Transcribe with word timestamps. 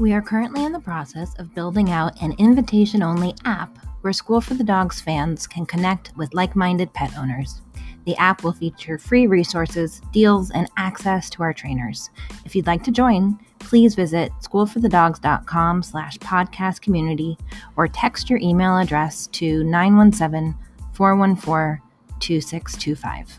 We 0.00 0.12
are 0.12 0.20
currently 0.20 0.64
in 0.64 0.72
the 0.72 0.80
process 0.80 1.34
of 1.38 1.54
building 1.54 1.90
out 1.90 2.20
an 2.20 2.34
invitation 2.38 3.00
only 3.00 3.32
app 3.44 3.78
where 4.00 4.12
School 4.12 4.40
for 4.40 4.54
the 4.54 4.64
Dogs 4.64 5.00
fans 5.00 5.46
can 5.46 5.64
connect 5.64 6.10
with 6.16 6.34
like 6.34 6.56
minded 6.56 6.92
pet 6.92 7.16
owners. 7.16 7.62
The 8.04 8.16
app 8.16 8.42
will 8.42 8.52
feature 8.52 8.98
free 8.98 9.28
resources, 9.28 10.02
deals, 10.12 10.50
and 10.50 10.68
access 10.76 11.30
to 11.30 11.44
our 11.44 11.52
trainers. 11.52 12.10
If 12.44 12.56
you'd 12.56 12.66
like 12.66 12.82
to 12.84 12.90
join, 12.90 13.38
please 13.60 13.94
visit 13.94 14.32
schoolforthedogs.com 14.42 15.84
slash 15.84 16.18
podcast 16.18 16.80
community 16.80 17.38
or 17.76 17.86
text 17.86 18.28
your 18.28 18.40
email 18.40 18.76
address 18.76 19.28
to 19.28 19.62
917 19.62 20.56
414 20.92 21.80
2625. 22.18 23.38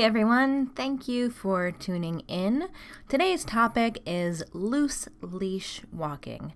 Hey 0.00 0.06
everyone, 0.06 0.68
thank 0.68 1.08
you 1.08 1.28
for 1.28 1.70
tuning 1.70 2.20
in. 2.20 2.70
Today's 3.06 3.44
topic 3.44 4.00
is 4.06 4.42
loose 4.54 5.08
leash 5.20 5.82
walking. 5.92 6.54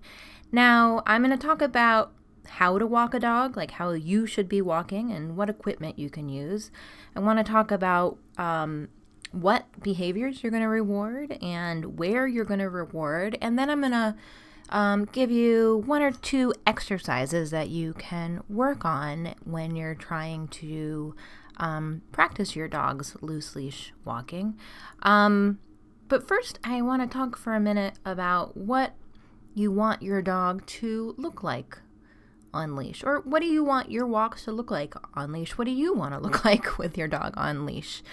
Now, 0.51 1.03
I'm 1.05 1.23
going 1.23 1.29
to 1.29 1.47
talk 1.47 1.61
about 1.61 2.11
how 2.47 2.79
to 2.79 2.87
walk 2.87 3.13
a 3.13 3.19
dog, 3.19 3.55
like 3.55 3.69
how 3.69 3.91
you 3.91 4.25
should 4.25 4.49
be 4.49 4.63
walking 4.63 5.11
and 5.11 5.37
what 5.37 5.47
equipment 5.47 5.99
you 5.99 6.09
can 6.09 6.27
use. 6.27 6.71
I 7.15 7.19
want 7.19 7.37
to 7.37 7.43
talk 7.43 7.69
about 7.69 8.17
um, 8.39 8.87
what 9.31 9.67
behaviors 9.79 10.41
you're 10.41 10.49
going 10.49 10.63
to 10.63 10.67
reward 10.67 11.37
and 11.39 11.99
where 11.99 12.25
you're 12.25 12.45
going 12.45 12.61
to 12.61 12.69
reward. 12.71 13.37
And 13.41 13.59
then 13.59 13.69
I'm 13.69 13.81
going 13.81 13.91
to 13.91 14.15
um, 14.69 15.05
give 15.05 15.29
you 15.29 15.83
one 15.85 16.01
or 16.01 16.11
two 16.11 16.51
exercises 16.65 17.51
that 17.51 17.69
you 17.69 17.93
can 17.93 18.41
work 18.49 18.85
on 18.85 19.35
when 19.43 19.75
you're 19.75 19.93
trying 19.93 20.47
to 20.47 21.15
um, 21.57 22.01
practice 22.11 22.55
your 22.55 22.67
dog's 22.67 23.15
loose 23.21 23.55
leash 23.55 23.93
walking. 24.03 24.57
Um, 25.03 25.59
but 26.07 26.27
first, 26.27 26.59
I 26.63 26.81
want 26.81 27.01
to 27.01 27.17
talk 27.17 27.37
for 27.37 27.53
a 27.53 27.59
minute 27.59 27.95
about 28.05 28.55
what 28.55 28.93
you 29.53 29.71
want 29.71 30.01
your 30.01 30.21
dog 30.21 30.65
to 30.65 31.15
look 31.17 31.41
like 31.41 31.79
on 32.53 32.75
leash, 32.75 33.03
or 33.03 33.21
what 33.21 33.41
do 33.41 33.47
you 33.47 33.63
want 33.63 33.91
your 33.91 34.05
walks 34.05 34.45
to 34.45 34.51
look 34.51 34.71
like 34.71 34.95
on 35.13 35.31
leash? 35.31 35.57
What 35.57 35.65
do 35.65 35.71
you 35.71 35.93
want 35.93 36.13
to 36.13 36.19
look 36.19 36.45
like 36.45 36.77
with 36.77 36.97
your 36.97 37.07
dog 37.07 37.33
on 37.37 37.65
leash? 37.65 38.03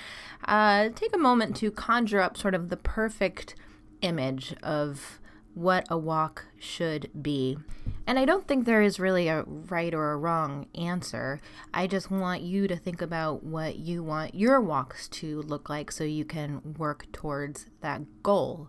Uh, 0.44 0.88
take 0.94 1.14
a 1.14 1.18
moment 1.18 1.56
to 1.56 1.70
conjure 1.70 2.20
up 2.20 2.36
sort 2.36 2.54
of 2.54 2.68
the 2.68 2.76
perfect 2.76 3.54
image 4.00 4.54
of 4.62 5.20
what 5.54 5.86
a 5.90 5.98
walk 5.98 6.46
should 6.58 7.10
be. 7.20 7.58
And 8.06 8.18
I 8.18 8.24
don't 8.24 8.46
think 8.46 8.64
there 8.64 8.82
is 8.82 8.98
really 8.98 9.28
a 9.28 9.44
right 9.46 9.94
or 9.94 10.12
a 10.12 10.16
wrong 10.16 10.66
answer. 10.74 11.40
I 11.72 11.86
just 11.86 12.10
want 12.10 12.42
you 12.42 12.66
to 12.66 12.76
think 12.76 13.00
about 13.00 13.44
what 13.44 13.76
you 13.76 14.02
want 14.02 14.34
your 14.34 14.60
walks 14.60 15.08
to 15.08 15.42
look 15.42 15.68
like 15.68 15.92
so 15.92 16.04
you 16.04 16.24
can 16.24 16.74
work 16.78 17.06
towards 17.12 17.66
that 17.80 18.02
goal. 18.22 18.68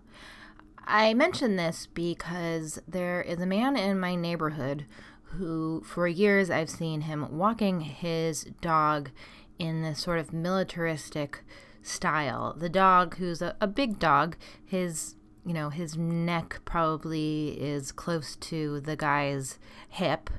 I 0.86 1.14
mention 1.14 1.56
this 1.56 1.88
because 1.94 2.80
there 2.88 3.22
is 3.22 3.40
a 3.40 3.46
man 3.46 3.76
in 3.76 4.00
my 4.00 4.16
neighborhood 4.16 4.86
who, 5.24 5.82
for 5.86 6.08
years, 6.08 6.50
I've 6.50 6.70
seen 6.70 7.02
him 7.02 7.38
walking 7.38 7.82
his 7.82 8.44
dog 8.62 9.10
in 9.58 9.82
this 9.82 10.00
sort 10.00 10.20
of 10.20 10.34
militaristic 10.34 11.44
style. 11.82 12.54
The 12.58 12.70
dog, 12.70 13.18
who's 13.18 13.42
a, 13.42 13.56
a 13.60 13.68
big 13.68 13.98
dog, 13.98 14.36
his 14.64 15.16
you 15.46 15.54
know, 15.54 15.70
his 15.70 15.98
neck 15.98 16.62
probably 16.66 17.58
is 17.60 17.92
close 17.92 18.36
to 18.38 18.80
the 18.82 18.96
guy's 18.96 19.60
hip. 19.90 20.30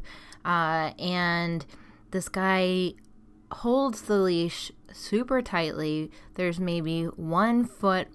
Uh, 0.44 0.92
and 0.98 1.66
this 2.10 2.28
guy 2.28 2.94
holds 3.50 4.02
the 4.02 4.18
leash 4.18 4.72
super 4.92 5.42
tightly. 5.42 6.10
There's 6.34 6.58
maybe 6.58 7.04
one 7.04 7.64
foot 7.64 8.08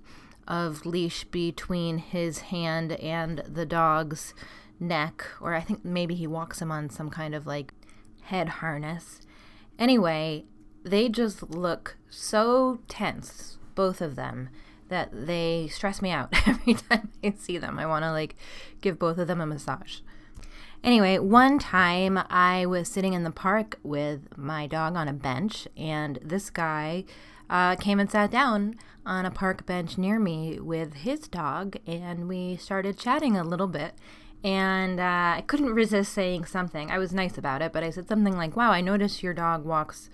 of 0.47 0.85
leash 0.85 1.25
between 1.25 1.99
his 1.99 2.39
hand 2.39 2.93
and 2.93 3.43
the 3.47 3.65
dog's 3.65 4.33
neck, 4.79 5.25
or 5.39 5.53
I 5.53 5.61
think 5.61 5.85
maybe 5.85 6.15
he 6.15 6.25
walks 6.25 6.61
him 6.61 6.71
on 6.71 6.89
some 6.89 7.09
kind 7.09 7.35
of 7.35 7.45
like 7.45 7.73
head 8.23 8.49
harness. 8.49 9.21
Anyway, 9.77 10.45
they 10.83 11.07
just 11.07 11.49
look 11.51 11.97
so 12.09 12.79
tense, 12.87 13.59
both 13.75 14.01
of 14.01 14.15
them 14.15 14.49
that 14.89 15.09
they 15.11 15.69
stress 15.71 16.01
me 16.01 16.11
out 16.11 16.29
every 16.47 16.73
time 16.73 17.09
I 17.23 17.33
see 17.37 17.57
them. 17.57 17.79
I 17.79 17.85
want 17.85 18.03
to 18.03 18.11
like 18.11 18.35
give 18.81 18.99
both 18.99 19.17
of 19.17 19.27
them 19.27 19.41
a 19.41 19.45
massage. 19.45 19.99
Anyway, 20.83 21.19
one 21.19 21.59
time 21.59 22.19
I 22.29 22.65
was 22.65 22.87
sitting 22.87 23.13
in 23.13 23.23
the 23.23 23.31
park 23.31 23.79
with 23.83 24.37
my 24.37 24.65
dog 24.65 24.95
on 24.95 25.09
a 25.09 25.13
bench, 25.13 25.67
and 25.75 26.19
this 26.21 26.49
guy 26.49 27.03
uh, 27.49 27.75
came 27.75 27.99
and 27.99 28.09
sat 28.09 28.31
down 28.31 28.75
on 29.05 29.25
a 29.25 29.31
park 29.31 29.65
bench 29.65 29.97
near 29.97 30.19
me 30.19 30.57
with 30.59 30.93
his 30.93 31.27
dog, 31.27 31.75
and 31.85 32.29
we 32.29 32.55
started 32.55 32.97
chatting 32.97 33.35
a 33.35 33.43
little 33.43 33.67
bit. 33.67 33.93
And 34.41 35.01
uh, 35.01 35.33
I 35.37 35.43
couldn't 35.47 35.73
resist 35.73 36.13
saying 36.13 36.45
something. 36.45 36.89
I 36.89 36.97
was 36.97 37.11
nice 37.11 37.37
about 37.37 37.61
it, 37.61 37.73
but 37.73 37.83
I 37.83 37.89
said 37.89 38.07
something 38.07 38.37
like, 38.37 38.55
Wow, 38.55 38.71
I 38.71 38.79
noticed 38.79 39.21
your 39.21 39.33
dog 39.33 39.65
walks 39.65 40.09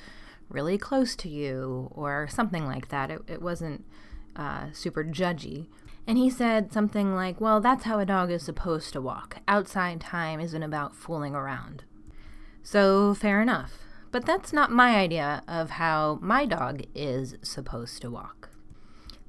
really 0.50 0.80
close 0.80 1.16
to 1.18 1.30
you, 1.30 1.90
or 1.92 2.28
something 2.28 2.66
like 2.66 2.90
that. 2.90 3.12
It, 3.12 3.22
it 3.28 3.42
wasn't 3.42 3.86
uh, 4.36 4.68
super 4.74 5.04
judgy. 5.04 5.68
And 6.08 6.18
he 6.18 6.30
said 6.30 6.72
something 6.72 7.16
like, 7.16 7.42
Well, 7.42 7.62
that's 7.62 7.86
how 7.86 8.00
a 8.00 8.06
dog 8.06 8.32
is 8.32 8.44
supposed 8.44 8.94
to 8.94 9.02
walk. 9.02 9.38
Outside 9.48 10.02
time 10.02 10.40
isn't 10.40 10.64
about 10.64 10.96
fooling 10.96 11.36
around. 11.36 11.84
So, 12.62 13.14
fair 13.14 13.42
enough. 13.42 13.80
But 14.12 14.26
that's 14.26 14.54
not 14.54 14.72
my 14.72 14.96
idea 14.96 15.44
of 15.48 15.72
how 15.72 16.20
my 16.22 16.46
dog 16.46 16.84
is 16.94 17.36
supposed 17.42 18.02
to 18.02 18.10
walk. 18.10 18.50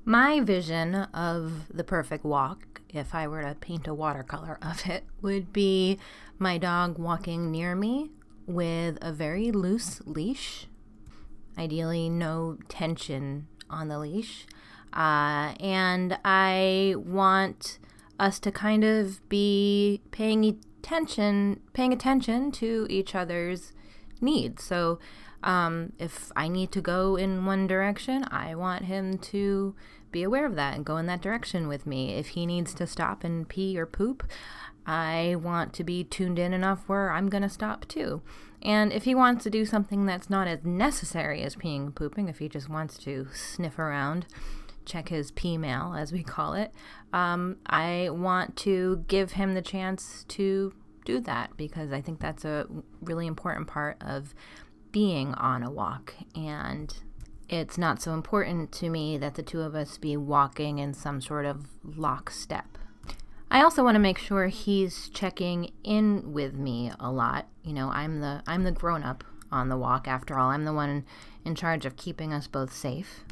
My 0.04 0.40
vision 0.40 0.94
of 0.94 1.66
the 1.68 1.82
perfect 1.82 2.24
walk, 2.24 2.82
if 2.90 3.14
I 3.14 3.26
were 3.26 3.42
to 3.42 3.56
paint 3.56 3.88
a 3.88 3.94
watercolor 3.94 4.58
of 4.62 4.86
it, 4.86 5.04
would 5.22 5.52
be 5.52 5.98
my 6.38 6.58
dog 6.58 6.98
walking 6.98 7.50
near 7.50 7.74
me 7.74 8.10
with 8.46 8.98
a 9.00 9.12
very 9.12 9.50
loose 9.50 10.00
leash, 10.04 10.68
ideally, 11.58 12.08
no 12.08 12.58
tension 12.68 13.48
on 13.68 13.88
the 13.88 13.98
leash 13.98 14.46
uh, 14.96 15.54
and 15.60 16.18
I 16.24 16.94
want 16.96 17.78
us 18.18 18.38
to 18.40 18.50
kind 18.50 18.82
of 18.82 19.26
be 19.28 20.00
paying 20.10 20.44
attention, 20.44 21.60
paying 21.74 21.92
attention 21.92 22.50
to 22.52 22.86
each 22.88 23.14
other's 23.14 23.72
needs. 24.20 24.64
So, 24.64 24.98
um, 25.42 25.92
if 25.98 26.32
I 26.34 26.48
need 26.48 26.72
to 26.72 26.80
go 26.80 27.16
in 27.16 27.44
one 27.44 27.66
direction, 27.66 28.24
I 28.30 28.54
want 28.54 28.86
him 28.86 29.18
to 29.18 29.74
be 30.10 30.22
aware 30.22 30.46
of 30.46 30.56
that 30.56 30.74
and 30.74 30.84
go 30.84 30.96
in 30.96 31.06
that 31.06 31.20
direction 31.20 31.68
with 31.68 31.86
me. 31.86 32.14
If 32.14 32.28
he 32.28 32.46
needs 32.46 32.72
to 32.74 32.86
stop 32.86 33.22
and 33.22 33.46
pee 33.46 33.78
or 33.78 33.84
poop, 33.84 34.24
I 34.86 35.36
want 35.38 35.74
to 35.74 35.84
be 35.84 36.04
tuned 36.04 36.38
in 36.38 36.54
enough 36.54 36.84
where 36.86 37.10
I'm 37.10 37.28
going 37.28 37.42
to 37.42 37.50
stop 37.50 37.86
too. 37.86 38.22
And 38.62 38.92
if 38.92 39.04
he 39.04 39.14
wants 39.14 39.44
to 39.44 39.50
do 39.50 39.66
something 39.66 40.06
that's 40.06 40.30
not 40.30 40.48
as 40.48 40.64
necessary 40.64 41.42
as 41.42 41.56
peeing 41.56 41.76
and 41.76 41.94
pooping, 41.94 42.28
if 42.28 42.38
he 42.38 42.48
just 42.48 42.70
wants 42.70 42.96
to 42.98 43.28
sniff 43.34 43.78
around, 43.78 44.26
check 44.86 45.08
his 45.10 45.30
P 45.32 45.58
mail, 45.58 45.94
as 45.96 46.12
we 46.12 46.22
call 46.22 46.54
it, 46.54 46.72
um, 47.12 47.58
I 47.66 48.08
want 48.10 48.56
to 48.58 49.04
give 49.08 49.32
him 49.32 49.54
the 49.54 49.62
chance 49.62 50.24
to 50.28 50.72
do 51.04 51.20
that 51.20 51.56
because 51.56 51.92
I 51.92 52.00
think 52.00 52.20
that's 52.20 52.44
a 52.44 52.66
really 53.00 53.26
important 53.26 53.68
part 53.68 53.96
of 54.00 54.34
being 54.92 55.34
on 55.34 55.62
a 55.62 55.70
walk. 55.70 56.14
And 56.34 56.94
it's 57.48 57.78
not 57.78 58.02
so 58.02 58.12
important 58.12 58.72
to 58.72 58.90
me 58.90 59.18
that 59.18 59.34
the 59.34 59.42
two 59.42 59.60
of 59.60 59.74
us 59.74 59.98
be 59.98 60.16
walking 60.16 60.78
in 60.78 60.94
some 60.94 61.20
sort 61.20 61.46
of 61.46 61.66
lockstep. 61.84 62.78
I 63.50 63.62
also 63.62 63.84
want 63.84 63.94
to 63.94 64.00
make 64.00 64.18
sure 64.18 64.48
he's 64.48 65.08
checking 65.10 65.72
in 65.84 66.32
with 66.32 66.54
me 66.54 66.90
a 66.98 67.10
lot. 67.10 67.46
You 67.62 67.72
know, 67.72 67.90
I'm 67.90 68.20
the 68.20 68.42
I'm 68.46 68.64
the 68.64 68.72
grown 68.72 69.04
up 69.04 69.22
on 69.52 69.68
the 69.68 69.76
walk 69.76 70.08
after 70.08 70.36
all. 70.36 70.50
I'm 70.50 70.64
the 70.64 70.72
one 70.72 71.04
in 71.44 71.54
charge 71.54 71.86
of 71.86 71.96
keeping 71.96 72.32
us 72.32 72.48
both 72.48 72.72
safe. 72.72 73.24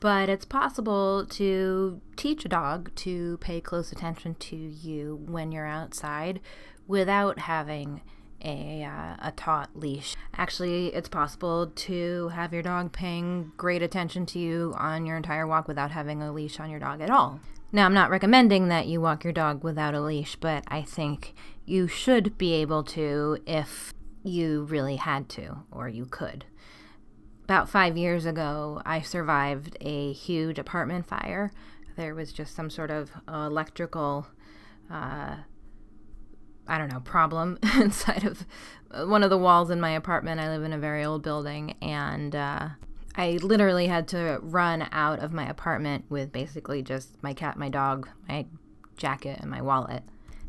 But 0.00 0.28
it's 0.28 0.44
possible 0.44 1.24
to 1.26 2.00
teach 2.16 2.44
a 2.44 2.48
dog 2.48 2.94
to 2.96 3.38
pay 3.38 3.60
close 3.60 3.90
attention 3.90 4.34
to 4.34 4.56
you 4.56 5.24
when 5.26 5.50
you're 5.50 5.66
outside 5.66 6.40
without 6.86 7.38
having 7.40 8.02
a, 8.44 8.84
uh, 8.84 9.16
a 9.28 9.32
taut 9.34 9.70
leash. 9.74 10.14
Actually, 10.36 10.88
it's 10.88 11.08
possible 11.08 11.68
to 11.68 12.28
have 12.28 12.52
your 12.52 12.62
dog 12.62 12.92
paying 12.92 13.52
great 13.56 13.82
attention 13.82 14.26
to 14.26 14.38
you 14.38 14.74
on 14.76 15.06
your 15.06 15.16
entire 15.16 15.46
walk 15.46 15.66
without 15.66 15.90
having 15.90 16.22
a 16.22 16.32
leash 16.32 16.60
on 16.60 16.70
your 16.70 16.80
dog 16.80 17.00
at 17.00 17.10
all. 17.10 17.40
Now, 17.72 17.86
I'm 17.86 17.94
not 17.94 18.10
recommending 18.10 18.68
that 18.68 18.86
you 18.86 19.00
walk 19.00 19.24
your 19.24 19.32
dog 19.32 19.64
without 19.64 19.94
a 19.94 20.00
leash, 20.00 20.36
but 20.36 20.62
I 20.68 20.82
think 20.82 21.34
you 21.64 21.88
should 21.88 22.38
be 22.38 22.52
able 22.52 22.84
to 22.84 23.38
if 23.46 23.92
you 24.22 24.64
really 24.64 24.96
had 24.96 25.28
to 25.30 25.64
or 25.72 25.88
you 25.88 26.06
could. 26.06 26.44
About 27.44 27.68
five 27.68 27.98
years 27.98 28.24
ago, 28.24 28.80
I 28.86 29.02
survived 29.02 29.76
a 29.82 30.12
huge 30.14 30.58
apartment 30.58 31.06
fire. 31.06 31.52
There 31.94 32.14
was 32.14 32.32
just 32.32 32.56
some 32.56 32.70
sort 32.70 32.90
of 32.90 33.10
electrical, 33.28 34.26
uh, 34.90 35.36
I 36.66 36.78
don't 36.78 36.90
know, 36.90 37.00
problem 37.00 37.58
inside 37.76 38.24
of 38.24 38.46
one 39.08 39.22
of 39.22 39.28
the 39.28 39.36
walls 39.36 39.68
in 39.68 39.78
my 39.78 39.90
apartment. 39.90 40.40
I 40.40 40.48
live 40.48 40.62
in 40.62 40.72
a 40.72 40.78
very 40.78 41.04
old 41.04 41.22
building, 41.22 41.74
and 41.82 42.34
uh, 42.34 42.68
I 43.14 43.32
literally 43.42 43.88
had 43.88 44.08
to 44.08 44.38
run 44.40 44.88
out 44.90 45.18
of 45.18 45.34
my 45.34 45.46
apartment 45.46 46.06
with 46.08 46.32
basically 46.32 46.80
just 46.80 47.22
my 47.22 47.34
cat, 47.34 47.58
my 47.58 47.68
dog, 47.68 48.08
my 48.26 48.46
jacket, 48.96 49.38
and 49.42 49.50
my 49.50 49.60
wallet. 49.60 50.02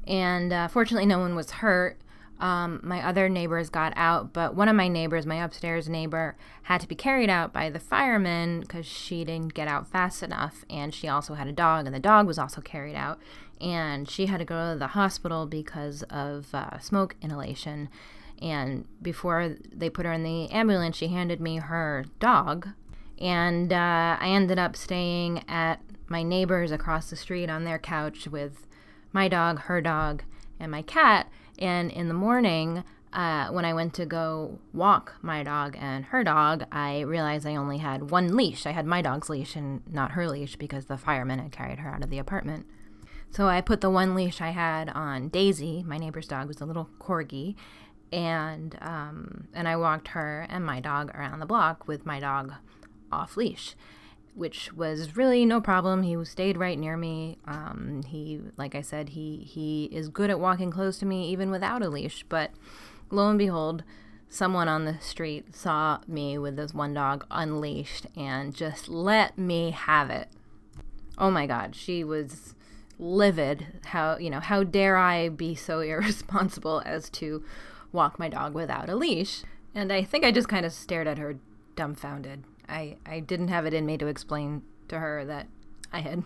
And 0.08 0.54
uh, 0.54 0.70
fortunately, 0.70 1.08
no 1.08 1.20
one 1.20 1.36
was 1.36 1.52
hurt. 1.52 2.00
Um, 2.40 2.82
my 2.84 3.06
other 3.06 3.30
neighbors 3.30 3.70
got 3.70 3.94
out, 3.96 4.34
but 4.34 4.56
one 4.56 4.68
of 4.68 4.76
my 4.76 4.90
neighbors, 4.90 5.26
my 5.26 5.42
upstairs 5.44 5.88
neighbor, 5.88 6.36
had 6.64 6.82
to 6.82 6.88
be 6.88 6.96
carried 6.96 7.30
out 7.30 7.54
by 7.54 7.70
the 7.70 7.80
firemen 7.80 8.62
because 8.62 8.86
she 8.86 9.24
didn't 9.24 9.54
get 9.54 9.68
out 9.68 9.88
fast 9.88 10.22
enough. 10.22 10.66
And 10.70 10.94
she 10.94 11.08
also 11.08 11.36
had 11.36 11.48
a 11.48 11.54
dog, 11.54 11.86
and 11.86 11.96
the 11.96 12.00
dog 12.00 12.28
was 12.28 12.38
also 12.38 12.60
carried 12.60 12.96
out. 12.96 13.20
And 13.62 14.10
she 14.10 14.26
had 14.26 14.40
to 14.40 14.46
go 14.46 14.74
to 14.74 14.78
the 14.78 14.88
hospital 14.88 15.46
because 15.46 16.04
of 16.04 16.54
uh, 16.54 16.78
smoke 16.80 17.16
inhalation. 17.22 17.88
And 18.42 18.86
before 19.02 19.56
they 19.74 19.90
put 19.90 20.06
her 20.06 20.12
in 20.12 20.24
the 20.24 20.50
ambulance, 20.52 20.98
she 20.98 21.08
handed 21.08 21.40
me 21.40 21.58
her 21.58 22.06
dog. 22.20 22.68
And 23.18 23.72
uh, 23.72 24.18
I 24.20 24.28
ended 24.28 24.60
up 24.60 24.76
staying 24.76 25.46
at 25.48 25.80
my 26.08 26.22
neighbors 26.22 26.72
across 26.72 27.10
the 27.10 27.16
street 27.16 27.50
on 27.50 27.64
their 27.64 27.80
couch 27.80 28.28
with 28.28 28.68
my 29.14 29.30
dog, 29.30 29.62
her 29.62 29.80
dog, 29.80 30.24
and 30.60 30.70
my 30.70 30.82
cat. 30.82 31.30
And 31.60 31.92
in 31.92 32.08
the 32.08 32.14
morning, 32.14 32.84
uh, 33.14 33.48
when 33.48 33.64
I 33.64 33.74
went 33.74 33.94
to 33.96 34.06
go 34.06 34.60
walk 34.74 35.16
my 35.22 35.42
dog 35.44 35.78
and 35.80 36.06
her 36.06 36.24
dog, 36.24 36.66
I 36.72 37.02
realized 37.02 37.48
I 37.48 37.56
only 37.56 37.78
had 37.78 38.12
one 38.12 38.36
leash. 38.36 38.66
I 38.66 38.72
had 38.72 38.86
my 38.86 39.02
dog's 39.02 39.30
leash 39.30 39.56
and 39.56 39.82
not 39.90 40.12
her 40.12 40.28
leash 40.28 40.58
because 40.58 40.86
the 40.86 40.98
firemen 40.98 41.40
had 41.40 41.52
carried 41.52 41.80
her 41.80 41.90
out 41.90 42.04
of 42.04 42.10
the 42.10 42.20
apartment. 42.20 42.66
So 43.30 43.48
I 43.48 43.62
put 43.62 43.82
the 43.82 43.90
one 43.90 44.16
leash 44.16 44.42
I 44.42 44.50
had 44.50 44.90
on 44.90 45.30
Daisy, 45.30 45.84
my 45.84 45.98
neighbor's 45.98 46.28
dog 46.28 46.48
was 46.48 46.62
a 46.62 46.66
little 46.66 46.90
corgi, 47.00 47.56
and 48.12 48.78
um, 48.82 49.48
and 49.54 49.68
I 49.68 49.76
walked 49.76 50.10
her 50.10 50.46
and 50.50 50.66
my 50.66 50.80
dog 50.80 51.12
around 51.14 51.40
the 51.40 51.46
block 51.46 51.88
with 51.88 52.06
my 52.06 52.20
dog 52.20 52.54
off 53.12 53.36
leash, 53.36 53.76
which 54.36 54.74
was 54.74 55.16
really 55.16 55.46
no 55.46 55.62
problem. 55.62 56.04
He 56.04 56.24
stayed 56.26 56.58
right 56.58 56.78
near 56.78 56.98
me. 56.98 57.38
Um, 57.48 58.04
he, 58.06 58.42
like 58.58 58.76
I 58.76 58.82
said, 58.82 59.10
he 59.10 59.38
he 59.38 59.86
is 59.86 60.10
good 60.10 60.30
at 60.30 60.40
walking 60.40 60.72
close 60.72 61.00
to 61.00 61.06
me 61.06 61.30
even 61.30 61.50
without 61.50 61.82
a 61.82 61.90
leash. 61.90 62.24
But 62.28 62.52
lo 63.10 63.30
and 63.30 63.40
behold, 63.40 63.84
someone 64.28 64.68
on 64.68 64.86
the 64.86 65.00
street 65.00 65.56
saw 65.56 66.00
me 66.08 66.38
with 66.38 66.58
this 66.58 66.74
one 66.74 66.94
dog 66.94 67.26
unleashed 67.32 68.08
and 68.16 68.54
just 68.54 68.90
let 68.90 69.38
me 69.38 69.72
have 69.72 70.10
it. 70.10 70.28
Oh 71.18 71.32
my 71.32 71.48
God, 71.48 71.76
she 71.76 72.04
was 72.04 72.54
livid. 73.00 73.68
How 73.86 74.18
you 74.18 74.30
know 74.30 74.42
how 74.42 74.64
dare 74.64 74.98
I 74.98 75.30
be 75.30 75.56
so 75.56 75.80
irresponsible 75.82 76.84
as 76.86 77.10
to 77.12 77.44
walk 77.94 78.20
my 78.20 78.28
dog 78.28 78.54
without 78.54 78.90
a 78.90 78.96
leash. 78.96 79.44
And 79.74 79.92
I 79.92 80.04
think 80.04 80.24
I 80.24 80.32
just 80.32 80.50
kind 80.50 80.66
of 80.66 80.74
stared 80.74 81.08
at 81.08 81.18
her 81.18 81.38
dumbfounded. 81.76 82.44
I, 82.68 82.98
I 83.06 83.20
didn't 83.20 83.50
have 83.50 83.66
it 83.66 83.74
in 83.74 83.86
me 83.86 83.98
to 83.98 84.08
explain 84.08 84.64
to 84.88 85.00
her 85.00 85.26
that 85.26 85.48
I 85.92 86.00
had 86.00 86.24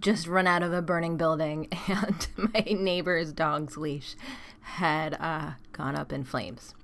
just 0.00 0.26
run 0.26 0.46
out 0.46 0.62
of 0.62 0.72
a 0.72 0.82
burning 0.82 1.16
building 1.16 1.68
and 1.88 2.28
my 2.36 2.64
neighbor's 2.68 3.32
dog's 3.32 3.76
leash 3.76 4.14
had 4.60 5.14
uh, 5.14 5.52
gone 5.72 5.96
up 5.96 6.12
in 6.12 6.24
flames. 6.24 6.74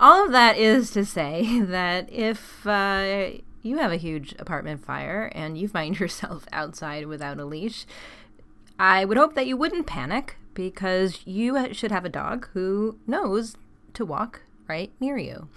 All 0.00 0.24
of 0.24 0.32
that 0.32 0.56
is 0.56 0.90
to 0.92 1.04
say 1.04 1.60
that 1.62 2.10
if 2.12 2.66
uh, 2.66 3.30
you 3.62 3.78
have 3.78 3.92
a 3.92 3.96
huge 3.96 4.34
apartment 4.38 4.84
fire 4.84 5.30
and 5.34 5.58
you 5.58 5.68
find 5.68 5.98
yourself 6.00 6.46
outside 6.52 7.06
without 7.06 7.38
a 7.38 7.44
leash, 7.44 7.86
I 8.78 9.04
would 9.04 9.16
hope 9.16 9.34
that 9.34 9.46
you 9.46 9.56
wouldn't 9.56 9.86
panic 9.86 10.36
because 10.54 11.20
you 11.24 11.72
should 11.72 11.90
have 11.90 12.04
a 12.04 12.10
dog 12.10 12.48
who 12.52 12.98
knows 13.06 13.56
to 13.94 14.04
walk 14.04 14.42
right 14.68 14.92
near 15.00 15.16
you 15.16 15.48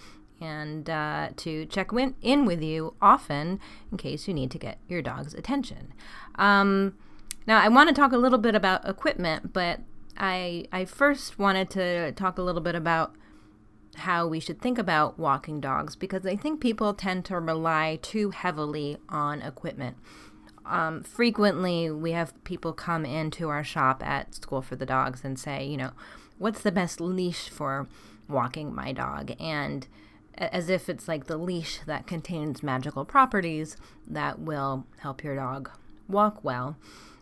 and 0.42 0.90
uh, 0.90 1.30
to 1.38 1.66
check 1.68 1.92
in 2.22 2.46
with 2.46 2.62
you 2.62 2.96
often 3.02 3.60
in 3.92 3.98
case 3.98 4.28
you 4.28 4.34
need 4.34 4.52
to 4.52 4.58
get 4.58 4.80
your 4.88 5.02
dog's 5.02 5.34
attention. 5.34 5.94
Um, 6.36 6.98
now, 7.48 7.62
I 7.62 7.70
want 7.70 7.90
to 7.90 7.96
talk 7.96 8.12
a 8.12 8.18
little 8.18 8.38
bit 8.40 8.56
about 8.56 8.88
equipment, 8.88 9.54
but 9.54 9.80
I, 10.18 10.66
I 10.72 10.86
first 10.86 11.40
wanted 11.40 11.70
to 11.72 12.12
talk 12.14 12.38
a 12.38 12.42
little 12.42 12.62
bit 12.62 12.76
about 12.76 13.16
how 13.96 14.28
we 14.28 14.40
should 14.40 14.62
think 14.62 14.78
about 14.78 15.20
walking 15.20 15.60
dogs 15.60 15.96
because 15.96 16.26
I 16.26 16.36
think 16.36 16.62
people 16.62 16.94
tend 16.94 17.26
to 17.26 17.40
rely 17.40 18.00
too 18.02 18.32
heavily 18.32 18.98
on 19.10 19.42
equipment 19.42 19.98
um, 20.66 21.04
frequently 21.04 21.90
we 21.90 22.12
have 22.12 22.42
people 22.44 22.74
come 22.74 23.06
into 23.06 23.50
our 23.50 23.64
shop 23.64 24.04
at 24.06 24.36
School 24.36 24.62
for 24.62 24.76
the 24.76 24.86
Dogs 24.86 25.24
and 25.24 25.38
say, 25.40 25.66
you 25.66 25.78
know, 25.78 25.92
what's 26.38 26.62
the 26.62 26.72
best 26.72 27.02
leash 27.02 27.50
for 27.50 27.88
walking 28.28 28.74
my 28.74 28.92
dog? 28.92 29.34
And 29.40 29.88
as 30.52 30.70
if 30.70 30.90
it's 30.90 31.08
like 31.08 31.28
the 31.28 31.38
leash 31.38 31.80
that 31.86 32.08
contains 32.08 32.64
magical 32.64 33.06
properties 33.06 33.78
that 34.08 34.40
will 34.40 34.86
help 35.00 35.24
your 35.24 35.36
dog 35.36 35.70
walk 36.08 36.44
well. 36.44 36.76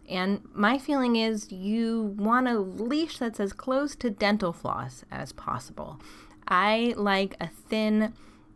And 0.07 0.42
my 0.54 0.77
feeling 0.77 1.16
is 1.16 1.51
you 1.51 2.16
want 2.18 2.48
a 2.48 2.57
leash 2.57 3.19
that's 3.19 3.39
as 3.39 3.54
close 3.54 3.95
to 3.98 4.10
dental 4.10 4.54
floss 4.54 5.04
as 5.12 5.31
possible. 5.31 6.00
I 6.48 6.95
like 6.98 7.36
a 7.39 7.48
thin, 7.48 8.13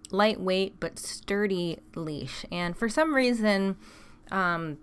lightweight, 0.10 0.80
but 0.80 0.98
sturdy 0.98 1.80
leash. 1.94 2.44
And 2.52 2.76
for 2.76 2.90
some 2.90 3.14
reason, 3.14 3.78
um, 4.32 4.80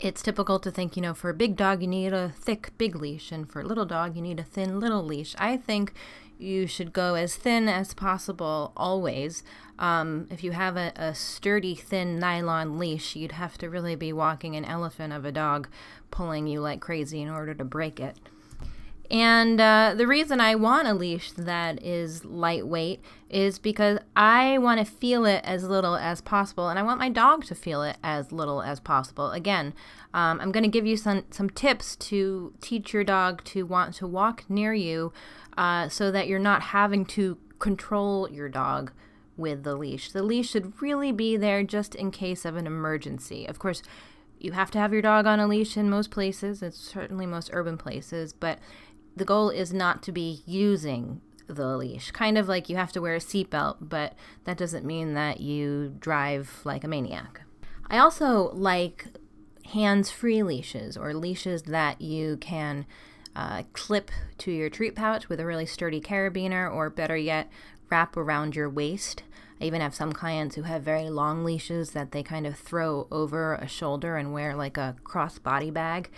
it's 0.00 0.22
typical 0.22 0.58
to 0.58 0.70
think, 0.70 0.96
you 0.96 1.02
know, 1.02 1.14
for 1.14 1.30
a 1.30 1.34
big 1.34 1.56
dog, 1.56 1.82
you 1.82 1.88
need 1.88 2.12
a 2.12 2.30
thick, 2.30 2.72
big 2.78 2.96
leash, 2.96 3.32
and 3.32 3.48
for 3.50 3.60
a 3.60 3.64
little 3.64 3.84
dog, 3.84 4.16
you 4.16 4.22
need 4.22 4.40
a 4.40 4.44
thin, 4.44 4.80
little 4.80 5.02
leash. 5.02 5.34
I 5.38 5.56
think 5.56 5.92
you 6.38 6.66
should 6.66 6.92
go 6.92 7.14
as 7.14 7.36
thin 7.36 7.68
as 7.68 7.94
possible 7.94 8.72
always. 8.76 9.42
Um, 9.78 10.26
if 10.30 10.42
you 10.42 10.52
have 10.52 10.76
a, 10.76 10.92
a, 10.96 11.14
sturdy, 11.14 11.74
thin 11.74 12.18
nylon 12.18 12.78
leash, 12.78 13.16
you'd 13.16 13.32
have 13.32 13.56
to 13.58 13.70
really 13.70 13.94
be 13.94 14.12
walking 14.12 14.56
an 14.56 14.64
elephant 14.64 15.12
of 15.12 15.24
a 15.24 15.32
dog 15.32 15.68
pulling 16.10 16.46
you 16.46 16.60
like 16.60 16.80
crazy 16.80 17.22
in 17.22 17.28
order 17.28 17.54
to 17.54 17.64
break 17.64 18.00
it. 18.00 18.16
And 19.10 19.60
uh, 19.60 19.94
the 19.96 20.06
reason 20.06 20.40
I 20.40 20.54
want 20.54 20.88
a 20.88 20.94
leash 20.94 21.32
that 21.32 21.82
is 21.82 22.24
lightweight 22.24 23.00
is 23.28 23.58
because 23.58 23.98
I 24.16 24.58
want 24.58 24.78
to 24.78 24.90
feel 24.90 25.26
it 25.26 25.42
as 25.44 25.64
little 25.64 25.96
as 25.96 26.20
possible, 26.20 26.68
and 26.68 26.78
I 26.78 26.82
want 26.82 26.98
my 26.98 27.10
dog 27.10 27.44
to 27.46 27.54
feel 27.54 27.82
it 27.82 27.98
as 28.02 28.32
little 28.32 28.62
as 28.62 28.80
possible. 28.80 29.30
Again, 29.30 29.74
um, 30.14 30.40
I'm 30.40 30.52
going 30.52 30.64
to 30.64 30.70
give 30.70 30.86
you 30.86 30.96
some, 30.96 31.24
some 31.30 31.50
tips 31.50 31.96
to 31.96 32.54
teach 32.60 32.92
your 32.92 33.04
dog 33.04 33.44
to 33.44 33.66
want 33.66 33.94
to 33.96 34.06
walk 34.06 34.44
near 34.48 34.72
you 34.72 35.12
uh, 35.58 35.88
so 35.88 36.10
that 36.10 36.26
you're 36.26 36.38
not 36.38 36.62
having 36.62 37.04
to 37.06 37.38
control 37.58 38.30
your 38.30 38.48
dog 38.48 38.92
with 39.36 39.64
the 39.64 39.74
leash. 39.74 40.12
The 40.12 40.22
leash 40.22 40.50
should 40.50 40.80
really 40.80 41.12
be 41.12 41.36
there 41.36 41.62
just 41.62 41.94
in 41.94 42.10
case 42.10 42.44
of 42.44 42.56
an 42.56 42.66
emergency. 42.66 43.46
Of 43.46 43.58
course, 43.58 43.82
you 44.38 44.52
have 44.52 44.70
to 44.72 44.78
have 44.78 44.92
your 44.92 45.02
dog 45.02 45.26
on 45.26 45.40
a 45.40 45.46
leash 45.46 45.76
in 45.76 45.88
most 45.88 46.10
places, 46.10 46.62
it's 46.62 46.78
certainly 46.78 47.26
most 47.26 47.50
urban 47.52 47.78
places, 47.78 48.32
but 48.32 48.58
the 49.16 49.24
goal 49.24 49.50
is 49.50 49.72
not 49.72 50.02
to 50.04 50.12
be 50.12 50.42
using 50.46 51.20
the 51.46 51.76
leash. 51.76 52.10
Kind 52.10 52.38
of 52.38 52.48
like 52.48 52.68
you 52.68 52.76
have 52.76 52.92
to 52.92 53.00
wear 53.00 53.14
a 53.14 53.20
seatbelt, 53.20 53.76
but 53.80 54.14
that 54.44 54.56
doesn't 54.56 54.84
mean 54.84 55.14
that 55.14 55.40
you 55.40 55.94
drive 55.98 56.60
like 56.64 56.84
a 56.84 56.88
maniac. 56.88 57.42
I 57.88 57.98
also 57.98 58.50
like 58.54 59.06
hands 59.72 60.10
free 60.10 60.42
leashes 60.42 60.96
or 60.96 61.14
leashes 61.14 61.62
that 61.62 62.00
you 62.00 62.36
can 62.38 62.86
uh, 63.36 63.64
clip 63.72 64.10
to 64.38 64.50
your 64.50 64.70
treat 64.70 64.94
pouch 64.94 65.28
with 65.28 65.40
a 65.40 65.46
really 65.46 65.66
sturdy 65.66 66.00
carabiner, 66.00 66.72
or 66.72 66.88
better 66.88 67.16
yet, 67.16 67.50
wrap 67.90 68.16
around 68.16 68.56
your 68.56 68.70
waist. 68.70 69.22
I 69.60 69.64
even 69.64 69.80
have 69.80 69.94
some 69.94 70.12
clients 70.12 70.56
who 70.56 70.62
have 70.62 70.82
very 70.82 71.10
long 71.10 71.44
leashes 71.44 71.90
that 71.90 72.12
they 72.12 72.22
kind 72.22 72.46
of 72.46 72.56
throw 72.56 73.06
over 73.10 73.54
a 73.54 73.68
shoulder 73.68 74.16
and 74.16 74.32
wear 74.32 74.54
like 74.54 74.76
a 74.76 74.96
crossbody 75.04 75.72
bag. 75.72 76.10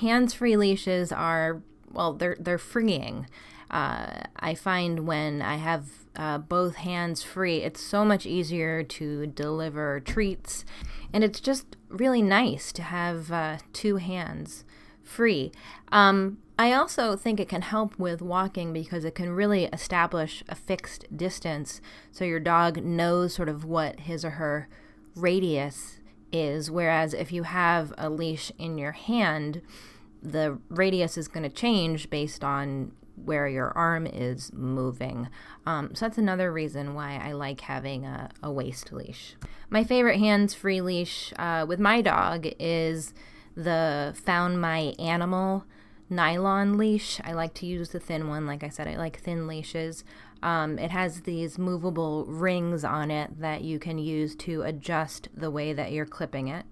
Hands 0.00 0.32
free 0.32 0.56
leashes 0.56 1.12
are 1.12 1.62
well, 1.92 2.12
they're 2.12 2.36
they're 2.38 2.58
freeing. 2.58 3.26
Uh, 3.70 4.24
I 4.36 4.54
find 4.54 5.06
when 5.06 5.40
I 5.40 5.56
have 5.56 5.86
uh, 6.14 6.38
both 6.38 6.76
hands 6.76 7.22
free, 7.22 7.58
it's 7.58 7.80
so 7.80 8.04
much 8.04 8.26
easier 8.26 8.82
to 8.82 9.26
deliver 9.26 10.00
treats, 10.00 10.64
and 11.12 11.24
it's 11.24 11.40
just 11.40 11.76
really 11.88 12.22
nice 12.22 12.72
to 12.72 12.82
have 12.82 13.32
uh, 13.32 13.58
two 13.72 13.96
hands 13.96 14.64
free. 15.02 15.52
Um, 15.90 16.38
I 16.58 16.72
also 16.72 17.16
think 17.16 17.40
it 17.40 17.48
can 17.48 17.62
help 17.62 17.98
with 17.98 18.20
walking 18.20 18.72
because 18.72 19.04
it 19.04 19.14
can 19.14 19.30
really 19.30 19.64
establish 19.66 20.44
a 20.48 20.54
fixed 20.54 21.16
distance 21.16 21.80
so 22.12 22.24
your 22.24 22.40
dog 22.40 22.84
knows 22.84 23.34
sort 23.34 23.48
of 23.48 23.64
what 23.64 24.00
his 24.00 24.24
or 24.24 24.30
her 24.30 24.68
radius 25.16 25.98
is. 26.30 26.70
Whereas 26.70 27.14
if 27.14 27.32
you 27.32 27.44
have 27.44 27.92
a 27.98 28.08
leash 28.08 28.52
in 28.58 28.78
your 28.78 28.92
hand, 28.92 29.62
the 30.22 30.58
radius 30.68 31.18
is 31.18 31.28
going 31.28 31.42
to 31.42 31.48
change 31.48 32.08
based 32.10 32.44
on 32.44 32.92
where 33.16 33.46
your 33.48 33.70
arm 33.76 34.06
is 34.06 34.52
moving. 34.52 35.28
Um, 35.66 35.94
so 35.94 36.06
that's 36.06 36.18
another 36.18 36.52
reason 36.52 36.94
why 36.94 37.20
I 37.22 37.32
like 37.32 37.62
having 37.62 38.04
a, 38.04 38.30
a 38.42 38.50
waist 38.50 38.92
leash. 38.92 39.34
My 39.70 39.84
favorite 39.84 40.18
hands 40.18 40.54
free 40.54 40.80
leash 40.80 41.32
uh, 41.38 41.64
with 41.68 41.78
my 41.78 42.00
dog 42.00 42.46
is 42.58 43.12
the 43.56 44.14
Found 44.24 44.60
My 44.60 44.94
Animal 44.98 45.64
nylon 46.08 46.76
leash. 46.76 47.20
I 47.24 47.32
like 47.32 47.54
to 47.54 47.66
use 47.66 47.90
the 47.90 48.00
thin 48.00 48.28
one. 48.28 48.46
Like 48.46 48.62
I 48.62 48.68
said, 48.68 48.86
I 48.86 48.96
like 48.96 49.18
thin 49.18 49.46
leashes. 49.46 50.04
Um, 50.42 50.78
it 50.78 50.90
has 50.90 51.22
these 51.22 51.58
movable 51.58 52.24
rings 52.26 52.84
on 52.84 53.10
it 53.10 53.40
that 53.40 53.62
you 53.62 53.78
can 53.78 53.98
use 53.98 54.34
to 54.36 54.62
adjust 54.62 55.28
the 55.34 55.50
way 55.50 55.72
that 55.72 55.92
you're 55.92 56.06
clipping 56.06 56.48
it. 56.48 56.66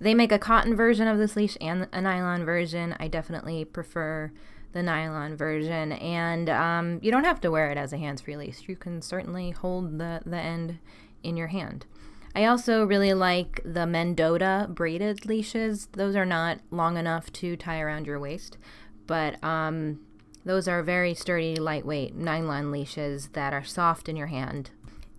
They 0.00 0.14
make 0.14 0.32
a 0.32 0.38
cotton 0.38 0.76
version 0.76 1.08
of 1.08 1.18
this 1.18 1.36
leash 1.36 1.56
and 1.60 1.88
a 1.92 2.00
nylon 2.00 2.44
version. 2.44 2.96
I 2.98 3.08
definitely 3.08 3.64
prefer 3.64 4.32
the 4.72 4.82
nylon 4.82 5.36
version, 5.36 5.92
and 5.92 6.50
um, 6.50 6.98
you 7.00 7.10
don't 7.10 7.24
have 7.24 7.40
to 7.42 7.50
wear 7.50 7.70
it 7.70 7.78
as 7.78 7.92
a 7.92 7.98
hands-free 7.98 8.36
leash. 8.36 8.62
You 8.66 8.76
can 8.76 9.00
certainly 9.02 9.52
hold 9.52 9.98
the, 9.98 10.20
the 10.26 10.36
end 10.36 10.78
in 11.22 11.36
your 11.36 11.46
hand. 11.46 11.86
I 12.34 12.46
also 12.46 12.84
really 12.84 13.14
like 13.14 13.60
the 13.64 13.86
Mendota 13.86 14.66
braided 14.68 15.24
leashes. 15.26 15.86
Those 15.92 16.16
are 16.16 16.26
not 16.26 16.58
long 16.72 16.96
enough 16.96 17.32
to 17.34 17.56
tie 17.56 17.80
around 17.80 18.06
your 18.06 18.18
waist, 18.18 18.58
but 19.06 19.42
um, 19.44 20.00
those 20.44 20.66
are 20.66 20.82
very 20.82 21.14
sturdy, 21.14 21.54
lightweight 21.54 22.16
nylon 22.16 22.72
leashes 22.72 23.28
that 23.28 23.52
are 23.52 23.62
soft 23.62 24.08
in 24.08 24.16
your 24.16 24.26
hand 24.26 24.70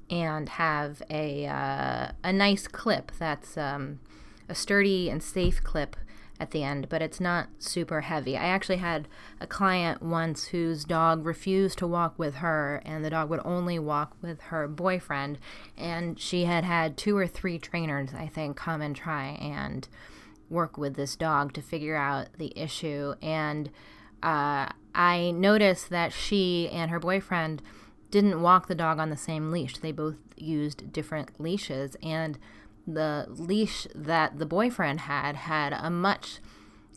and 0.09 0.49
have 0.49 1.01
a 1.09 1.47
uh, 1.47 2.11
a 2.23 2.31
nice 2.33 2.67
clip 2.67 3.11
that's 3.17 3.57
um, 3.57 3.99
a 4.49 4.55
sturdy 4.55 5.09
and 5.09 5.21
safe 5.21 5.63
clip 5.63 5.95
at 6.39 6.51
the 6.51 6.63
end, 6.63 6.89
but 6.89 7.01
it's 7.01 7.21
not 7.21 7.47
super 7.59 8.01
heavy. 8.01 8.35
I 8.35 8.45
actually 8.45 8.77
had 8.77 9.07
a 9.39 9.47
client 9.47 10.01
once 10.01 10.47
whose 10.47 10.83
dog 10.83 11.25
refused 11.25 11.77
to 11.79 11.87
walk 11.87 12.19
with 12.19 12.35
her, 12.35 12.81
and 12.85 13.05
the 13.05 13.09
dog 13.09 13.29
would 13.29 13.41
only 13.45 13.79
walk 13.79 14.17
with 14.21 14.41
her 14.41 14.67
boyfriend. 14.67 15.39
And 15.77 16.19
she 16.19 16.43
had 16.43 16.65
had 16.65 16.97
two 16.97 17.17
or 17.17 17.27
three 17.27 17.57
trainers, 17.57 18.13
I 18.13 18.27
think, 18.27 18.57
come 18.57 18.81
and 18.81 18.95
try 18.95 19.37
and 19.41 19.87
work 20.49 20.77
with 20.77 20.95
this 20.95 21.15
dog 21.15 21.53
to 21.53 21.61
figure 21.61 21.95
out 21.95 22.27
the 22.37 22.51
issue. 22.59 23.15
And 23.21 23.69
uh, 24.21 24.69
I 24.93 25.31
noticed 25.33 25.89
that 25.89 26.11
she 26.11 26.69
and 26.69 26.91
her 26.91 26.99
boyfriend 26.99 27.61
didn't 28.11 28.41
walk 28.41 28.67
the 28.67 28.75
dog 28.75 28.99
on 28.99 29.09
the 29.09 29.17
same 29.17 29.51
leash. 29.51 29.77
They 29.77 29.91
both 29.91 30.17
used 30.35 30.91
different 30.91 31.39
leashes, 31.39 31.95
and 32.03 32.37
the 32.87 33.25
leash 33.29 33.87
that 33.93 34.37
the 34.37 34.45
boyfriend 34.45 35.01
had 35.01 35.35
had 35.35 35.73
a 35.73 35.89
much 35.89 36.39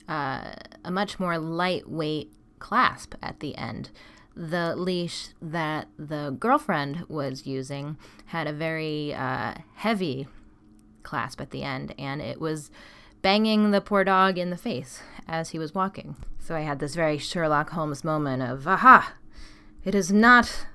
uh, 0.09 0.53
a 0.85 0.91
much 0.91 1.21
more 1.21 1.39
lightweight 1.39 2.33
clasp 2.59 3.15
at 3.23 3.41
the 3.41 3.57
end. 3.57 3.91
The 4.35 4.75
leash 4.77 5.29
that 5.43 5.89
the 5.99 6.37
girlfriend 6.39 7.05
was 7.09 7.47
using 7.47 7.99
had 8.27 8.47
a 8.47 8.53
very 8.53 9.13
uh, 9.13 9.55
heavy 9.75 10.29
clasp 11.03 11.41
at 11.41 11.51
the 11.51 11.63
end, 11.63 11.95
and 11.99 12.23
it 12.23 12.41
was 12.41 12.71
banging 13.21 13.71
the 13.71 13.81
poor 13.81 14.05
dog 14.05 14.39
in 14.39 14.51
the 14.51 14.57
face 14.57 15.01
as 15.27 15.51
he 15.51 15.59
was 15.59 15.75
walking. 15.75 16.17
So 16.39 16.55
I 16.55 16.61
had 16.61 16.79
this 16.79 16.95
very 16.95 17.19
Sherlock 17.19 17.71
Holmes 17.71 18.05
moment 18.05 18.43
of, 18.43 18.67
aha, 18.67 19.15
it 19.85 19.95
is 19.95 20.13
not 20.13 20.67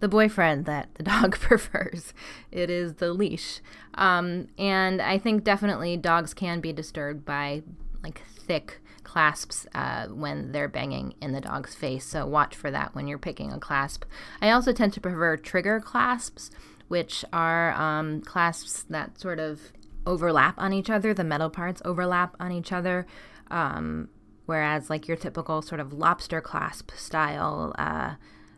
the 0.00 0.08
boyfriend 0.08 0.64
that 0.66 0.94
the 0.94 1.02
dog 1.14 1.32
prefers. 1.40 2.12
It 2.50 2.70
is 2.70 2.94
the 2.94 3.12
leash. 3.12 3.60
Um, 3.94 4.48
and 4.58 5.00
I 5.00 5.18
think 5.18 5.44
definitely 5.44 5.96
dogs 5.96 6.34
can 6.34 6.60
be 6.60 6.72
disturbed 6.72 7.24
by 7.24 7.62
like 8.02 8.22
thick 8.46 8.80
clasps 9.02 9.66
uh, 9.74 10.06
when 10.08 10.52
they're 10.52 10.68
banging 10.68 11.14
in 11.22 11.32
the 11.32 11.40
dog's 11.40 11.74
face. 11.74 12.04
So 12.04 12.26
watch 12.26 12.54
for 12.54 12.70
that 12.70 12.94
when 12.94 13.06
you're 13.06 13.18
picking 13.18 13.52
a 13.52 13.58
clasp. 13.58 14.04
I 14.42 14.50
also 14.50 14.72
tend 14.72 14.92
to 14.94 15.00
prefer 15.00 15.36
trigger 15.36 15.80
clasps, 15.80 16.50
which 16.88 17.24
are 17.32 17.72
um, 17.72 18.20
clasps 18.22 18.82
that 18.90 19.18
sort 19.18 19.38
of 19.38 19.72
overlap 20.06 20.54
on 20.58 20.72
each 20.72 20.90
other. 20.90 21.14
The 21.14 21.24
metal 21.24 21.50
parts 21.50 21.80
overlap 21.84 22.36
on 22.38 22.52
each 22.52 22.72
other. 22.72 23.06
Um, 23.50 24.08
whereas, 24.46 24.90
like 24.90 25.08
your 25.08 25.16
typical 25.16 25.62
sort 25.62 25.80
of 25.80 25.92
lobster 25.92 26.40
clasp 26.40 26.90
style, 26.92 27.74
uh, 27.78 28.14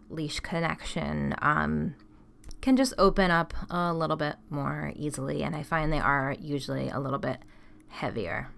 leash 0.09 0.41
connection 0.41 1.35
um, 1.41 1.95
can 2.61 2.77
just 2.77 2.95
open 2.99 3.31
up 3.31 3.55
a 3.71 3.93
little 3.93 4.17
bit 4.17 4.37
more 4.50 4.93
easily, 4.97 5.43
and 5.43 5.55
I 5.55 5.62
find 5.62 5.93
they 5.93 6.00
are 6.00 6.35
usually 6.41 6.88
a 6.88 6.99
little 6.99 7.19
bit 7.19 7.38
heavier. 7.88 8.50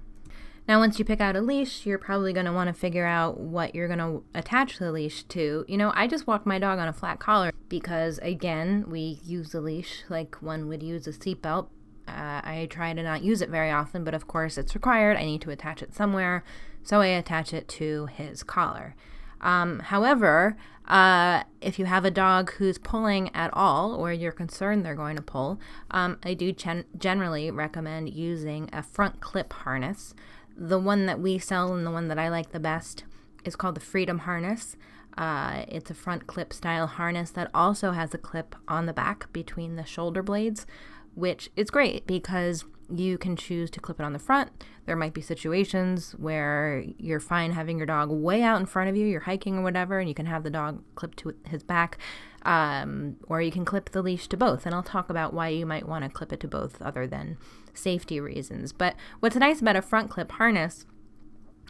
Now, 0.69 0.79
once 0.79 0.99
you 0.99 1.05
pick 1.05 1.21
out 1.21 1.37
a 1.37 1.41
leash, 1.41 1.85
you're 1.85 1.99
probably 1.99 2.33
going 2.33 2.47
to 2.47 2.53
want 2.53 2.69
to 2.69 2.73
figure 2.73 3.07
out 3.07 3.41
what 3.41 3.75
you're 3.75 3.89
going 3.89 3.99
to 3.99 4.23
attach 4.35 4.79
the 4.79 4.93
leash 4.93 5.25
to. 5.25 5.65
You 5.67 5.77
know, 5.77 5.91
I 5.97 6.07
just 6.07 6.27
walk 6.27 6.47
my 6.47 6.59
dog 6.59 6.79
on 6.79 6.87
a 6.87 6.93
flat 6.93 7.19
collar 7.19 7.51
because, 7.69 8.19
again, 8.23 8.85
we 8.89 9.19
use 9.25 9.51
the 9.51 9.61
leash 9.61 10.05
like 10.09 10.37
one 10.37 10.69
would 10.69 10.83
use 10.83 11.07
a 11.07 11.13
seatbelt. 11.13 11.69
Uh, 12.07 12.41
I 12.45 12.69
try 12.71 12.93
to 12.93 13.03
not 13.03 13.23
use 13.23 13.43
it 13.43 13.51
very 13.51 13.71
often, 13.71 14.05
but 14.05 14.15
of 14.15 14.29
course 14.29 14.59
it's 14.59 14.75
required. 14.75 15.17
I 15.17 15.25
need 15.25 15.41
to 15.43 15.51
attach 15.51 15.83
it 15.83 15.95
somewhere, 15.95 16.45
so 16.83 17.01
I 17.01 17.07
attach 17.07 17.53
it 17.53 17.67
to 17.69 18.07
his 18.07 18.43
collar. 18.43 18.95
Um, 19.41 19.81
however, 19.81 20.57
uh, 20.87 21.45
if 21.61 21.79
you 21.79 21.85
have 21.85 22.05
a 22.05 22.11
dog 22.11 22.53
who's 22.55 22.77
pulling 22.79 23.35
at 23.35 23.51
all, 23.53 23.95
or 23.95 24.13
you're 24.13 24.33
concerned 24.33 24.85
they're 24.85 24.95
going 24.95 25.17
to 25.17 25.23
pull, 25.23 25.61
um, 25.91 26.19
I 26.25 26.35
do 26.35 26.53
gen- 26.53 26.85
generally 26.99 27.51
recommend 27.51 28.13
using 28.13 28.69
a 28.73 28.83
front 28.83 29.21
clip 29.21 29.53
harness. 29.53 30.15
The 30.57 30.79
one 30.79 31.07
that 31.07 31.21
we 31.21 31.39
sell 31.39 31.73
and 31.73 31.87
the 31.87 31.91
one 31.91 32.09
that 32.09 32.19
I 32.19 32.29
like 32.29 32.51
the 32.51 32.61
best 32.61 33.05
is 33.45 33.57
called 33.57 33.77
the 33.77 33.81
Freedom 33.81 34.21
Harness. 34.21 34.77
Uh, 35.17 35.65
it's 35.69 35.91
a 35.91 35.95
front 35.95 36.27
clip 36.27 36.53
style 36.53 36.87
harness 36.87 37.31
that 37.31 37.51
also 37.55 37.93
has 37.93 38.13
a 38.13 38.19
clip 38.19 38.55
on 38.69 38.87
the 38.87 38.93
back 38.93 39.33
between 39.33 39.77
the 39.77 39.85
shoulder 39.85 40.23
blades, 40.23 40.67
which 41.15 41.51
is 41.57 41.71
great 41.71 42.07
because 42.07 42.65
you 42.95 43.19
can 43.19 43.37
choose 43.37 43.71
to 43.71 43.81
clip 43.81 44.01
it 44.01 44.05
on 44.05 44.13
the 44.13 44.19
front. 44.19 44.51
There 44.87 44.97
might 44.97 45.15
be 45.15 45.21
situations 45.21 46.13
where 46.13 46.85
you're 46.99 47.21
fine 47.21 47.53
having 47.53 47.77
your 47.77 47.87
dog 47.87 48.11
way 48.11 48.43
out 48.43 48.61
in 48.61 48.67
front 48.67 48.91
of 48.91 48.97
you, 48.97 49.07
you're 49.07 49.21
hiking 49.21 49.59
or 49.59 49.63
whatever, 49.63 49.99
and 49.99 50.09
you 50.09 50.15
can 50.15 50.27
have 50.27 50.43
the 50.43 50.51
dog 50.51 50.83
clipped 50.95 51.19
to 51.19 51.35
his 51.47 51.63
back, 51.63 51.99
um, 52.43 53.17
or 53.29 53.41
you 53.41 53.53
can 53.53 53.65
clip 53.65 53.91
the 53.91 54.03
leash 54.03 54.29
to 54.29 54.37
both. 54.37 54.67
And 54.67 54.75
I'll 54.75 54.83
talk 54.83 55.11
about 55.11 55.33
why 55.33 55.49
you 55.49 55.67
might 55.67 55.89
want 55.89 56.05
to 56.05 56.11
clip 56.11 56.33
it 56.33 56.41
to 56.41 56.49
both 56.49 56.81
other 56.83 57.07
than 57.07 57.37
safety 57.75 58.21
reasons. 58.21 58.73
But 58.73 58.97
what's 59.21 59.37
nice 59.37 59.61
about 59.61 59.77
a 59.77 59.83
front 59.83 60.11
clip 60.11 60.33
harness 60.33 60.87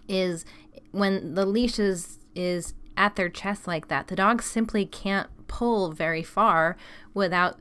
is 0.08 0.44
when 0.90 1.34
the 1.34 1.46
leash 1.46 1.78
is, 1.78 2.18
is 2.34 2.74
at 2.96 3.16
their 3.16 3.28
chest 3.28 3.66
like 3.66 3.88
that, 3.88 4.08
the 4.08 4.16
dog 4.16 4.42
simply 4.42 4.86
can't 4.86 5.28
pull 5.46 5.92
very 5.92 6.22
far 6.22 6.76
without 7.12 7.58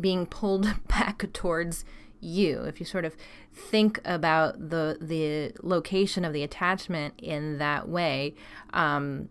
being 0.00 0.26
pulled 0.26 0.66
back 0.88 1.32
towards 1.32 1.84
you. 2.20 2.62
If 2.62 2.80
you 2.80 2.86
sort 2.86 3.04
of 3.04 3.16
think 3.52 4.00
about 4.04 4.70
the 4.70 4.98
the 5.00 5.52
location 5.62 6.24
of 6.24 6.32
the 6.32 6.42
attachment 6.42 7.14
in 7.18 7.58
that 7.58 7.88
way, 7.88 8.34
um, 8.72 9.28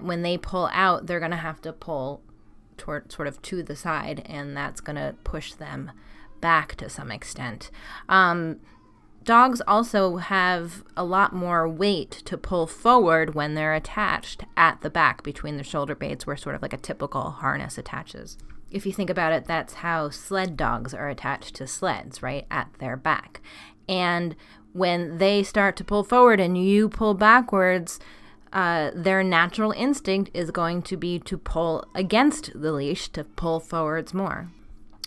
when 0.00 0.22
they 0.22 0.36
pull 0.36 0.68
out, 0.72 1.06
they're 1.06 1.20
going 1.20 1.30
to 1.30 1.36
have 1.36 1.60
to 1.62 1.72
pull 1.72 2.22
toward 2.76 3.12
sort 3.12 3.28
of 3.28 3.40
to 3.42 3.62
the 3.62 3.76
side, 3.76 4.22
and 4.26 4.56
that's 4.56 4.80
going 4.80 4.96
to 4.96 5.14
push 5.24 5.52
them 5.52 5.92
back 6.40 6.74
to 6.76 6.88
some 6.88 7.10
extent. 7.10 7.70
Um, 8.08 8.60
dogs 9.22 9.60
also 9.66 10.16
have 10.16 10.82
a 10.96 11.04
lot 11.04 11.34
more 11.34 11.68
weight 11.68 12.10
to 12.10 12.38
pull 12.38 12.66
forward 12.66 13.34
when 13.34 13.54
they're 13.54 13.74
attached 13.74 14.44
at 14.56 14.80
the 14.80 14.90
back 14.90 15.22
between 15.22 15.58
the 15.58 15.62
shoulder 15.62 15.94
blades, 15.94 16.26
where 16.26 16.36
sort 16.36 16.54
of 16.54 16.62
like 16.62 16.72
a 16.72 16.78
typical 16.78 17.30
harness 17.30 17.76
attaches 17.76 18.38
if 18.70 18.86
you 18.86 18.92
think 18.92 19.10
about 19.10 19.32
it, 19.32 19.46
that's 19.46 19.74
how 19.74 20.10
sled 20.10 20.56
dogs 20.56 20.94
are 20.94 21.08
attached 21.08 21.56
to 21.56 21.66
sleds, 21.66 22.22
right? 22.22 22.46
At 22.50 22.70
their 22.78 22.96
back. 22.96 23.40
And 23.88 24.36
when 24.72 25.18
they 25.18 25.42
start 25.42 25.76
to 25.76 25.84
pull 25.84 26.04
forward 26.04 26.40
and 26.40 26.56
you 26.56 26.88
pull 26.88 27.14
backwards, 27.14 27.98
uh, 28.52 28.90
their 28.94 29.22
natural 29.22 29.72
instinct 29.72 30.30
is 30.34 30.50
going 30.50 30.82
to 30.82 30.96
be 30.96 31.18
to 31.20 31.38
pull 31.38 31.84
against 31.94 32.50
the 32.54 32.72
leash 32.72 33.08
to 33.08 33.24
pull 33.24 33.60
forwards 33.60 34.14
more. 34.14 34.48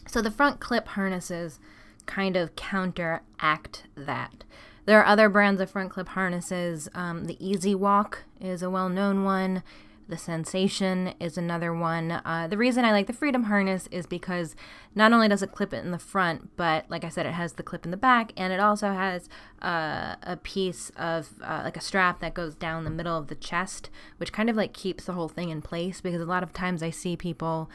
So 0.07 0.21
the 0.21 0.31
front 0.31 0.59
clip 0.59 0.89
harnesses 0.89 1.59
kind 2.05 2.35
of 2.35 2.55
counteract 2.55 3.83
that. 3.95 4.43
There 4.85 4.99
are 4.99 5.05
other 5.05 5.29
brands 5.29 5.61
of 5.61 5.71
front 5.71 5.91
clip 5.91 6.09
harnesses. 6.09 6.89
Um, 6.93 7.25
the 7.25 7.37
Easy 7.45 7.73
Walk 7.73 8.23
is 8.41 8.61
a 8.61 8.69
well 8.69 8.89
known 8.89 9.23
one. 9.23 9.63
The 10.07 10.17
Sense-ation 10.17 11.13
is 11.19 11.37
another 11.37 11.73
one. 11.73 12.11
Uh, 12.11 12.47
the 12.49 12.57
reason 12.57 12.83
I 12.83 12.91
like 12.91 13.07
the 13.07 13.13
Freedom 13.13 13.43
harness 13.43 13.87
is 13.87 14.05
because 14.05 14.55
not 14.93 15.13
only 15.13 15.27
does 15.27 15.41
it 15.41 15.51
clip 15.51 15.73
it 15.73 15.83
in 15.83 15.91
the 15.91 15.99
front, 15.99 16.55
but 16.57 16.85
like 16.89 17.03
I 17.03 17.09
said, 17.09 17.25
it 17.25 17.33
has 17.33 17.53
the 17.53 17.63
clip 17.63 17.85
in 17.85 17.91
the 17.91 17.97
back, 17.97 18.33
and 18.35 18.51
it 18.51 18.59
also 18.59 18.91
has 18.91 19.29
uh, 19.61 20.15
a 20.23 20.37
piece 20.43 20.91
of 20.97 21.29
uh, 21.41 21.61
like 21.63 21.77
a 21.77 21.81
strap 21.81 22.19
that 22.19 22.33
goes 22.33 22.55
down 22.55 22.83
the 22.83 22.89
middle 22.89 23.17
of 23.17 23.27
the 23.27 23.35
chest, 23.35 23.89
which 24.17 24.33
kind 24.33 24.49
of 24.49 24.55
like 24.55 24.73
keeps 24.73 25.05
the 25.05 25.13
whole 25.13 25.29
thing 25.29 25.49
in 25.49 25.61
place. 25.61 26.01
Because 26.01 26.21
a 26.21 26.25
lot 26.25 26.43
of 26.43 26.53
times 26.53 26.83
I 26.83 26.89
see 26.89 27.15
people 27.15 27.69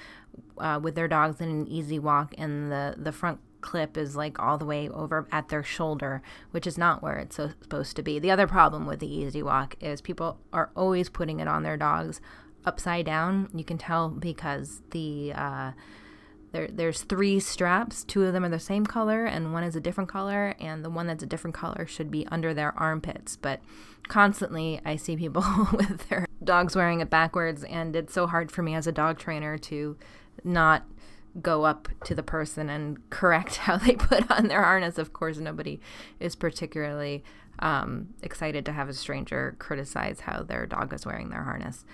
uh, 0.58 0.78
with 0.82 0.94
their 0.94 1.08
dogs 1.08 1.40
in 1.40 1.48
an 1.48 1.66
easy 1.66 1.98
walk, 1.98 2.34
and 2.36 2.70
the 2.70 2.94
the 2.96 3.12
front 3.12 3.40
clip 3.60 3.96
is 3.96 4.16
like 4.16 4.38
all 4.38 4.58
the 4.58 4.64
way 4.64 4.88
over 4.88 5.26
at 5.32 5.48
their 5.48 5.62
shoulder, 5.62 6.22
which 6.50 6.66
is 6.66 6.78
not 6.78 7.02
where 7.02 7.18
it's 7.18 7.36
supposed 7.36 7.96
to 7.96 8.02
be. 8.02 8.18
The 8.18 8.30
other 8.30 8.46
problem 8.46 8.86
with 8.86 9.00
the 9.00 9.12
Easy 9.12 9.42
Walk 9.42 9.76
is 9.80 10.00
people 10.00 10.38
are 10.52 10.70
always 10.76 11.08
putting 11.08 11.40
it 11.40 11.48
on 11.48 11.62
their 11.62 11.76
dogs 11.76 12.20
upside 12.64 13.06
down. 13.06 13.48
You 13.54 13.64
can 13.64 13.78
tell 13.78 14.08
because 14.08 14.82
the 14.90 15.32
uh, 15.34 15.72
there 16.52 16.68
there's 16.68 17.02
three 17.02 17.40
straps. 17.40 18.04
Two 18.04 18.24
of 18.24 18.32
them 18.32 18.44
are 18.44 18.48
the 18.48 18.60
same 18.60 18.86
color, 18.86 19.24
and 19.24 19.52
one 19.52 19.64
is 19.64 19.76
a 19.76 19.80
different 19.80 20.10
color. 20.10 20.54
And 20.58 20.84
the 20.84 20.90
one 20.90 21.06
that's 21.06 21.22
a 21.22 21.26
different 21.26 21.54
color 21.54 21.86
should 21.86 22.10
be 22.10 22.26
under 22.28 22.54
their 22.54 22.78
armpits. 22.78 23.36
But 23.36 23.60
constantly, 24.08 24.80
I 24.84 24.96
see 24.96 25.16
people 25.16 25.42
with 25.72 26.08
their 26.08 26.26
dogs 26.42 26.74
wearing 26.74 27.00
it 27.00 27.10
backwards, 27.10 27.64
and 27.64 27.94
it's 27.94 28.14
so 28.14 28.26
hard 28.26 28.50
for 28.50 28.62
me 28.62 28.74
as 28.74 28.86
a 28.86 28.92
dog 28.92 29.18
trainer 29.18 29.58
to 29.58 29.96
not 30.44 30.84
go 31.42 31.64
up 31.64 31.88
to 32.04 32.14
the 32.14 32.22
person 32.22 32.68
and 32.68 33.08
correct 33.10 33.56
how 33.58 33.76
they 33.76 33.94
put 33.94 34.30
on 34.30 34.48
their 34.48 34.62
harness. 34.62 34.98
Of 34.98 35.12
course, 35.12 35.38
nobody 35.38 35.80
is 36.20 36.34
particularly 36.34 37.24
um, 37.58 38.08
excited 38.22 38.64
to 38.66 38.72
have 38.72 38.88
a 38.88 38.94
stranger 38.94 39.56
criticize 39.58 40.20
how 40.20 40.42
their 40.42 40.66
dog 40.66 40.92
is 40.92 41.04
wearing 41.04 41.30
their 41.30 41.44
harness. 41.44 41.84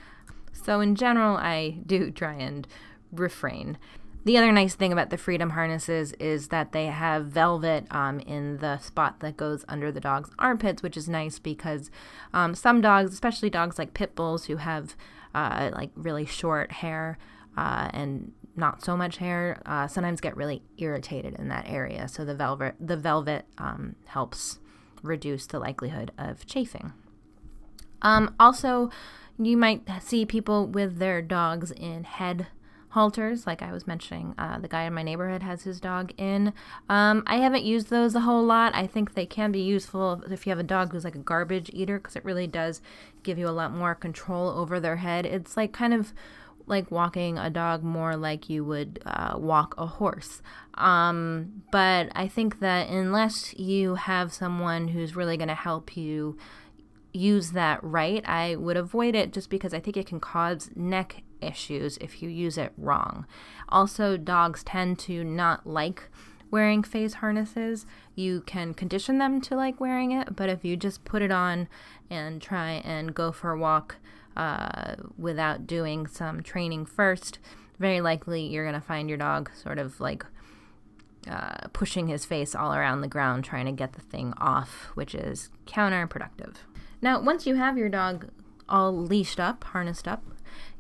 So, 0.53 0.81
in 0.81 0.95
general, 0.95 1.37
I 1.37 1.79
do 1.87 2.11
try 2.13 2.35
and 2.35 2.67
refrain. 3.13 3.79
The 4.25 4.39
other 4.39 4.53
nice 4.53 4.75
thing 4.75 4.91
about 4.91 5.11
the 5.11 5.19
Freedom 5.19 5.51
harnesses 5.51 6.13
is 6.15 6.49
that 6.49 6.73
they 6.73 6.87
have 6.87 7.27
velvet 7.27 7.87
um, 7.91 8.21
in 8.21 8.57
the 8.57 8.79
spot 8.79 9.21
that 9.21 9.37
goes 9.37 9.67
under 9.69 9.93
the 9.93 10.01
dog's 10.01 10.31
armpits, 10.39 10.83
which 10.83 10.97
is 10.97 11.11
nice 11.11 11.39
because 11.39 11.91
um, 12.33 12.55
some 12.55 12.81
dogs, 12.81 13.13
especially 13.13 13.51
dogs 13.51 13.79
like 13.79 13.93
pit 13.93 14.15
bulls 14.15 14.47
who 14.47 14.57
have 14.57 14.97
uh, 15.35 15.71
like 15.75 15.91
really 15.95 16.25
short 16.25 16.73
hair 16.73 17.19
uh, 17.59 17.91
and 17.93 18.33
not 18.57 18.85
so 18.85 18.97
much 18.97 19.17
hair, 19.17 19.61
uh, 19.67 19.87
sometimes 19.89 20.21
get 20.21 20.37
really 20.37 20.63
irritated 20.79 21.35
in 21.35 21.49
that 21.49 21.67
area. 21.69 22.09
So 22.09 22.25
the 22.25 22.35
velvet 22.35 22.75
the 22.81 22.97
velvet 22.97 23.47
um, 23.59 23.97
helps 24.07 24.59
reduce 25.03 25.47
the 25.47 25.59
likelihood 25.59 26.13
of 26.17 26.47
chafing. 26.47 26.93
Um, 28.03 28.35
also, 28.39 28.91
you 29.39 29.57
might 29.57 29.83
see 30.01 30.25
people 30.25 30.67
with 30.67 30.99
their 30.99 31.21
dogs 31.21 31.71
in 31.71 32.05
head 32.05 32.47
halters, 32.91 33.45
like 33.45 33.61
I 33.61 33.73
was 33.73 33.89
mentioning. 33.89 34.35
Uh, 34.39 34.59
the 34.61 34.69
guy 34.69 34.85
in 34.85 34.95
my 34.95 35.03
neighborhood 35.03 35.43
has 35.43 35.65
his 35.65 35.81
dog 35.81 36.13
in. 36.17 36.53
Um, 36.89 37.25
I 37.27 37.39
haven't 37.39 37.65
used 37.65 37.91
those 37.91 38.15
a 38.15 38.21
whole 38.21 38.45
lot. 38.45 38.73
I 38.75 38.87
think 38.87 39.15
they 39.15 39.27
can 39.27 39.51
be 39.51 39.61
useful 39.63 40.23
if 40.31 40.47
you 40.47 40.51
have 40.51 40.61
a 40.61 40.63
dog 40.63 40.93
who's 40.93 41.05
like 41.05 41.17
a 41.17 41.19
garbage 41.19 41.71
eater, 41.73 41.99
because 41.99 42.15
it 42.15 42.25
really 42.25 42.47
does 42.47 42.81
give 43.25 43.37
you 43.37 43.49
a 43.49 43.51
lot 43.51 43.73
more 43.73 43.97
control 43.97 44.49
over 44.51 44.79
their 44.79 44.97
head. 44.97 45.27
It's 45.27 45.57
like 45.57 45.73
kind 45.73 45.93
of 45.93 46.13
like 46.67 46.91
walking 46.91 47.39
a 47.39 47.51
dog 47.51 47.83
more 47.83 48.17
like 48.17 48.49
you 48.49 48.65
would 48.65 49.01
uh, 49.07 49.35
walk 49.37 49.75
a 49.77 49.87
horse. 49.87 50.43
Um, 50.75 51.63
but 51.71 52.11
I 52.15 52.29
think 52.29 52.61
that 52.61 52.89
unless 52.89 53.55
you 53.59 53.97
have 53.97 54.33
someone 54.33 54.89
who's 54.89 55.17
really 55.17 55.37
going 55.37 55.49
to 55.49 55.55
help 55.55 55.97
you 55.97 56.37
use 57.13 57.53
that 57.53 57.83
right, 57.83 58.27
I 58.27 58.57
would 58.57 58.77
avoid 58.77 59.15
it 59.15 59.33
just 59.33 59.51
because 59.51 59.73
I 59.73 59.81
think 59.81 59.97
it 59.97 60.07
can 60.07 60.21
cause 60.21 60.71
neck 60.75 61.23
issues 61.41 61.97
if 61.99 62.23
you 62.23 62.29
use 62.29 62.59
it 62.59 62.73
wrong. 62.77 63.27
Also, 63.69 64.17
dogs 64.17 64.65
tend 64.65 64.99
to 65.01 65.23
not 65.23 65.67
like 65.67 66.09
wearing 66.51 66.83
face 66.83 67.15
harnesses. 67.15 67.87
You 68.15 68.43
can 68.43 68.75
condition 68.75 69.19
them 69.19 69.41
to 69.43 69.57
like 69.57 69.81
wearing 69.81 70.13
it, 70.13 70.37
but 70.37 70.49
if 70.49 70.65
you 70.65 70.77
just 70.77 71.05
put 71.05 71.23
it 71.23 71.31
on 71.31 71.69
and 72.11 72.41
try 72.41 72.83
and 72.85 73.15
go 73.15 73.33
for 73.33 73.51
a 73.51 73.59
walk, 73.59 73.97
uh, 74.37 74.97
without 75.17 75.67
doing 75.67 76.07
some 76.07 76.43
training 76.43 76.87
first, 76.87 77.39
very 77.79 78.01
likely 78.01 78.43
you're 78.43 78.65
going 78.65 78.81
to 78.81 78.87
find 78.87 79.09
your 79.09 79.19
dog 79.19 79.51
sort 79.55 79.79
of 79.79 80.01
like 80.01 80.25
uh, 81.29 81.69
pushing 81.73 82.09
his 82.09 82.25
face 82.25 82.55
all 82.55 82.75
around 82.75 83.01
the 83.01 83.09
ground 83.09 83.45
trying 83.45 83.67
to 83.67 83.73
get 83.73 83.95
the 83.95 84.01
thing 84.01 84.35
off, 84.39 84.91
which 84.95 85.15
is 85.15 85.51
counterproductive. 85.67 86.57
Now, 87.01 87.21
once 87.21 87.47
you 87.47 87.55
have 87.57 87.79
your 87.79 87.89
dog 87.89 88.29
all 88.69 88.97
leashed 88.97 89.41
up, 89.41 89.65
harnessed 89.65 90.09
up, 90.09 90.23